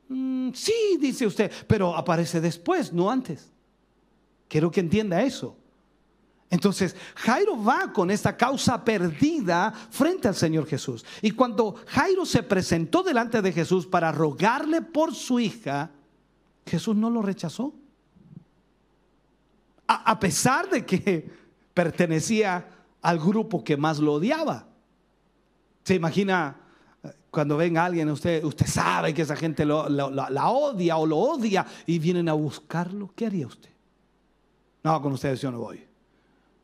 Mm, 0.09 0.51
sí, 0.55 0.97
dice 0.99 1.27
usted, 1.27 1.53
pero 1.67 1.95
aparece 1.95 2.41
después, 2.41 2.93
no 2.93 3.11
antes. 3.11 3.51
Quiero 4.49 4.71
que 4.71 4.81
entienda 4.81 5.23
eso. 5.23 5.57
Entonces, 6.49 6.95
Jairo 7.17 7.63
va 7.63 7.93
con 7.93 8.11
esta 8.11 8.37
causa 8.37 8.85
perdida 8.85 9.73
frente 9.91 10.29
al 10.29 10.35
Señor 10.35 10.67
Jesús. 10.67 11.05
Y 11.21 11.33
cuando 11.33 11.75
Jairo 11.89 12.25
se 12.25 12.43
presentó 12.43 13.03
delante 13.03 13.43
de 13.43 13.53
Jesús 13.53 13.87
para 13.87 14.13
rogarle 14.13 14.81
por 14.81 15.15
su 15.15 15.41
hija, 15.41 15.91
Jesús 16.65 16.95
no 16.95 17.11
lo 17.11 17.23
rechazó. 17.23 17.75
A, 19.89 20.19
pesar 20.19 20.69
de 20.69 20.85
que 20.85 21.31
pertenecía 21.75 22.69
al 23.03 23.19
grupo 23.19 23.63
que 23.63 23.77
más 23.77 23.99
lo 23.99 24.15
odiaba. 24.15 24.67
Se 25.85 25.95
imagina 25.95 26.57
eh, 27.03 27.13
cuando 27.31 27.57
venga 27.57 27.85
alguien, 27.85 28.09
usted, 28.11 28.43
usted 28.43 28.67
sabe 28.67 29.15
que 29.15 29.23
esa 29.23 29.37
gente 29.37 29.65
la 29.65 30.49
odia 30.49 30.97
o 30.97 31.07
lo 31.07 31.19
odia 31.19 31.67
y 31.87 32.01
vienen 32.01 32.29
a 32.29 32.33
buscarlo. 32.33 33.13
¿Qué 33.15 33.27
haría 33.27 33.47
usted? 33.47 33.76
No, 34.87 35.03
con 35.03 35.13
ustedes 35.15 35.41
yo 35.41 35.51
no 35.51 35.59
voy. 35.59 35.83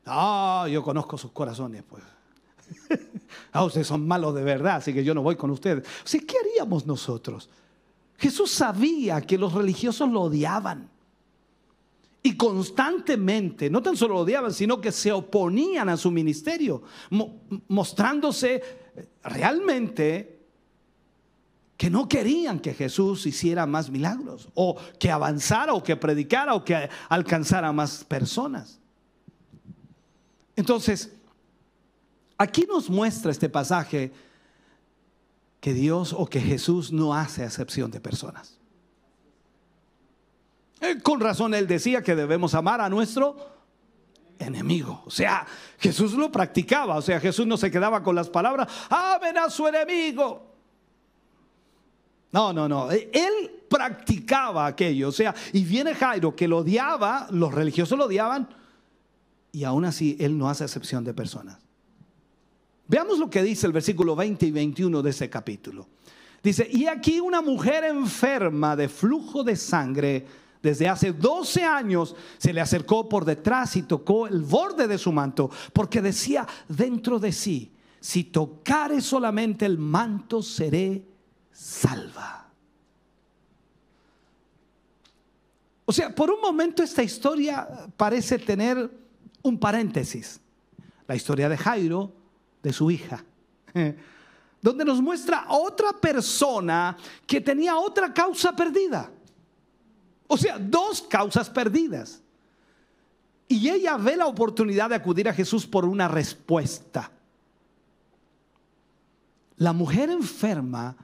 No, 0.05 0.65
yo 0.69 0.81
conozco 0.81 1.17
sus 1.17 1.31
corazones, 1.31 1.83
pues. 1.83 2.03
Ah, 3.51 3.65
ustedes 3.65 3.87
son 3.87 4.07
malos 4.07 4.33
de 4.33 4.43
verdad, 4.43 4.77
así 4.77 4.93
que 4.93 5.03
yo 5.03 5.13
no 5.13 5.21
voy 5.21 5.35
con 5.35 5.49
ustedes. 5.51 5.85
O 5.85 6.07
sea, 6.07 6.21
¿qué 6.25 6.35
haríamos 6.39 6.85
nosotros? 6.85 7.49
Jesús 8.17 8.49
sabía 8.49 9.19
que 9.21 9.37
los 9.37 9.53
religiosos 9.53 10.09
lo 10.09 10.21
odiaban. 10.21 10.89
Y 12.21 12.37
constantemente, 12.37 13.69
no 13.69 13.81
tan 13.81 13.97
solo 13.97 14.13
lo 14.13 14.19
odiaban, 14.21 14.53
sino 14.53 14.79
que 14.79 14.93
se 14.93 15.11
oponían 15.11 15.89
a 15.89 15.97
su 15.97 16.09
ministerio, 16.09 16.83
mostrándose 17.67 18.61
realmente 19.23 20.32
que 21.77 21.89
no 21.89 22.07
querían 22.07 22.59
que 22.59 22.73
Jesús 22.73 23.25
hiciera 23.25 23.65
más 23.65 23.89
milagros, 23.89 24.49
o 24.53 24.77
que 24.99 25.11
avanzara, 25.11 25.73
o 25.73 25.83
que 25.83 25.95
predicara, 25.95 26.53
o 26.53 26.63
que 26.63 26.89
alcanzara 27.09 27.71
más 27.71 28.03
personas. 28.03 28.79
Entonces, 30.55 31.11
aquí 32.37 32.65
nos 32.67 32.89
muestra 32.89 33.31
este 33.31 33.49
pasaje 33.49 34.13
que 35.59 35.73
Dios 35.73 36.13
o 36.13 36.27
que 36.27 36.41
Jesús 36.41 36.91
no 36.91 37.13
hace 37.13 37.43
acepción 37.43 37.89
de 37.89 37.99
personas. 37.99 38.59
Eh, 40.81 41.01
con 41.01 41.21
razón 41.21 41.53
él 41.53 41.67
decía 41.67 42.03
que 42.03 42.15
debemos 42.15 42.53
amar 42.53 42.81
a 42.81 42.89
nuestro 42.89 43.37
enemigo. 44.37 45.01
O 45.05 45.09
sea, 45.09 45.47
Jesús 45.79 46.13
lo 46.13 46.31
practicaba. 46.31 46.97
O 46.97 47.01
sea, 47.01 47.19
Jesús 47.19 47.47
no 47.47 47.57
se 47.57 47.71
quedaba 47.71 48.03
con 48.03 48.15
las 48.15 48.29
palabras, 48.29 48.67
amen 48.89 49.37
a 49.37 49.49
su 49.49 49.67
enemigo. 49.67 50.52
No, 52.33 52.51
no, 52.51 52.67
no. 52.67 52.91
E, 52.91 53.09
él 53.13 53.51
practicaba 53.69 54.65
aquello. 54.65 55.09
O 55.09 55.11
sea, 55.11 55.33
y 55.53 55.63
viene 55.63 55.93
Jairo 55.93 56.35
que 56.35 56.47
lo 56.47 56.57
odiaba, 56.57 57.27
los 57.29 57.53
religiosos 57.53 57.97
lo 57.97 58.05
odiaban, 58.05 58.49
y 59.51 59.63
aún 59.63 59.85
así 59.85 60.17
él 60.19 60.37
no 60.37 60.49
hace 60.49 60.65
excepción 60.65 61.03
de 61.03 61.13
personas. 61.13 61.59
Veamos 62.87 63.19
lo 63.19 63.29
que 63.29 63.41
dice 63.43 63.67
el 63.67 63.71
versículo 63.71 64.15
20 64.15 64.47
y 64.47 64.51
21 64.51 65.01
de 65.01 65.09
ese 65.11 65.29
capítulo. 65.29 65.87
Dice, 66.41 66.67
y 66.69 66.87
aquí 66.87 67.19
una 67.19 67.41
mujer 67.41 67.85
enferma 67.85 68.75
de 68.75 68.89
flujo 68.89 69.43
de 69.43 69.55
sangre 69.55 70.25
desde 70.61 70.89
hace 70.89 71.13
12 71.13 71.63
años 71.63 72.15
se 72.37 72.51
le 72.51 72.61
acercó 72.61 73.07
por 73.07 73.25
detrás 73.25 73.75
y 73.75 73.83
tocó 73.83 74.27
el 74.27 74.41
borde 74.41 74.87
de 74.87 74.97
su 74.97 75.11
manto, 75.11 75.49
porque 75.71 76.01
decía 76.01 76.47
dentro 76.67 77.19
de 77.19 77.31
sí, 77.31 77.71
si 77.99 78.25
tocare 78.25 79.01
solamente 79.01 79.65
el 79.65 79.77
manto 79.77 80.41
seré 80.41 81.12
salva. 81.53 82.47
O 85.85 85.91
sea, 85.91 86.13
por 86.13 86.31
un 86.31 86.41
momento 86.41 86.81
esta 86.81 87.03
historia 87.03 87.87
parece 87.95 88.39
tener 88.39 88.89
un 89.41 89.59
paréntesis. 89.59 90.39
La 91.07 91.15
historia 91.15 91.49
de 91.49 91.57
Jairo, 91.57 92.11
de 92.61 92.73
su 92.73 92.89
hija, 92.89 93.23
donde 94.61 94.85
nos 94.85 95.01
muestra 95.01 95.45
otra 95.49 95.91
persona 95.91 96.97
que 97.27 97.41
tenía 97.41 97.77
otra 97.77 98.13
causa 98.13 98.55
perdida. 98.55 99.11
O 100.27 100.37
sea, 100.37 100.57
dos 100.57 101.01
causas 101.01 101.49
perdidas. 101.49 102.21
Y 103.47 103.69
ella 103.69 103.97
ve 103.97 104.15
la 104.15 104.25
oportunidad 104.25 104.89
de 104.89 104.95
acudir 104.95 105.27
a 105.27 105.33
Jesús 105.33 105.67
por 105.67 105.85
una 105.85 106.07
respuesta. 106.07 107.11
La 109.57 109.73
mujer 109.73 110.09
enferma 110.09 110.95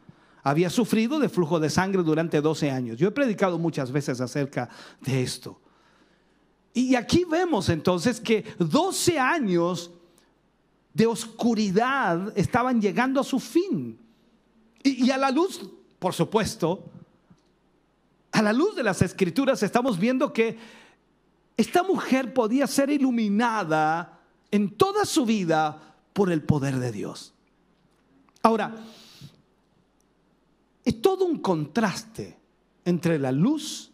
había 0.43 0.69
sufrido 0.69 1.19
de 1.19 1.29
flujo 1.29 1.59
de 1.59 1.69
sangre 1.69 2.03
durante 2.03 2.41
12 2.41 2.71
años. 2.71 2.97
Yo 2.97 3.07
he 3.07 3.11
predicado 3.11 3.57
muchas 3.59 3.91
veces 3.91 4.21
acerca 4.21 4.69
de 5.01 5.21
esto. 5.21 5.59
Y 6.73 6.95
aquí 6.95 7.25
vemos 7.29 7.69
entonces 7.69 8.19
que 8.19 8.45
12 8.59 9.19
años 9.19 9.91
de 10.93 11.07
oscuridad 11.07 12.33
estaban 12.37 12.81
llegando 12.81 13.19
a 13.19 13.23
su 13.23 13.39
fin. 13.39 13.99
Y, 14.83 15.09
a 15.11 15.17
la 15.17 15.31
luz, 15.31 15.61
por 15.97 16.13
supuesto, 16.13 16.85
a 18.31 18.41
la 18.41 18.53
luz 18.53 18.75
de 18.75 18.83
las 18.83 19.01
escrituras 19.01 19.61
estamos 19.63 19.99
viendo 19.99 20.31
que 20.31 20.57
esta 21.57 21.83
mujer 21.83 22.33
podía 22.33 22.65
ser 22.67 22.89
iluminada 22.89 24.19
en 24.51 24.69
toda 24.77 25.03
su 25.03 25.25
vida 25.25 25.95
por 26.13 26.31
el 26.31 26.41
poder 26.43 26.79
de 26.79 26.91
Dios. 26.91 27.33
Ahora, 28.41 28.73
es 30.89 31.03
todo 31.03 31.23
un 31.23 31.37
contraste 31.37 32.35
entre 32.83 33.19
la 33.19 33.31
luz 33.31 33.91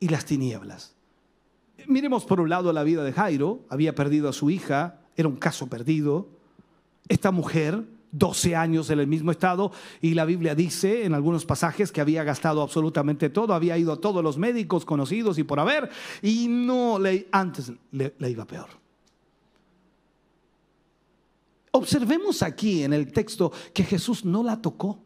y 0.00 0.08
las 0.08 0.24
tinieblas. 0.24 0.94
Miremos 1.86 2.24
por 2.24 2.40
un 2.40 2.48
lado 2.48 2.72
la 2.72 2.82
vida 2.82 3.04
de 3.04 3.12
Jairo, 3.12 3.60
había 3.68 3.94
perdido 3.94 4.30
a 4.30 4.32
su 4.32 4.48
hija, 4.48 5.00
era 5.18 5.28
un 5.28 5.36
caso 5.36 5.66
perdido. 5.66 6.26
Esta 7.08 7.30
mujer, 7.30 7.84
12 8.12 8.56
años 8.56 8.88
en 8.88 9.00
el 9.00 9.06
mismo 9.06 9.32
estado, 9.32 9.70
y 10.00 10.14
la 10.14 10.24
Biblia 10.24 10.54
dice 10.54 11.04
en 11.04 11.12
algunos 11.12 11.44
pasajes 11.44 11.92
que 11.92 12.00
había 12.00 12.24
gastado 12.24 12.62
absolutamente 12.62 13.28
todo, 13.28 13.52
había 13.52 13.76
ido 13.76 13.92
a 13.92 14.00
todos 14.00 14.24
los 14.24 14.38
médicos 14.38 14.86
conocidos 14.86 15.36
y 15.36 15.44
por 15.44 15.60
haber, 15.60 15.90
y 16.22 16.48
no 16.48 16.98
le, 16.98 17.28
antes 17.32 17.70
le, 17.92 18.14
le 18.16 18.30
iba 18.30 18.46
peor. 18.46 18.70
Observemos 21.72 22.42
aquí 22.42 22.82
en 22.82 22.94
el 22.94 23.12
texto 23.12 23.52
que 23.74 23.84
Jesús 23.84 24.24
no 24.24 24.42
la 24.42 24.62
tocó. 24.62 25.04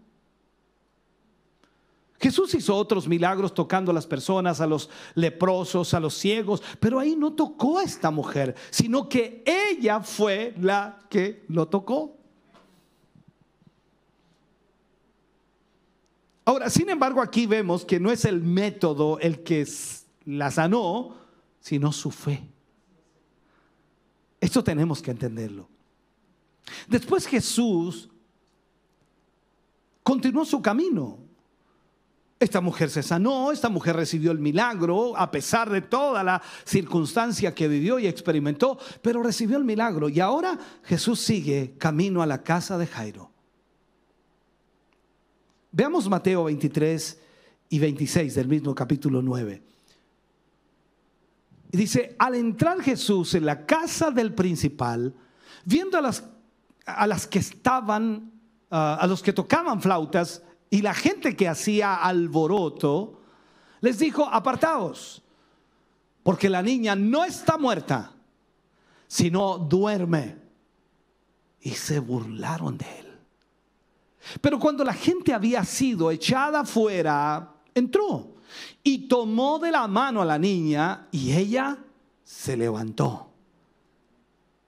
Jesús 2.20 2.52
hizo 2.54 2.74
otros 2.74 3.06
milagros 3.06 3.54
tocando 3.54 3.92
a 3.92 3.94
las 3.94 4.06
personas, 4.06 4.60
a 4.60 4.66
los 4.66 4.90
leprosos, 5.14 5.94
a 5.94 6.00
los 6.00 6.14
ciegos, 6.14 6.62
pero 6.80 6.98
ahí 6.98 7.14
no 7.14 7.32
tocó 7.32 7.78
a 7.78 7.84
esta 7.84 8.10
mujer, 8.10 8.56
sino 8.70 9.08
que 9.08 9.44
ella 9.46 10.00
fue 10.00 10.54
la 10.60 10.98
que 11.08 11.44
lo 11.48 11.68
tocó. 11.68 12.16
Ahora, 16.44 16.70
sin 16.70 16.88
embargo, 16.88 17.20
aquí 17.20 17.46
vemos 17.46 17.84
que 17.84 18.00
no 18.00 18.10
es 18.10 18.24
el 18.24 18.42
método 18.42 19.18
el 19.20 19.42
que 19.44 19.66
la 20.24 20.50
sanó, 20.50 21.14
sino 21.60 21.92
su 21.92 22.10
fe. 22.10 22.42
Esto 24.40 24.64
tenemos 24.64 25.02
que 25.02 25.10
entenderlo. 25.10 25.68
Después 26.88 27.26
Jesús 27.26 28.08
continuó 30.02 30.44
su 30.44 30.60
camino. 30.62 31.27
Esta 32.40 32.60
mujer 32.60 32.88
se 32.88 33.02
sanó, 33.02 33.50
esta 33.50 33.68
mujer 33.68 33.96
recibió 33.96 34.30
el 34.30 34.38
milagro 34.38 35.16
a 35.16 35.30
pesar 35.30 35.70
de 35.70 35.82
toda 35.82 36.22
la 36.22 36.40
circunstancia 36.64 37.52
que 37.52 37.66
vivió 37.66 37.98
y 37.98 38.06
experimentó, 38.06 38.78
pero 39.02 39.22
recibió 39.24 39.56
el 39.56 39.64
milagro. 39.64 40.08
Y 40.08 40.20
ahora 40.20 40.56
Jesús 40.84 41.18
sigue 41.18 41.74
camino 41.78 42.22
a 42.22 42.26
la 42.26 42.44
casa 42.44 42.78
de 42.78 42.86
Jairo. 42.86 43.32
Veamos 45.72 46.08
Mateo 46.08 46.44
23 46.44 47.20
y 47.70 47.78
26 47.80 48.34
del 48.36 48.46
mismo 48.46 48.72
capítulo 48.72 49.20
9. 49.20 49.62
Y 51.72 51.76
dice, 51.76 52.14
al 52.20 52.36
entrar 52.36 52.80
Jesús 52.80 53.34
en 53.34 53.44
la 53.44 53.66
casa 53.66 54.12
del 54.12 54.32
principal, 54.32 55.12
viendo 55.64 55.98
a 55.98 56.00
las, 56.00 56.24
a 56.86 57.06
las 57.06 57.26
que 57.26 57.40
estaban, 57.40 58.32
ah, 58.70 58.96
a 59.00 59.06
los 59.08 59.22
que 59.22 59.32
tocaban 59.32 59.82
flautas, 59.82 60.42
y 60.70 60.82
la 60.82 60.94
gente 60.94 61.36
que 61.36 61.48
hacía 61.48 61.94
alboroto 61.96 63.20
les 63.80 63.98
dijo, 63.98 64.26
apartaos, 64.26 65.22
porque 66.22 66.48
la 66.48 66.62
niña 66.62 66.94
no 66.94 67.24
está 67.24 67.56
muerta, 67.56 68.12
sino 69.06 69.58
duerme. 69.58 70.36
Y 71.60 71.70
se 71.70 71.98
burlaron 71.98 72.78
de 72.78 72.86
él. 73.00 73.18
Pero 74.40 74.58
cuando 74.58 74.84
la 74.84 74.92
gente 74.92 75.32
había 75.32 75.64
sido 75.64 76.10
echada 76.10 76.64
fuera, 76.64 77.54
entró 77.74 78.34
y 78.82 79.08
tomó 79.08 79.58
de 79.58 79.72
la 79.72 79.88
mano 79.88 80.22
a 80.22 80.24
la 80.24 80.38
niña 80.38 81.08
y 81.10 81.32
ella 81.32 81.78
se 82.24 82.56
levantó. 82.56 83.30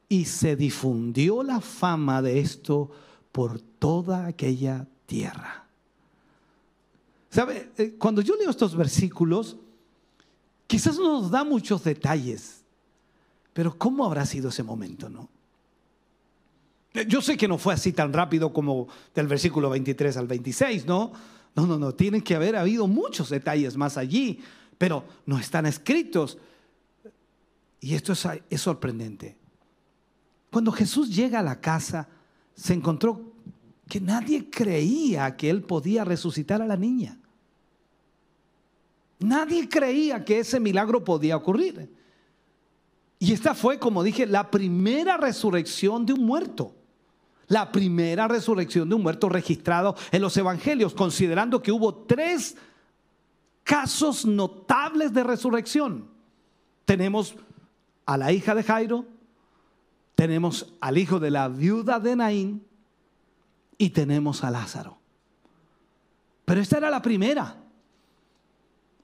Y 0.09 0.25
se 0.25 0.57
difundió 0.57 1.43
la 1.43 1.61
fama 1.61 2.21
de 2.23 2.41
esto 2.41 2.91
por 3.31 3.61
toda 3.61 4.27
aquella 4.27 4.89
tierra. 5.07 5.60
¿Sabe? 7.31 7.71
Eh, 7.79 7.95
cuando 7.97 8.21
yo 8.21 8.35
leo 8.37 8.51
estos 8.51 8.77
versículos, 8.77 9.57
quizás 10.67 10.99
no 10.99 11.21
nos 11.21 11.31
da 11.31 11.45
muchos 11.45 11.85
detalles, 11.85 12.63
pero 13.53 13.77
¿cómo 13.79 14.05
habrá 14.05 14.27
sido 14.27 14.49
ese 14.49 14.65
momento, 14.65 15.09
no? 15.09 15.29
Eh, 16.95 17.07
yo 17.09 17.23
sé 17.23 17.37
que 17.37 17.47
no 17.47 17.57
fue 17.57 17.75
así 17.75 17.93
tan 17.93 18.13
rápido 18.13 18.53
como 18.53 18.89
del 19.15 19.29
versículo 19.29 19.71
23 19.71 20.17
al 20.17 20.27
26, 20.27 20.87
¿no? 20.87 21.13
No, 21.55 21.67
no, 21.67 21.79
no, 21.79 21.95
tienen 21.95 22.23
que 22.23 22.35
haber 22.35 22.57
habido 22.57 22.89
muchos 22.89 23.31
detalles 23.31 23.77
más 23.77 23.97
allí, 23.97 24.43
pero 24.77 25.05
no 25.27 25.39
están 25.39 25.67
escritos. 25.67 26.37
Y 27.81 27.95
esto 27.95 28.13
es, 28.13 28.27
es 28.51 28.61
sorprendente. 28.61 29.37
Cuando 30.51 30.73
Jesús 30.73 31.15
llega 31.15 31.39
a 31.39 31.45
la 31.45 31.61
casa, 31.61 32.09
se 32.55 32.75
encontró 32.75 33.30
que 33.91 34.01
nadie 34.01 34.49
creía 34.49 35.37
que 35.37 35.51
él 35.51 35.65
podía 35.65 36.05
resucitar 36.05 36.63
a 36.63 36.67
la 36.67 36.77
niña. 36.77 37.19
Nadie 39.19 39.69
creía 39.69 40.25
que 40.25 40.39
ese 40.39 40.61
milagro 40.61 41.05
podía 41.05 41.37
ocurrir. 41.37 41.93
Y 43.19 43.33
esta 43.33 43.53
fue, 43.55 43.81
como 43.81 44.05
dije, 44.05 44.27
la 44.27 44.49
primera 44.49 45.17
resurrección 45.17 46.07
de 46.07 46.13
un 46.13 46.25
muerto. 46.25 46.75
La 47.49 47.73
primera 47.73 48.29
resurrección 48.29 48.89
de 48.89 48.95
un 48.95 49.03
muerto 49.03 49.29
registrado 49.29 49.97
en 50.13 50.23
los 50.23 50.37
evangelios, 50.37 50.95
considerando 50.95 51.61
que 51.61 51.73
hubo 51.73 51.93
tres 51.93 52.57
casos 53.65 54.25
notables 54.25 55.13
de 55.13 55.25
resurrección. 55.25 56.09
Tenemos 56.85 57.35
a 58.07 58.17
la 58.17 58.31
hija 58.31 58.55
de 58.55 58.63
Jairo, 58.63 59.05
tenemos 60.15 60.73
al 60.81 60.97
hijo 60.97 61.19
de 61.19 61.33
la 61.33 61.49
viuda 61.49 61.99
de 61.99 62.15
Naín 62.15 62.70
y 63.81 63.89
tenemos 63.89 64.45
a 64.45 64.51
Lázaro. 64.51 64.99
Pero 66.45 66.61
esta 66.61 66.77
era 66.77 66.91
la 66.91 67.01
primera. 67.01 67.57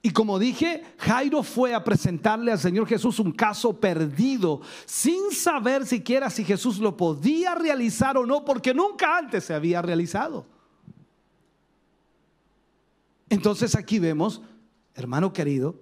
Y 0.02 0.10
como 0.10 0.38
dije, 0.38 0.84
Jairo 0.98 1.42
fue 1.42 1.74
a 1.74 1.82
presentarle 1.82 2.52
al 2.52 2.58
Señor 2.58 2.86
Jesús 2.86 3.18
un 3.18 3.32
caso 3.32 3.80
perdido, 3.80 4.60
sin 4.84 5.32
saber 5.32 5.86
siquiera 5.86 6.28
si 6.28 6.44
Jesús 6.44 6.78
lo 6.78 6.94
podía 6.94 7.54
realizar 7.54 8.18
o 8.18 8.26
no, 8.26 8.44
porque 8.44 8.74
nunca 8.74 9.16
antes 9.16 9.44
se 9.44 9.54
había 9.54 9.80
realizado. 9.80 10.44
Entonces 13.30 13.74
aquí 13.74 13.98
vemos, 13.98 14.42
hermano 14.94 15.32
querido, 15.32 15.80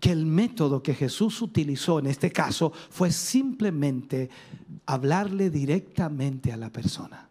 que 0.00 0.12
el 0.12 0.26
método 0.26 0.82
que 0.82 0.94
Jesús 0.94 1.42
utilizó 1.42 1.98
en 1.98 2.06
este 2.06 2.30
caso 2.30 2.72
fue 2.90 3.10
simplemente 3.10 4.30
hablarle 4.86 5.50
directamente 5.50 6.52
a 6.52 6.56
la 6.56 6.70
persona. 6.70 7.28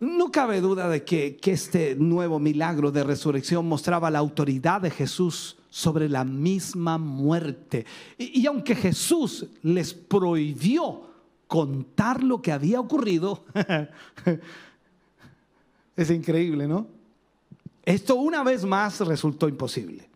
No 0.00 0.30
cabe 0.30 0.60
duda 0.60 0.88
de 0.88 1.04
que, 1.04 1.38
este 1.44 1.94
nuevo 1.94 2.38
milagro 2.38 2.90
de 2.90 3.04
resurrección 3.04 3.66
mostraba 3.66 4.10
la 4.10 4.18
autoridad 4.18 4.82
de 4.82 4.90
Jesús 4.90 5.56
sobre 5.70 6.10
la 6.10 6.24
misma 6.24 6.98
muerte. 6.98 7.86
Y, 8.18 8.44
aunque 8.46 8.74
Jesús 8.74 9.46
les 9.62 9.94
prohibió 9.94 11.08
contar 11.46 12.22
lo 12.22 12.42
que 12.42 12.52
había 12.52 12.80
ocurrido, 12.80 13.44
es 15.96 16.10
increíble, 16.10 16.68
¿no? 16.68 16.86
Esto 17.84 18.14
una 18.14 18.42
vez 18.42 18.64
más 18.64 19.00
resultó 19.00 19.48
imposible. 19.48 20.08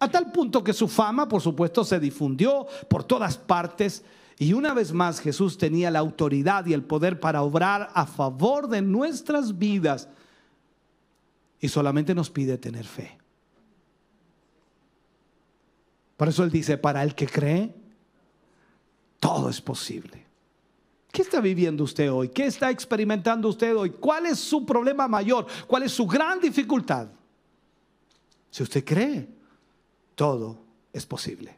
A 0.00 0.10
tal 0.10 0.32
punto 0.32 0.64
que 0.64 0.72
su 0.72 0.88
fama, 0.88 1.28
por 1.28 1.40
supuesto, 1.40 1.84
se 1.84 2.00
difundió 2.00 2.66
por 2.88 3.04
todas 3.04 3.38
partes 3.38 4.04
y 4.38 4.52
una 4.52 4.74
vez 4.74 4.92
más 4.92 5.20
Jesús 5.20 5.56
tenía 5.56 5.90
la 5.90 6.00
autoridad 6.00 6.66
y 6.66 6.72
el 6.72 6.82
poder 6.82 7.20
para 7.20 7.42
obrar 7.42 7.90
a 7.94 8.04
favor 8.06 8.68
de 8.68 8.82
nuestras 8.82 9.56
vidas. 9.58 10.08
Y 11.60 11.68
solamente 11.68 12.14
nos 12.14 12.30
pide 12.30 12.58
tener 12.58 12.84
fe. 12.84 13.16
Por 16.16 16.28
eso 16.28 16.44
Él 16.44 16.50
dice, 16.50 16.78
para 16.78 17.02
el 17.02 17.14
que 17.14 17.26
cree, 17.26 17.74
todo 19.20 19.48
es 19.48 19.60
posible. 19.60 20.23
¿Qué 21.14 21.22
está 21.22 21.40
viviendo 21.40 21.84
usted 21.84 22.10
hoy? 22.10 22.28
¿Qué 22.28 22.44
está 22.44 22.72
experimentando 22.72 23.48
usted 23.48 23.76
hoy? 23.76 23.90
¿Cuál 23.90 24.26
es 24.26 24.36
su 24.36 24.66
problema 24.66 25.06
mayor? 25.06 25.46
¿Cuál 25.68 25.84
es 25.84 25.92
su 25.92 26.08
gran 26.08 26.40
dificultad? 26.40 27.06
Si 28.50 28.64
usted 28.64 28.84
cree, 28.84 29.28
todo 30.16 30.58
es 30.92 31.06
posible. 31.06 31.56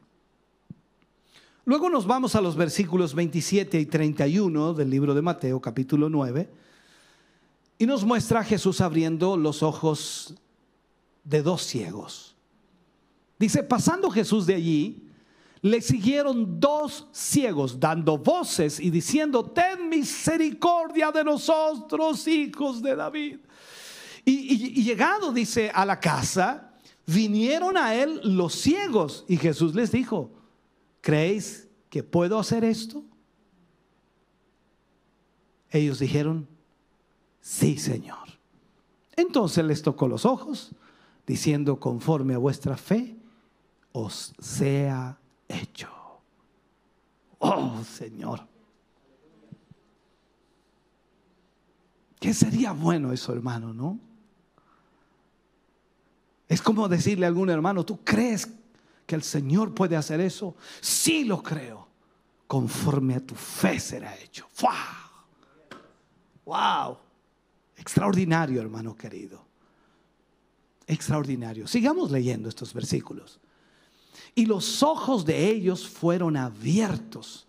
Luego 1.65 1.89
nos 1.89 2.07
vamos 2.07 2.35
a 2.37 2.43
los 2.43 2.55
versículos 2.55 3.15
27 3.15 3.81
y 3.81 3.87
31 3.87 4.75
del 4.75 4.91
libro 4.91 5.15
de 5.15 5.23
Mateo, 5.23 5.59
capítulo 5.59 6.11
9, 6.11 6.51
y 7.79 7.87
nos 7.87 8.05
muestra 8.05 8.41
a 8.41 8.45
Jesús 8.45 8.83
abriendo 8.83 9.39
los 9.39 9.63
ojos 9.63 10.35
de 11.25 11.41
dos 11.41 11.63
ciegos. 11.63 12.37
Dice, 13.39 13.63
pasando 13.63 14.11
Jesús 14.11 14.45
de 14.45 14.55
allí, 14.55 15.06
le 15.63 15.81
siguieron 15.81 16.61
dos 16.61 17.09
ciegos 17.13 17.81
dando 17.81 18.19
voces 18.19 18.79
y 18.79 18.91
diciendo, 18.91 19.45
ten 19.45 19.89
misericordia 19.89 21.11
de 21.11 21.25
nosotros, 21.25 22.27
hijos 22.29 22.83
de 22.83 22.95
David. 22.95 23.39
Y, 24.25 24.83
llegado, 24.83 25.33
dice, 25.33 25.71
a 25.73 25.85
la 25.85 26.01
casa, 26.01 26.73
vinieron 27.07 27.77
a 27.77 27.95
él 27.95 28.21
los 28.25 28.55
ciegos 28.55 29.25
y 29.29 29.37
Jesús 29.37 29.75
les 29.75 29.93
dijo, 29.93 30.31
¿creéis 31.01 31.69
que 31.89 32.03
puedo 32.03 32.39
hacer 32.39 32.65
esto? 32.65 33.05
Ellos 35.71 36.01
dijeron, 36.01 36.49
sí, 37.41 37.79
Señor. 37.79 38.27
Entonces 39.15 39.65
les 39.65 39.83
tocó 39.83 40.09
los 40.09 40.25
ojos, 40.25 40.73
diciendo, 41.27 41.79
conforme 41.79 42.35
a 42.35 42.39
vuestra 42.39 42.77
fe, 42.77 43.17
os 43.93 44.35
sea 44.39 45.19
hecho. 45.49 45.89
Oh 47.39 47.83
Señor. 47.85 48.47
¿Qué 52.19 52.33
sería 52.33 52.73
bueno 52.73 53.13
eso, 53.13 53.33
hermano, 53.33 53.73
no? 53.73 54.01
Es 56.49 56.63
como 56.63 56.89
decirle 56.89 57.27
a 57.27 57.29
algún 57.29 57.51
hermano, 57.51 57.85
¿tú 57.85 58.01
crees 58.05 58.49
que 59.07 59.15
el 59.15 59.23
Señor 59.23 59.75
puede 59.75 59.97
hacer 59.97 60.21
eso? 60.21 60.57
Sí 60.81 61.25
lo 61.25 61.43
creo. 61.43 61.87
Conforme 62.47 63.17
a 63.17 63.21
tu 63.21 63.35
fe 63.35 63.81
será 63.81 64.17
hecho. 64.19 64.49
¡Wow! 64.61 64.71
¡Wow! 66.45 66.99
Extraordinario, 67.77 68.61
hermano 68.61 68.97
querido. 68.97 69.45
Extraordinario. 70.87 71.67
Sigamos 71.67 72.13
leyendo 72.13 72.49
estos 72.49 72.73
versículos 72.73 73.41
y 74.35 74.47
los 74.47 74.83
ojos 74.83 75.25
de 75.25 75.49
ellos 75.49 75.89
fueron 75.89 76.37
abiertos. 76.37 77.47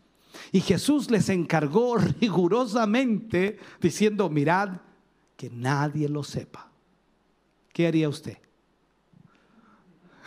Y 0.52 0.62
Jesús 0.62 1.10
les 1.10 1.30
encargó 1.30 1.98
rigurosamente 2.20 3.60
diciendo, 3.82 4.30
mirad 4.30 4.82
que 5.36 5.50
nadie 5.50 6.10
lo 6.10 6.24
sepa. 6.24 6.70
¿Qué 7.74 7.88
haría 7.88 8.10
usted? 8.10 8.38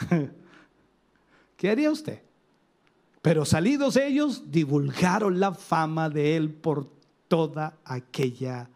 ¿Qué 1.56 1.70
haría 1.70 1.90
usted? 1.90 2.22
Pero 3.22 3.44
salidos 3.44 3.96
ellos, 3.96 4.50
divulgaron 4.50 5.40
la 5.40 5.52
fama 5.52 6.08
de 6.08 6.36
él 6.36 6.50
por 6.50 6.88
toda 7.28 7.78
aquella 7.84 8.70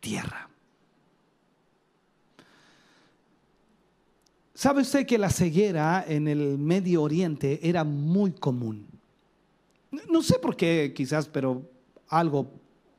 tierra. 0.00 0.47
¿Sabe 4.58 4.82
usted 4.82 5.06
que 5.06 5.18
la 5.18 5.30
ceguera 5.30 6.04
en 6.04 6.26
el 6.26 6.58
Medio 6.58 7.04
Oriente 7.04 7.60
era 7.62 7.84
muy 7.84 8.32
común? 8.32 8.88
No 10.10 10.20
sé 10.20 10.40
por 10.40 10.56
qué 10.56 10.92
quizás, 10.96 11.28
pero 11.28 11.62
algo 12.08 12.50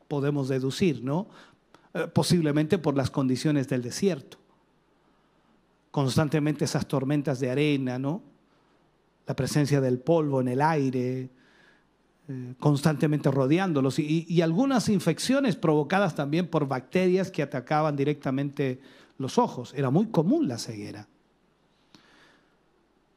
podemos 0.07 0.47
deducir, 0.47 1.03
¿no? 1.03 1.27
Eh, 1.93 2.07
posiblemente 2.13 2.77
por 2.77 2.95
las 2.95 3.11
condiciones 3.11 3.67
del 3.67 3.81
desierto. 3.81 4.37
Constantemente 5.91 6.63
esas 6.63 6.87
tormentas 6.87 7.41
de 7.41 7.51
arena, 7.51 7.99
¿no? 7.99 8.21
La 9.27 9.35
presencia 9.35 9.81
del 9.81 9.99
polvo 9.99 10.39
en 10.39 10.47
el 10.47 10.61
aire, 10.61 11.29
eh, 12.29 12.53
constantemente 12.57 13.29
rodeándolos 13.29 13.99
y, 13.99 14.25
y 14.29 14.39
algunas 14.39 14.87
infecciones 14.87 15.57
provocadas 15.57 16.15
también 16.15 16.47
por 16.47 16.69
bacterias 16.69 17.29
que 17.29 17.43
atacaban 17.43 17.97
directamente 17.97 18.79
los 19.17 19.37
ojos. 19.37 19.73
Era 19.75 19.89
muy 19.89 20.07
común 20.07 20.47
la 20.47 20.57
ceguera. 20.57 21.05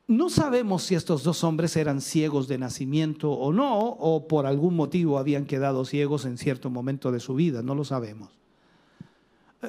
No 0.09 0.31
sabemos 0.31 0.83
si 0.83 0.95
estos 0.95 1.23
dos 1.23 1.45
hombres 1.45 1.77
eran 1.77 2.01
ciegos 2.01 2.49
de 2.49 2.59
nacimiento 2.59 3.31
o 3.31 3.53
no, 3.53 3.79
o 3.79 4.27
por 4.27 4.47
algún 4.47 4.75
motivo 4.75 5.19
habían 5.19 5.47
quedado 5.47 5.85
ciegos 5.85 6.25
en 6.25 6.39
cierto 6.39 6.71
momento 6.71 7.13
de 7.13 7.21
su 7.21 7.35
vida, 7.35 7.63
no 7.63 7.75
lo 7.75 7.85
sabemos. 7.85 8.31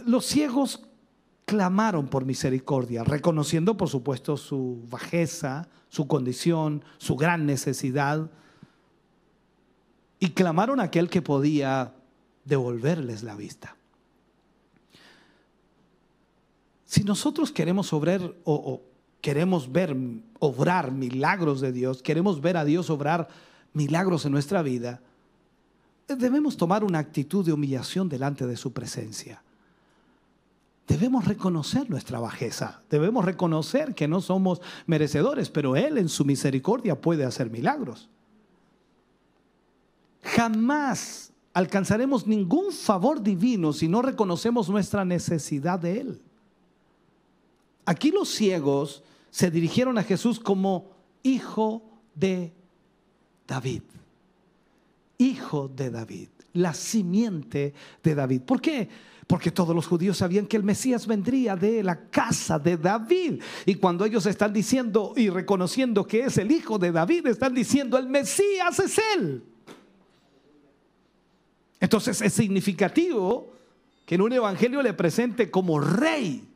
Los 0.05 0.25
ciegos 0.25 0.81
clamaron 1.45 2.07
por 2.07 2.25
misericordia, 2.25 3.03
reconociendo 3.03 3.77
por 3.77 3.89
supuesto 3.89 4.37
su 4.37 4.81
bajeza, 4.89 5.67
su 5.89 6.07
condición, 6.07 6.83
su 6.97 7.15
gran 7.15 7.45
necesidad, 7.45 8.31
y 10.19 10.29
clamaron 10.29 10.79
a 10.79 10.83
aquel 10.83 11.09
que 11.09 11.21
podía 11.21 11.93
devolverles 12.45 13.23
la 13.23 13.35
vista. 13.35 13.75
Si 16.85 17.03
nosotros 17.03 17.51
queremos 17.51 17.91
obrar 17.91 18.33
o, 18.45 18.81
queremos 19.23 19.71
ver 19.71 19.95
obrar 20.39 20.91
milagros 20.91 21.61
de 21.61 21.71
Dios, 21.71 22.03
queremos 22.03 22.41
ver 22.41 22.57
a 22.57 22.65
Dios 22.65 22.89
obrar 22.89 23.29
milagros 23.71 24.25
en 24.25 24.33
nuestra 24.33 24.61
vida, 24.61 24.99
debemos 26.09 26.57
tomar 26.57 26.83
una 26.83 26.99
actitud 26.99 27.45
de 27.45 27.53
humillación 27.53 28.09
delante 28.09 28.45
de 28.45 28.57
su 28.57 28.73
presencia. 28.73 29.41
Debemos 30.89 31.23
reconocer 31.23 31.89
nuestra 31.89 32.19
bajeza, 32.19 32.81
debemos 32.89 33.23
reconocer 33.23 33.95
que 33.95 34.09
no 34.09 34.19
somos 34.19 34.61
merecedores, 34.87 35.49
pero 35.49 35.77
Él 35.77 35.97
en 35.97 36.09
su 36.09 36.25
misericordia 36.25 36.99
puede 36.99 37.23
hacer 37.23 37.49
milagros. 37.49 38.09
Jamás 40.21 41.31
alcanzaremos 41.53 42.27
ningún 42.27 42.73
favor 42.73 43.23
divino 43.23 43.71
si 43.71 43.87
no 43.87 44.01
reconocemos 44.01 44.67
nuestra 44.67 45.05
necesidad 45.05 45.79
de 45.79 46.01
Él. 46.01 46.21
Aquí 47.85 48.11
los 48.11 48.27
ciegos 48.27 49.01
se 49.33 49.49
dirigieron 49.49 49.97
a 49.97 50.03
Jesús 50.03 50.39
como 50.39 50.91
hijo 51.23 51.81
de 52.13 52.53
David. 53.47 53.81
Hijo 55.17 55.67
de 55.67 55.89
David, 55.89 56.27
la 56.53 56.75
simiente 56.75 57.73
de 58.03 58.13
David. 58.13 58.41
¿Por 58.41 58.61
qué? 58.61 58.87
Porque 59.25 59.49
todos 59.49 59.75
los 59.75 59.87
judíos 59.87 60.17
sabían 60.17 60.45
que 60.45 60.55
el 60.55 60.61
Mesías 60.61 61.07
vendría 61.07 61.55
de 61.55 61.81
la 61.81 62.11
casa 62.11 62.59
de 62.59 62.77
David. 62.77 63.41
Y 63.65 63.73
cuando 63.75 64.05
ellos 64.05 64.27
están 64.27 64.53
diciendo 64.53 65.13
y 65.17 65.31
reconociendo 65.31 66.05
que 66.05 66.25
es 66.25 66.37
el 66.37 66.51
hijo 66.51 66.77
de 66.77 66.91
David, 66.91 67.25
están 67.25 67.55
diciendo, 67.55 67.97
el 67.97 68.07
Mesías 68.07 68.77
es 68.77 69.01
él. 69.17 69.43
Entonces 71.79 72.21
es 72.21 72.33
significativo 72.33 73.51
que 74.05 74.13
en 74.13 74.21
un 74.21 74.31
evangelio 74.31 74.83
le 74.83 74.93
presente 74.93 75.49
como 75.49 75.79
rey 75.79 76.52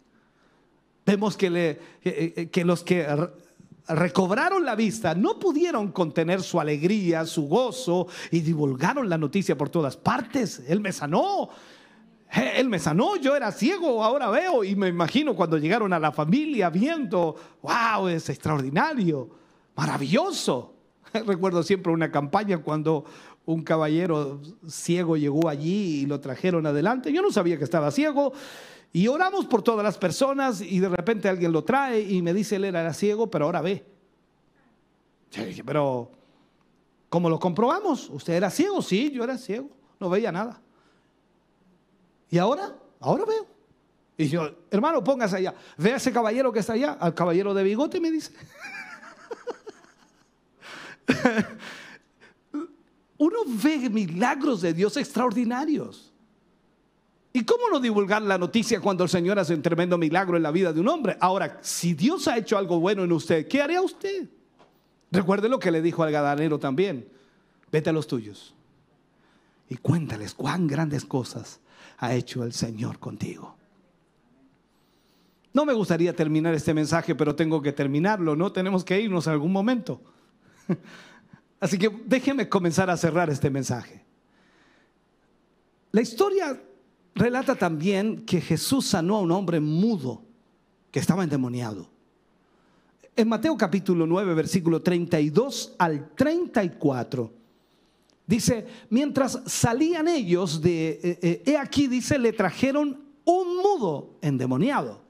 Vemos 1.08 1.38
que, 1.38 1.50
le, 1.50 1.80
eh, 2.04 2.50
que 2.52 2.66
los 2.66 2.84
que 2.84 3.08
recobraron 3.88 4.66
la 4.66 4.76
vista 4.76 5.16
no 5.16 5.40
pudieron 5.40 5.94
contener 5.94 6.42
su 6.42 6.60
alegría, 6.60 7.26
su 7.26 7.48
gozo 7.48 8.08
y 8.30 8.42
divulgaron 8.42 9.08
la 9.08 9.18
noticia 9.18 9.58
por 9.58 9.70
todas 9.70 9.96
partes. 9.96 10.62
Él 10.68 10.82
me 10.82 10.92
sanó. 10.92 11.48
Él 12.30 12.68
me 12.68 12.78
sanó, 12.78 13.16
yo 13.16 13.38
era 13.38 13.54
ciego, 13.54 14.04
ahora 14.04 14.30
veo 14.30 14.62
y 14.66 14.76
me 14.76 14.90
imagino 14.90 15.34
cuando 15.34 15.58
llegaron 15.58 15.94
a 15.94 16.00
la 16.00 16.12
familia 16.12 16.70
viendo, 16.70 17.38
wow, 17.62 18.10
es 18.10 18.28
extraordinario, 18.28 19.30
maravilloso. 19.78 20.74
Recuerdo 21.26 21.64
siempre 21.64 21.94
una 21.94 22.12
campaña 22.12 22.58
cuando 22.58 23.06
un 23.46 23.64
caballero 23.64 24.42
ciego 24.68 25.16
llegó 25.16 25.48
allí 25.48 26.02
y 26.02 26.06
lo 26.06 26.20
trajeron 26.20 26.66
adelante. 26.66 27.14
Yo 27.14 27.22
no 27.22 27.32
sabía 27.32 27.58
que 27.58 27.64
estaba 27.64 27.92
ciego 27.92 28.34
y 28.94 29.08
oramos 29.08 29.46
por 29.46 29.62
todas 29.62 29.84
las 29.84 29.98
personas 29.98 30.62
y 30.62 30.80
de 30.80 30.90
repente 30.90 31.30
alguien 31.30 31.52
lo 31.52 31.64
trae 31.64 32.02
y 32.02 32.22
me 32.22 32.34
dice, 32.34 32.56
él 32.56 32.66
era 32.66 32.94
ciego, 32.94 33.30
pero 33.30 33.46
ahora 33.46 33.62
ve. 33.62 33.86
pero, 35.66 36.12
¿cómo 37.10 37.30
lo 37.30 37.40
comprobamos? 37.40 38.10
¿Usted 38.10 38.34
era 38.34 38.50
ciego? 38.50 38.82
Sí, 38.82 39.12
yo 39.12 39.24
era 39.24 39.38
ciego, 39.38 39.70
no 40.00 40.10
veía 40.10 40.32
nada. 40.32 40.62
¿Y 42.30 42.38
ahora? 42.38 42.76
Ahora 43.00 43.26
veo. 43.26 43.46
Y 44.18 44.28
yo, 44.28 44.50
hermano, 44.72 45.04
póngase 45.04 45.38
allá. 45.38 45.54
Ve 45.78 45.94
a 45.94 45.98
ese 45.98 46.12
caballero 46.12 46.52
que 46.52 46.60
está 46.60 46.74
allá, 46.74 46.94
al 46.94 47.14
caballero 47.14 47.54
de 47.54 47.64
bigote, 47.64 48.00
me 48.00 48.10
dice. 48.10 48.34
Uno 53.18 53.38
ve 53.46 53.90
milagros 53.90 54.62
de 54.62 54.74
Dios 54.74 54.98
extraordinarios. 54.98 56.14
¿Y 57.38 57.46
cómo 57.46 57.70
no 57.70 57.80
divulgar 57.80 58.24
la 58.24 58.40
noticia 58.40 58.82
cuando 58.82 59.04
el 59.04 59.12
Señor 59.12 59.38
hace 59.38 59.54
un 59.54 59.62
tremendo 59.62 59.96
milagro 59.96 60.38
en 60.38 60.42
la 60.42 60.50
vida 60.50 60.74
de 60.74 60.80
un 60.80 60.88
hombre? 60.88 61.18
Ahora, 61.20 61.60
si 61.62 61.94
Dios 61.94 62.28
ha 62.28 62.36
hecho 62.36 62.58
algo 62.58 62.80
bueno 62.80 63.04
en 63.04 63.12
usted, 63.12 63.48
¿qué 63.48 63.62
haría 63.62 63.80
usted? 63.80 64.28
Recuerde 65.12 65.48
lo 65.48 65.60
que 65.60 65.70
le 65.70 65.84
dijo 65.84 66.02
al 66.02 66.12
gadanero 66.12 66.58
también. 66.58 67.08
Vete 67.72 67.92
a 67.92 67.94
los 67.94 68.08
tuyos 68.08 68.56
y 69.70 69.78
cuéntales 69.78 70.34
cuán 70.34 70.66
grandes 70.66 71.06
cosas 71.06 71.60
ha 72.00 72.16
hecho 72.16 72.44
el 72.44 72.54
Señor 72.54 72.98
contigo. 72.98 73.56
No 75.54 75.64
me 75.64 75.74
gustaría 75.74 76.16
terminar 76.16 76.56
este 76.56 76.74
mensaje, 76.74 77.14
pero 77.14 77.36
tengo 77.36 77.62
que 77.62 77.72
terminarlo, 77.72 78.36
¿no? 78.36 78.52
Tenemos 78.52 78.84
que 78.84 79.00
irnos 79.00 79.28
en 79.28 79.34
algún 79.34 79.52
momento. 79.52 80.02
Así 81.60 81.78
que 81.78 82.02
déjeme 82.04 82.50
comenzar 82.50 82.90
a 82.90 82.98
cerrar 82.98 83.30
este 83.30 83.52
mensaje. 83.52 84.04
La 85.92 86.02
historia 86.02 86.64
relata 87.18 87.56
también 87.56 88.26
que 88.26 88.42
Jesús 88.42 88.86
sanó 88.86 89.18
a 89.18 89.22
un 89.22 89.32
hombre 89.32 89.60
mudo 89.60 90.24
que 90.92 91.00
estaba 91.00 91.24
endemoniado. 91.24 91.90
En 93.16 93.28
Mateo 93.28 93.58
capítulo 93.58 94.06
9, 94.06 94.34
versículo 94.36 94.82
32 94.82 95.74
al 95.80 96.12
34, 96.16 97.34
dice, 98.28 98.68
mientras 98.90 99.42
salían 99.48 100.08
ellos 100.08 100.62
de, 100.62 100.90
eh, 101.04 101.20
eh, 101.22 101.44
he 101.46 101.58
aquí, 101.58 101.88
dice, 101.88 102.20
le 102.20 102.34
trajeron 102.34 103.04
un 103.26 103.58
mudo 103.58 104.18
endemoniado. 104.22 105.02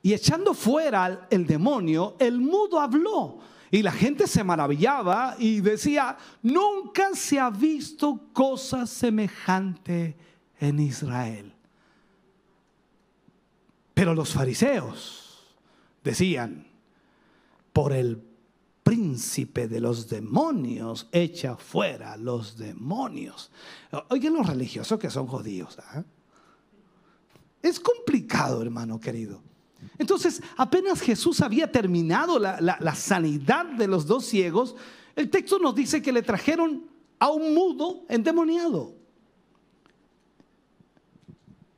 Y 0.00 0.14
echando 0.14 0.54
fuera 0.54 1.26
el 1.30 1.46
demonio, 1.46 2.14
el 2.20 2.40
mudo 2.40 2.78
habló. 2.78 3.38
Y 3.72 3.82
la 3.82 3.90
gente 3.90 4.28
se 4.28 4.44
maravillaba 4.44 5.34
y 5.40 5.60
decía, 5.60 6.16
nunca 6.42 7.14
se 7.14 7.40
ha 7.40 7.50
visto 7.50 8.28
cosa 8.32 8.86
semejante 8.86 10.16
en 10.60 10.80
Israel. 10.80 11.52
Pero 13.94 14.14
los 14.14 14.32
fariseos 14.32 15.56
decían, 16.04 16.66
por 17.72 17.92
el 17.92 18.22
príncipe 18.82 19.68
de 19.68 19.80
los 19.80 20.08
demonios, 20.08 21.08
echa 21.12 21.56
fuera 21.56 22.16
los 22.16 22.56
demonios. 22.56 23.50
Oigan 24.10 24.34
los 24.34 24.46
religiosos 24.46 24.98
que 24.98 25.10
son 25.10 25.26
judíos. 25.26 25.78
¿ah? 25.80 26.04
Es 27.62 27.80
complicado, 27.80 28.62
hermano 28.62 29.00
querido. 29.00 29.42
Entonces, 29.98 30.42
apenas 30.56 31.00
Jesús 31.00 31.40
había 31.40 31.70
terminado 31.70 32.38
la, 32.38 32.94
sanidad 32.94 33.66
de 33.66 33.88
los 33.88 34.06
dos 34.06 34.24
ciegos, 34.24 34.76
el 35.14 35.30
texto 35.30 35.58
nos 35.58 35.74
dice 35.74 36.02
que 36.02 36.12
le 36.12 36.22
trajeron 36.22 36.84
a 37.18 37.30
un 37.30 37.54
mudo 37.54 38.04
endemoniado. 38.08 38.94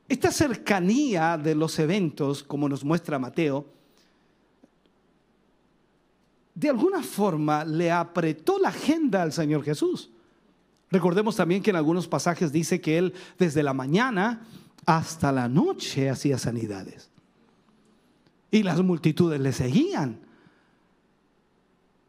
Esta 0.09 0.31
cercanía 0.31 1.37
de 1.37 1.53
los 1.53 1.77
eventos, 1.77 2.43
como 2.43 2.67
nos 2.67 2.83
muestra 2.83 3.19
Mateo, 3.19 3.67
de 6.55 6.69
alguna 6.69 7.03
forma 7.03 7.63
le 7.63 7.91
apretó 7.91 8.57
la 8.57 8.69
agenda 8.69 9.21
al 9.21 9.31
Señor 9.31 9.63
Jesús. 9.63 10.09
Recordemos 10.89 11.35
también 11.35 11.61
que 11.61 11.69
en 11.69 11.75
algunos 11.75 12.07
pasajes 12.07 12.51
dice 12.51 12.81
que 12.81 12.97
Él 12.97 13.13
desde 13.37 13.61
la 13.61 13.73
mañana 13.73 14.41
hasta 14.85 15.31
la 15.31 15.47
noche 15.47 16.09
hacía 16.09 16.39
sanidades. 16.39 17.11
Y 18.49 18.63
las 18.63 18.81
multitudes 18.81 19.39
le 19.39 19.53
seguían. 19.53 20.19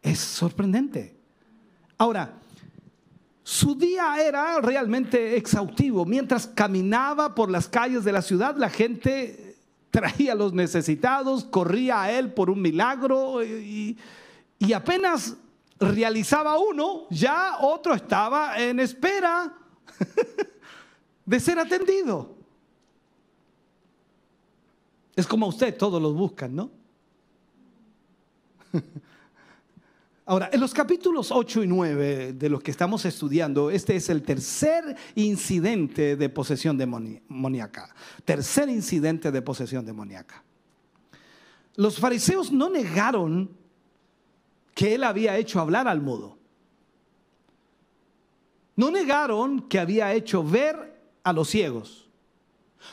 Es 0.03 0.19
sorprendente. 0.19 1.15
Ahora, 1.99 2.33
su 3.51 3.75
día 3.75 4.15
era 4.25 4.61
realmente 4.61 5.37
exhaustivo. 5.37 6.05
Mientras 6.05 6.47
caminaba 6.47 7.35
por 7.35 7.51
las 7.51 7.67
calles 7.67 8.05
de 8.05 8.13
la 8.13 8.23
ciudad, 8.23 8.55
la 8.57 8.71
gente 8.71 9.57
traía 9.91 10.35
a 10.35 10.37
los 10.37 10.53
necesitados, 10.53 11.47
corría 11.47 12.03
a 12.03 12.13
él 12.13 12.33
por 12.33 12.49
un 12.49 12.63
milagro 12.63 13.45
y, 13.45 13.99
y 14.57 14.73
apenas 14.73 15.37
realizaba 15.81 16.61
uno, 16.61 17.09
ya 17.11 17.57
otro 17.59 17.93
estaba 17.93 18.57
en 18.63 18.79
espera 18.79 19.53
de 21.27 21.41
ser 21.41 21.59
atendido. 21.59 22.37
Es 25.17 25.27
como 25.27 25.49
usted, 25.49 25.77
todos 25.77 26.01
los 26.01 26.15
buscan, 26.15 26.55
¿no? 26.55 26.71
Ahora, 30.31 30.49
en 30.53 30.61
los 30.61 30.73
capítulos 30.73 31.33
8 31.33 31.65
y 31.65 31.67
9 31.67 32.35
de 32.35 32.49
los 32.49 32.63
que 32.63 32.71
estamos 32.71 33.05
estudiando, 33.05 33.69
este 33.69 33.97
es 33.97 34.09
el 34.11 34.23
tercer 34.23 34.97
incidente 35.17 36.15
de 36.15 36.29
posesión 36.29 36.79
demoníaca. 36.79 37.93
Tercer 38.25 38.69
incidente 38.69 39.33
de 39.33 39.43
posesión 39.43 39.85
demoníaca. 39.85 40.45
Los 41.75 41.99
fariseos 41.99 42.53
no 42.53 42.71
negaron 42.71 43.51
que 44.73 44.95
él 44.95 45.03
había 45.03 45.37
hecho 45.37 45.59
hablar 45.59 45.89
al 45.89 46.01
mudo. 46.01 46.39
No 48.77 48.93
negaron 48.93 49.63
que 49.63 49.81
había 49.81 50.15
hecho 50.15 50.45
ver 50.45 51.11
a 51.25 51.33
los 51.33 51.49
ciegos. 51.49 52.09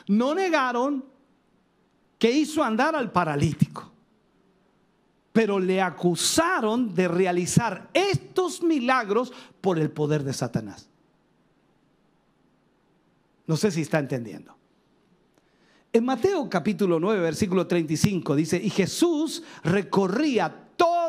No 0.07 0.33
negaron 0.33 1.05
que 2.17 2.31
hizo 2.31 2.63
andar 2.63 2.95
al 2.95 3.11
paralítico 3.11 3.91
pero 5.37 5.59
le 5.59 5.79
acusaron 5.79 6.95
de 6.95 7.07
realizar 7.07 7.91
estos 7.93 8.63
milagros 8.63 9.31
por 9.61 9.77
el 9.77 9.91
poder 9.91 10.23
de 10.23 10.33
Satanás. 10.33 10.89
No 13.45 13.55
sé 13.55 13.69
si 13.69 13.81
está 13.81 13.99
entendiendo. 13.99 14.55
En 15.93 16.05
Mateo 16.05 16.49
capítulo 16.49 16.99
9, 16.99 17.21
versículo 17.21 17.67
35 17.67 18.35
dice, 18.35 18.57
y 18.57 18.71
Jesús 18.71 19.43
recorría 19.63 20.66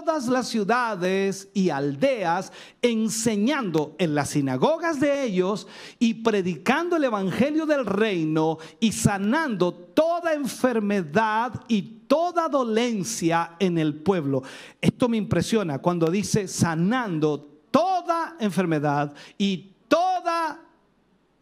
todas 0.09 0.29
las 0.29 0.49
ciudades 0.49 1.51
y 1.53 1.69
aldeas, 1.69 2.51
enseñando 2.81 3.95
en 3.99 4.15
las 4.15 4.31
sinagogas 4.31 5.01
de 5.01 5.23
ellos 5.23 5.67
y 5.99 6.15
predicando 6.15 6.97
el 6.97 7.05
Evangelio 7.05 7.67
del 7.67 7.85
reino 7.85 8.57
y 8.81 8.93
sanando 8.93 9.75
toda 9.75 10.33
enfermedad 10.33 11.63
y 11.69 11.83
toda 12.09 12.49
dolencia 12.49 13.57
en 13.59 13.77
el 13.77 13.97
pueblo. 13.97 14.43
Esto 14.81 15.11
me 15.11 15.19
impresiona 15.19 15.79
cuando 15.79 16.11
dice 16.11 16.49
sanando 16.49 17.47
toda 17.71 18.35
enfermedad 18.41 19.13
y 19.37 19.75
toda 19.89 20.59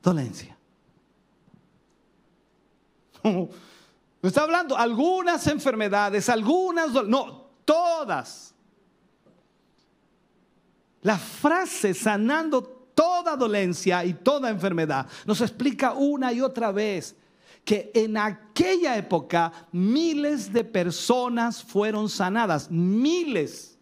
dolencia. 0.03 0.59
No 3.23 3.49
está 4.25 4.43
hablando 4.43 4.77
algunas 4.77 5.47
enfermedades, 5.47 6.29
algunas, 6.29 6.91
no, 7.07 7.47
todas. 7.64 8.55
La 11.07 11.18
frase 11.18 11.94
sanando 11.94 12.61
toda 12.92 13.36
dolencia 13.36 14.04
y 14.04 14.12
toda 14.12 14.50
enfermedad 14.50 15.07
nos 15.24 15.40
explica 15.40 15.92
una 15.92 16.32
y 16.32 16.40
otra 16.40 16.72
vez 16.72 17.14
que 17.64 17.92
en 17.94 18.16
aquella 18.16 18.96
época 18.96 19.52
miles 19.70 20.52
de 20.52 20.64
personas 20.64 21.62
fueron 21.62 22.09
sanadas, 22.09 22.68
miles. 22.72 23.76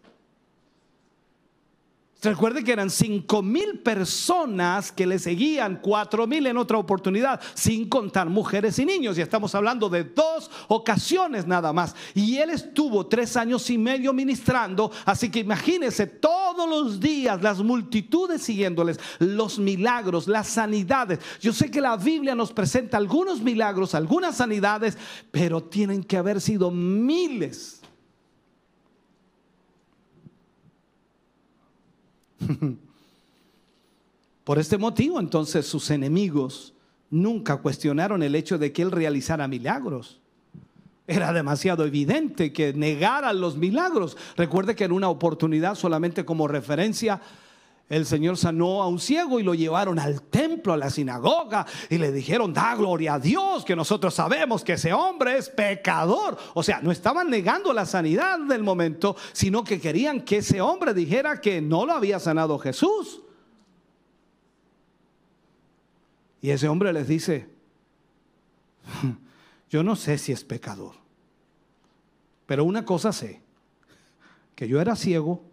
Recuerde 2.25 2.63
que 2.63 2.71
eran 2.71 2.89
cinco 2.89 3.41
mil 3.41 3.79
personas 3.79 4.91
que 4.91 5.05
le 5.05 5.19
seguían, 5.19 5.79
cuatro 5.81 6.25
mil 6.27 6.47
en 6.47 6.57
otra 6.57 6.77
oportunidad, 6.77 7.39
sin 7.53 7.87
contar 7.87 8.29
mujeres 8.29 8.79
y 8.79 8.85
niños. 8.85 9.17
Y 9.17 9.21
estamos 9.21 9.53
hablando 9.55 9.89
de 9.89 10.03
dos 10.03 10.49
ocasiones 10.67 11.45
nada 11.45 11.71
más. 11.71 11.95
Y 12.13 12.37
él 12.37 12.49
estuvo 12.49 13.05
tres 13.05 13.37
años 13.37 13.69
y 13.69 13.77
medio 13.77 14.11
ministrando. 14.11 14.91
Así 15.05 15.29
que 15.29 15.39
imagínense 15.39 16.07
todos 16.07 16.67
los 16.69 16.99
días 16.99 17.41
las 17.41 17.59
multitudes 17.59 18.41
siguiéndoles, 18.41 18.99
los 19.19 19.59
milagros, 19.59 20.27
las 20.27 20.47
sanidades. 20.47 21.19
Yo 21.39 21.53
sé 21.53 21.69
que 21.69 21.81
la 21.81 21.95
Biblia 21.95 22.35
nos 22.35 22.51
presenta 22.51 22.97
algunos 22.97 23.41
milagros, 23.41 23.93
algunas 23.93 24.37
sanidades, 24.37 24.97
pero 25.31 25.63
tienen 25.63 26.03
que 26.03 26.17
haber 26.17 26.41
sido 26.41 26.71
miles 26.71 27.81
Por 34.43 34.59
este 34.59 34.77
motivo, 34.77 35.19
entonces, 35.19 35.65
sus 35.65 35.89
enemigos 35.89 36.73
nunca 37.09 37.57
cuestionaron 37.57 38.21
el 38.23 38.35
hecho 38.35 38.57
de 38.57 38.71
que 38.71 38.81
él 38.83 38.91
realizara 38.91 39.47
milagros. 39.47 40.19
Era 41.07 41.33
demasiado 41.33 41.85
evidente 41.85 42.51
que 42.51 42.73
negara 42.73 43.31
los 43.33 43.57
milagros. 43.57 44.17
Recuerde 44.37 44.75
que 44.75 44.85
en 44.85 44.91
una 44.91 45.09
oportunidad, 45.09 45.75
solamente 45.75 46.25
como 46.25 46.47
referencia, 46.47 47.21
el 47.87 48.05
Señor 48.07 48.35
sanó 48.35 48.81
a 48.81 48.87
un 48.87 48.99
ciego 48.99 49.39
y 49.39 49.43
lo 49.43 49.53
llevaron 49.53 49.99
al 49.99 50.23
templo, 50.23 50.73
a 50.73 50.77
la 50.77 50.89
sinagoga, 50.89 51.67
y 51.89 51.99
le 51.99 52.11
dijeron, 52.11 52.51
da 52.51 52.75
gloria 52.75 53.15
a 53.15 53.19
Dios, 53.19 53.63
que 53.63 53.75
nosotros 53.75 54.13
sabemos 54.15 54.63
que 54.63 54.73
ese 54.73 54.91
hombre 54.91 55.37
es 55.37 55.49
pecador. 55.49 56.35
O 56.55 56.63
sea, 56.63 56.81
no 56.81 56.91
estaban 56.91 57.29
negando 57.29 57.73
la 57.73 57.85
sanidad 57.85 58.39
del 58.39 58.63
momento, 58.63 59.15
sino 59.33 59.63
que 59.63 59.79
querían 59.79 60.21
que 60.21 60.37
ese 60.37 60.61
hombre 60.61 60.95
dijera 60.95 61.39
que 61.39 61.61
no 61.61 61.85
lo 61.85 61.93
había 61.93 62.19
sanado 62.19 62.57
Jesús. 62.57 63.21
Y 66.41 66.49
ese 66.49 66.67
hombre 66.67 66.91
les 66.91 67.07
dice, 67.07 67.49
yo 69.69 69.83
no 69.83 69.95
sé 69.95 70.17
si 70.17 70.31
es 70.31 70.43
pecador, 70.43 70.95
pero 72.47 72.63
una 72.63 72.83
cosa 72.83 73.11
sé, 73.13 73.41
que 74.55 74.67
yo 74.67 74.81
era 74.81 74.95
ciego 74.95 75.43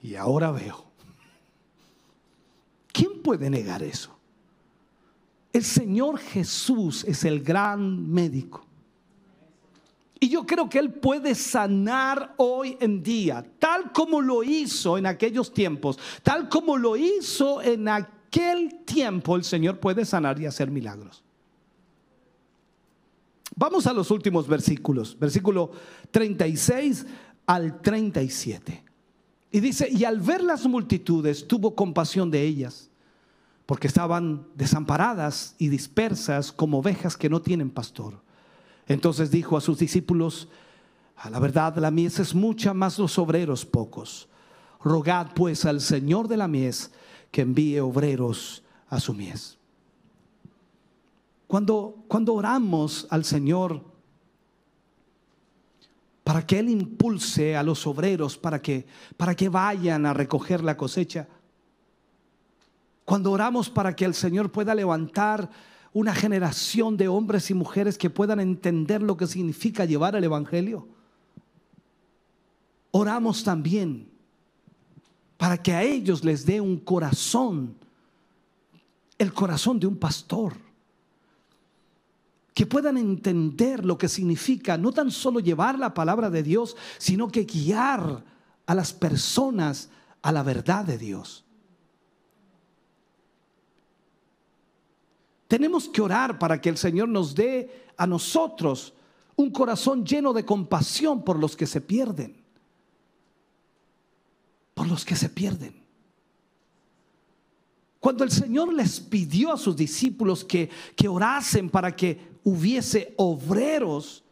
y 0.00 0.14
ahora 0.14 0.52
veo. 0.52 0.93
¿Quién 3.24 3.38
puede 3.38 3.48
negar 3.48 3.82
eso? 3.82 4.14
El 5.50 5.64
Señor 5.64 6.18
Jesús 6.18 7.04
es 7.04 7.24
el 7.24 7.42
gran 7.42 8.12
médico. 8.12 8.66
Y 10.20 10.28
yo 10.28 10.44
creo 10.44 10.68
que 10.68 10.78
Él 10.78 10.92
puede 10.92 11.34
sanar 11.34 12.34
hoy 12.36 12.76
en 12.80 13.02
día, 13.02 13.42
tal 13.58 13.92
como 13.92 14.20
lo 14.20 14.42
hizo 14.42 14.98
en 14.98 15.06
aquellos 15.06 15.54
tiempos, 15.54 15.98
tal 16.22 16.50
como 16.50 16.76
lo 16.76 16.96
hizo 16.98 17.62
en 17.62 17.88
aquel 17.88 18.84
tiempo, 18.84 19.36
el 19.36 19.44
Señor 19.44 19.80
puede 19.80 20.04
sanar 20.04 20.38
y 20.38 20.44
hacer 20.44 20.70
milagros. 20.70 21.24
Vamos 23.56 23.86
a 23.86 23.94
los 23.94 24.10
últimos 24.10 24.46
versículos, 24.46 25.18
versículo 25.18 25.70
36 26.10 27.06
al 27.46 27.80
37. 27.80 28.84
Y 29.50 29.60
dice, 29.60 29.88
y 29.90 30.04
al 30.04 30.20
ver 30.20 30.42
las 30.42 30.66
multitudes 30.66 31.48
tuvo 31.48 31.74
compasión 31.74 32.30
de 32.30 32.42
ellas, 32.42 32.90
porque 33.66 33.86
estaban 33.86 34.46
desamparadas 34.54 35.54
y 35.58 35.68
dispersas 35.68 36.52
como 36.52 36.78
ovejas 36.78 37.16
que 37.16 37.30
no 37.30 37.40
tienen 37.40 37.70
pastor. 37.70 38.22
Entonces 38.86 39.30
dijo 39.30 39.56
a 39.56 39.60
sus 39.60 39.78
discípulos, 39.78 40.48
a 41.16 41.30
la 41.30 41.38
verdad 41.38 41.76
la 41.78 41.90
mies 41.90 42.18
es 42.18 42.34
mucha, 42.34 42.74
más 42.74 42.98
los 42.98 43.18
obreros 43.18 43.64
pocos. 43.64 44.28
Rogad 44.82 45.28
pues 45.34 45.64
al 45.64 45.80
Señor 45.80 46.28
de 46.28 46.36
la 46.36 46.48
mies 46.48 46.92
que 47.30 47.40
envíe 47.40 47.80
obreros 47.80 48.62
a 48.88 49.00
su 49.00 49.14
mies. 49.14 49.56
Cuando, 51.46 52.04
cuando 52.08 52.34
oramos 52.34 53.06
al 53.10 53.24
Señor 53.24 53.82
para 56.22 56.46
que 56.46 56.58
Él 56.58 56.70
impulse 56.70 57.54
a 57.54 57.62
los 57.62 57.86
obreros 57.86 58.36
para 58.36 58.60
que, 58.60 58.86
para 59.16 59.34
que 59.34 59.48
vayan 59.48 60.06
a 60.06 60.14
recoger 60.14 60.64
la 60.64 60.76
cosecha, 60.76 61.28
cuando 63.04 63.30
oramos 63.30 63.68
para 63.68 63.94
que 63.94 64.04
el 64.04 64.14
Señor 64.14 64.50
pueda 64.50 64.74
levantar 64.74 65.50
una 65.92 66.14
generación 66.14 66.96
de 66.96 67.08
hombres 67.08 67.50
y 67.50 67.54
mujeres 67.54 67.96
que 67.98 68.10
puedan 68.10 68.40
entender 68.40 69.02
lo 69.02 69.16
que 69.16 69.26
significa 69.26 69.84
llevar 69.84 70.16
el 70.16 70.24
Evangelio. 70.24 70.88
Oramos 72.90 73.44
también 73.44 74.08
para 75.36 75.56
que 75.56 75.72
a 75.72 75.82
ellos 75.82 76.24
les 76.24 76.46
dé 76.46 76.60
un 76.60 76.78
corazón, 76.78 77.76
el 79.18 79.32
corazón 79.32 79.78
de 79.78 79.86
un 79.86 79.96
pastor, 79.96 80.54
que 82.54 82.66
puedan 82.66 82.96
entender 82.96 83.84
lo 83.84 83.98
que 83.98 84.08
significa 84.08 84.78
no 84.78 84.92
tan 84.92 85.10
solo 85.10 85.40
llevar 85.40 85.78
la 85.78 85.92
palabra 85.92 86.30
de 86.30 86.42
Dios, 86.42 86.76
sino 86.98 87.28
que 87.28 87.44
guiar 87.44 88.24
a 88.66 88.74
las 88.74 88.92
personas 88.92 89.90
a 90.22 90.32
la 90.32 90.42
verdad 90.42 90.84
de 90.84 90.96
Dios. 90.96 91.43
Tenemos 95.54 95.88
que 95.88 96.02
orar 96.02 96.36
para 96.36 96.60
que 96.60 96.68
el 96.68 96.76
Señor 96.76 97.08
nos 97.08 97.32
dé 97.32 97.86
a 97.96 98.08
nosotros 98.08 98.92
un 99.36 99.52
corazón 99.52 100.04
lleno 100.04 100.32
de 100.32 100.44
compasión 100.44 101.22
por 101.22 101.38
los 101.38 101.54
que 101.54 101.68
se 101.68 101.80
pierden. 101.80 102.42
Por 104.74 104.88
los 104.88 105.04
que 105.04 105.14
se 105.14 105.28
pierden. 105.28 105.80
Cuando 108.00 108.24
el 108.24 108.32
Señor 108.32 108.74
les 108.74 108.98
pidió 108.98 109.52
a 109.52 109.56
sus 109.56 109.76
discípulos 109.76 110.44
que, 110.44 110.68
que 110.96 111.06
orasen 111.06 111.70
para 111.70 111.94
que 111.94 112.18
hubiese 112.42 113.14
obreros, 113.16 114.24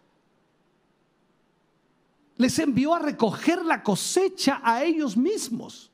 les 2.37 2.59
envió 2.59 2.95
a 2.95 2.99
recoger 2.99 3.65
la 3.65 3.85
cosecha 3.85 4.61
a 4.65 4.83
ellos 4.83 5.17
mismos. 5.17 5.89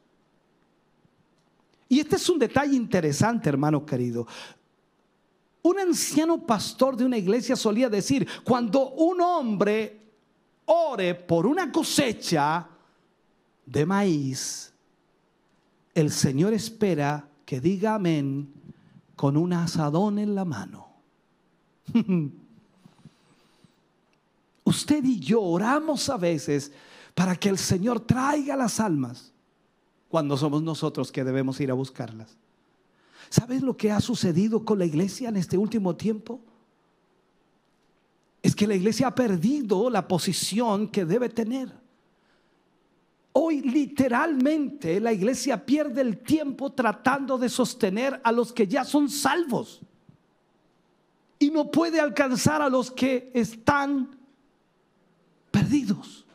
Y 1.91 2.01
este 2.01 2.17
es 2.17 2.29
un 2.31 2.39
detalle 2.39 2.77
interesante, 2.77 3.51
hermano 3.51 3.85
querido. 3.85 4.27
Un 5.69 5.79
anciano 5.79 6.47
pastor 6.47 6.97
de 6.97 7.05
una 7.05 7.19
iglesia 7.19 7.55
solía 7.55 7.91
decir, 7.91 8.27
cuando 8.43 8.89
un 8.93 9.21
hombre 9.21 10.01
ore 10.65 11.15
por 11.15 11.47
una 11.47 11.71
cosecha 11.71 12.67
de 13.67 13.85
maíz, 13.85 14.73
el 15.93 16.11
Señor 16.11 16.55
espera 16.55 17.29
que 17.45 17.61
diga 17.61 17.97
amén 17.97 18.51
con 19.15 19.37
un 19.37 19.53
asadón 19.53 20.19
en 20.19 20.35
la 20.35 20.47
mano. 20.47 20.89
Usted 24.65 25.05
y 25.05 25.21
yo 25.21 25.43
oramos 25.43 26.09
a 26.09 26.17
veces 26.17 26.73
para 27.15 27.37
que 27.37 27.51
el 27.51 27.59
Señor 27.59 28.01
traiga 28.01 28.57
las 28.57 28.81
almas 28.81 29.35
cuando 30.09 30.35
somos 30.39 30.63
nosotros 30.63 31.13
que 31.13 31.25
debemos 31.25 31.61
ir 31.61 31.71
a 31.71 31.75
buscarlas. 31.75 32.39
¿Sabes 33.31 33.63
lo 33.63 33.77
que 33.77 33.91
ha 33.91 34.01
sucedido 34.01 34.65
con 34.65 34.79
la 34.79 34.87
iglesia 34.87 35.29
en 35.29 35.37
este 35.37 35.59
último 35.59 35.97
tiempo? 35.97 36.41
Es 38.43 38.55
que 38.55 38.67
la 38.67 38.75
iglesia 38.75 39.09
ha 39.09 39.15
perdido 39.15 39.91
la 39.91 40.09
posición 40.09 40.89
que 40.89 41.05
debe 41.05 41.29
tener. 41.29 41.73
Hoy 43.33 43.61
literalmente 43.61 45.01
la 45.01 45.13
iglesia 45.13 45.65
pierde 45.65 46.01
el 46.01 46.19
tiempo 46.19 46.73
tratando 46.73 47.39
de 47.39 47.49
sostener 47.49 48.21
a 48.25 48.33
los 48.33 48.53
que 48.53 48.67
ya 48.67 48.85
son 48.85 49.09
salvos 49.09 49.81
y 51.39 51.51
no 51.51 51.71
puede 51.71 52.01
alcanzar 52.01 52.63
a 52.63 52.69
los 52.69 52.91
que 52.91 53.31
están 53.35 54.19
perdidos. 55.51 56.27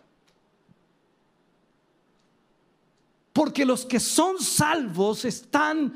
Porque 3.34 3.66
los 3.66 3.86
que 3.86 4.00
son 4.00 4.39
salvos 4.39 5.26
están 5.26 5.94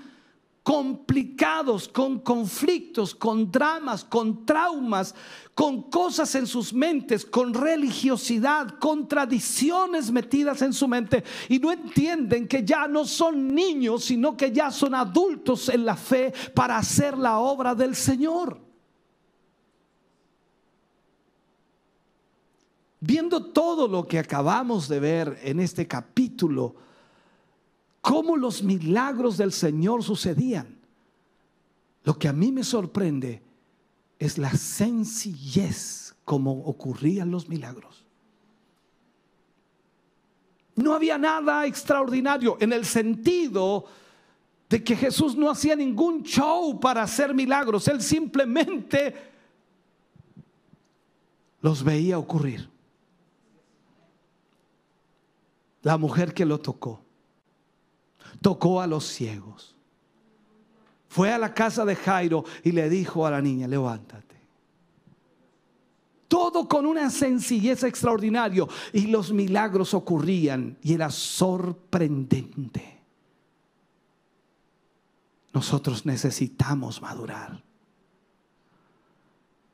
complicados, 0.68 1.88
con 1.88 2.20
conflictos, 2.20 3.16
con 3.16 3.50
dramas, 3.50 4.04
con 4.04 4.46
traumas, 4.46 5.16
con 5.56 5.84
cosas 5.84 6.36
en 6.36 6.46
sus 6.46 6.74
mentes, 6.74 7.26
con 7.26 7.54
religiosidad, 7.54 8.78
con 8.78 9.08
tradiciones 9.08 10.12
metidas 10.12 10.62
en 10.62 10.74
su 10.74 10.90
mente 10.90 11.24
y 11.48 11.60
no 11.60 11.72
entienden 11.72 12.50
que 12.50 12.66
ya 12.66 12.86
no 12.86 13.06
son 13.06 13.56
niños, 13.56 14.04
sino 14.04 14.36
que 14.36 14.52
ya 14.52 14.70
son 14.70 14.94
adultos 14.94 15.70
en 15.70 15.86
la 15.86 15.96
fe 15.96 16.34
para 16.54 16.78
hacer 16.78 17.18
la 17.18 17.40
obra 17.40 17.74
del 17.74 17.96
Señor. 17.96 18.60
Viendo 23.00 23.54
todo 23.54 23.88
lo 23.88 24.06
que 24.06 24.20
acabamos 24.20 24.90
de 24.90 25.00
ver 25.00 25.40
en 25.44 25.62
este 25.62 25.88
capítulo, 25.88 26.87
cómo 28.08 28.38
los 28.38 28.64
milagros 28.64 29.36
del 29.36 29.52
Señor 29.52 30.02
sucedían. 30.02 30.80
Lo 32.06 32.18
que 32.18 32.30
a 32.30 32.34
mí 32.34 32.54
me 32.54 32.64
sorprende 32.64 33.44
es 34.18 34.38
la 34.38 34.50
sencillez 34.52 36.16
como 36.24 36.54
ocurrían 36.54 37.30
los 37.30 37.50
milagros. 37.50 38.06
No 40.76 40.94
había 40.94 41.18
nada 41.18 41.66
extraordinario 41.66 42.56
en 42.62 42.72
el 42.72 42.86
sentido 42.86 43.84
de 44.70 44.82
que 44.82 44.96
Jesús 44.96 45.36
no 45.36 45.50
hacía 45.50 45.76
ningún 45.76 46.24
show 46.24 46.80
para 46.80 47.04
hacer 47.04 47.34
milagros, 47.34 47.90
él 47.90 48.02
simplemente 48.02 49.16
los 51.60 51.84
veía 51.84 52.18
ocurrir. 52.18 52.70
La 55.82 55.98
mujer 55.98 56.34
que 56.34 56.46
lo 56.46 56.62
tocó 56.62 57.07
tocó 58.42 58.82
a 58.82 58.88
los 58.88 59.06
ciegos. 59.06 59.76
Fue 61.08 61.32
a 61.32 61.38
la 61.38 61.54
casa 61.54 61.86
de 61.86 61.96
Jairo 61.96 62.44
y 62.64 62.72
le 62.72 62.90
dijo 62.90 63.26
a 63.26 63.32
la 63.32 63.42
niña, 63.42 63.68
levántate. 63.68 64.28
Todo 66.28 66.68
con 66.68 66.86
una 66.86 67.10
sencillez 67.10 67.84
extraordinaria 67.84 68.66
y 68.92 69.08
los 69.08 69.32
milagros 69.32 69.94
ocurrían 69.94 70.78
y 70.82 70.94
era 70.94 71.10
sorprendente. 71.10 73.02
Nosotros 75.54 76.06
necesitamos 76.06 77.02
madurar. 77.02 77.64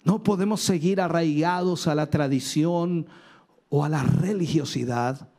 No 0.03 0.21
podemos 0.21 0.61
seguir 0.61 1.01
arraigados 1.01 1.87
a 1.87 1.95
la 1.95 2.09
tradición 2.09 3.07
o 3.69 3.83
a 3.83 3.89
la 3.89 4.03
religiosidad 4.03 5.32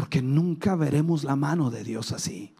porque 0.00 0.22
nunca 0.22 0.76
veremos 0.76 1.24
la 1.24 1.36
mano 1.36 1.70
de 1.70 1.84
Dios 1.84 2.12
así. 2.12 2.54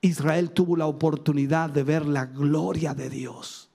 Israel 0.00 0.52
tuvo 0.52 0.74
la 0.74 0.86
oportunidad 0.86 1.68
de 1.68 1.82
ver 1.82 2.06
la 2.06 2.24
gloria 2.24 2.94
de 2.94 3.10
Dios. 3.10 3.68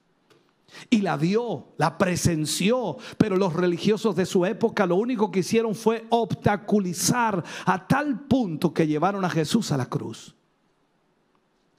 Y 0.90 1.02
la 1.02 1.16
vio, 1.16 1.68
la 1.78 2.00
presenció, 2.00 2.98
pero 3.20 3.38
los 3.38 3.54
religiosos 3.54 4.16
de 4.16 4.26
su 4.26 4.48
época 4.48 4.88
lo 4.88 4.96
único 4.96 5.30
que 5.30 5.42
hicieron 5.42 5.76
fue 5.76 6.08
obstaculizar 6.10 7.44
a 7.68 7.86
tal 7.88 8.22
punto 8.22 8.74
que 8.74 8.88
llevaron 8.88 9.24
a 9.24 9.30
Jesús 9.30 9.72
a 9.72 9.78
la 9.78 9.86
cruz. 9.86 10.36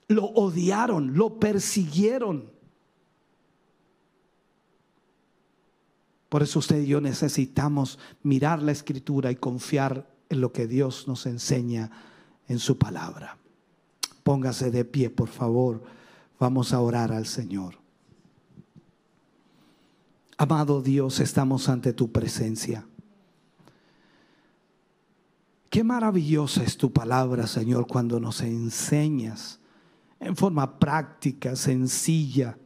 Lo 0.07 0.23
odiaron, 0.23 1.17
lo 1.17 1.37
persiguieron. 1.37 2.49
Por 6.29 6.43
eso 6.43 6.59
usted 6.59 6.79
y 6.79 6.87
yo 6.87 7.01
necesitamos 7.01 7.99
mirar 8.23 8.63
la 8.63 8.71
escritura 8.71 9.31
y 9.31 9.35
confiar 9.35 10.15
en 10.29 10.41
lo 10.41 10.51
que 10.51 10.67
Dios 10.67 11.07
nos 11.07 11.25
enseña 11.25 11.91
en 12.47 12.59
su 12.59 12.77
palabra. 12.77 13.37
Póngase 14.23 14.71
de 14.71 14.85
pie, 14.85 15.09
por 15.09 15.29
favor. 15.29 15.83
Vamos 16.39 16.73
a 16.73 16.81
orar 16.81 17.11
al 17.11 17.25
Señor. 17.25 17.75
Amado 20.37 20.81
Dios, 20.81 21.19
estamos 21.19 21.67
ante 21.67 21.93
tu 21.93 22.11
presencia. 22.11 22.85
Qué 25.69 25.83
maravillosa 25.83 26.63
es 26.63 26.77
tu 26.77 26.93
palabra, 26.93 27.47
Señor, 27.47 27.87
cuando 27.87 28.19
nos 28.19 28.41
enseñas 28.41 29.59
en 30.19 30.35
forma 30.35 30.79
práctica, 30.79 31.55
sencilla, 31.55 32.57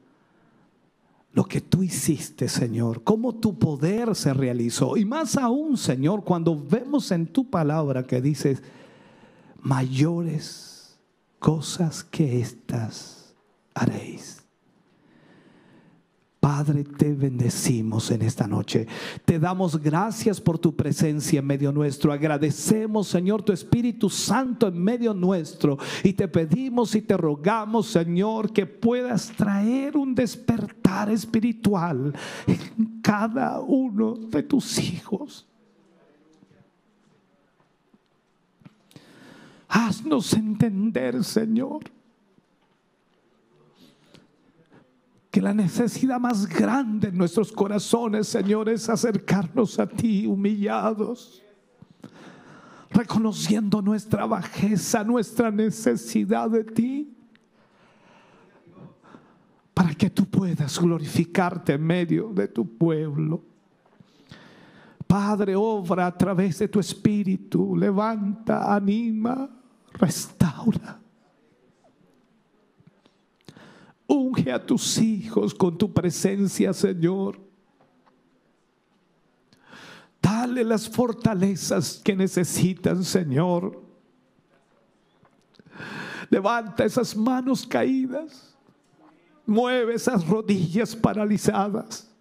lo 1.34 1.45
que 1.45 1.61
tú 1.61 1.82
hiciste, 1.82 2.49
Señor, 2.49 3.03
cómo 3.03 3.36
tu 3.36 3.57
poder 3.57 4.15
se 4.15 4.34
realizó. 4.34 4.97
Y 4.97 5.05
más 5.05 5.38
aún, 5.38 5.77
Señor, 5.77 6.23
cuando 6.23 6.61
vemos 6.61 7.11
en 7.11 7.27
tu 7.27 7.49
palabra 7.49 8.05
que 8.05 8.21
dices, 8.21 8.61
mayores 9.61 10.97
cosas 11.39 12.03
que 12.03 12.41
estas 12.41 13.34
haréis. 13.73 14.41
Padre, 16.42 16.84
te 16.84 17.14
bendecimos 17.14 18.10
en 18.10 18.24
esta 18.24 18.48
noche. 18.48 18.88
Te 19.26 19.38
damos 19.38 19.80
gracias 19.80 20.42
por 20.42 20.58
tu 20.58 20.76
presencia 20.76 21.38
en 21.38 21.46
medio 21.46 21.72
nuestro. 21.72 22.12
Agradecemos, 22.12 23.08
Señor, 23.10 23.44
tu 23.44 23.54
Espíritu 23.54 24.10
Santo 24.10 24.68
en 24.68 24.84
medio 24.84 25.14
nuestro. 25.14 25.78
Y 26.04 26.14
te 26.14 26.28
pedimos 26.28 26.96
y 26.96 27.04
te 27.04 27.16
rogamos, 27.16 27.92
Señor, 27.92 28.52
que 28.52 28.66
puedas 28.66 29.30
traer 29.38 29.96
un 29.96 30.16
despertar 30.16 31.12
espiritual 31.12 32.12
en 32.48 33.02
cada 33.04 33.60
uno 33.60 34.16
de 34.16 34.42
tus 34.42 34.80
hijos. 34.80 35.48
Haznos 39.68 40.34
entender, 40.34 41.24
Señor 41.24 42.01
que 45.32 45.41
la 45.41 45.53
necesidad 45.53 46.19
más 46.19 46.45
grande 46.45 47.07
en 47.07 47.17
nuestros 47.17 47.53
corazones, 47.53 48.27
Señor, 48.27 48.67
es 48.67 48.89
acercarnos 48.89 49.79
a 49.79 49.88
ti 49.88 50.27
humillados, 50.27 51.41
reconociendo 52.89 53.82
nuestra 53.82 54.25
bajeza, 54.25 55.05
nuestra 55.05 55.49
necesidad 55.49 56.49
de 56.49 56.65
ti, 56.65 57.17
para 59.73 59.95
que 59.95 60.09
tú 60.09 60.25
puedas 60.25 60.77
glorificarte 60.77 61.73
en 61.73 61.84
medio 61.84 62.34
de 62.34 62.49
tu 62.49 62.77
pueblo. 62.77 63.41
Padre, 65.07 65.55
obra 65.55 66.07
a 66.07 66.17
través 66.17 66.59
de 66.59 66.67
tu 66.67 66.82
espíritu, 66.82 67.75
levanta, 67.77 68.75
anima, 68.75 69.49
restaura. 69.93 71.01
Unge 74.12 74.51
a 74.51 74.62
tus 74.62 74.97
hijos 74.97 75.53
con 75.53 75.78
tu 75.78 75.93
presencia, 75.93 76.74
Señor. 76.74 77.39
Dale 80.22 80.66
las 80.66 80.89
fortalezas 80.89 82.01
que 82.03 82.14
necesitan, 82.14 83.05
Señor. 83.05 83.82
Levanta 86.30 86.84
esas 86.84 87.16
manos 87.16 87.66
caídas. 87.66 88.53
Mueve 89.45 89.93
esas 89.95 90.28
rodillas 90.28 90.93
paralizadas. 90.93 92.12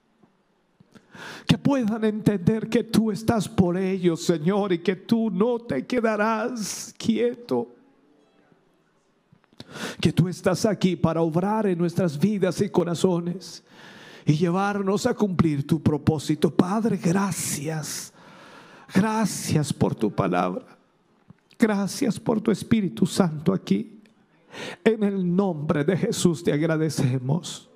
Que 1.45 1.59
puedan 1.59 2.05
entender 2.05 2.69
que 2.69 2.85
tú 2.85 3.11
estás 3.11 3.49
por 3.49 3.77
ellos, 3.77 4.23
Señor, 4.23 4.73
y 4.73 4.79
que 4.79 4.95
tú 4.95 5.29
no 5.29 5.59
te 5.59 5.85
quedarás 5.85 6.95
quieto 6.97 7.80
que 10.01 10.13
tú 10.13 10.29
estás 10.29 10.67
aquí 10.67 10.97
para 10.97 11.23
obrar 11.23 11.67
en 11.67 11.79
nuestras 11.79 12.19
vidas 12.19 12.61
y 12.61 12.69
corazones 12.69 13.63
y 14.25 14.35
llevarnos 14.35 15.07
a 15.07 15.15
cumplir 15.15 15.67
tu 15.67 15.83
propósito. 15.83 16.55
Padre, 16.55 16.99
gracias. 17.03 18.13
Gracias 18.95 19.73
por 19.73 19.95
tu 19.95 20.11
palabra. 20.11 20.79
Gracias 21.59 22.19
por 22.19 22.41
tu 22.41 22.51
Espíritu 22.51 23.07
Santo 23.07 23.53
aquí. 23.53 24.01
En 24.83 25.03
el 25.05 25.37
nombre 25.37 25.85
de 25.85 25.97
Jesús 25.97 26.43
te 26.43 26.53
agradecemos. 26.53 27.69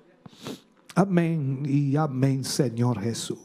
Amén 0.93 1.63
y 1.65 1.95
amén, 1.95 2.43
Señor 2.43 3.01
Jesús. 3.01 3.44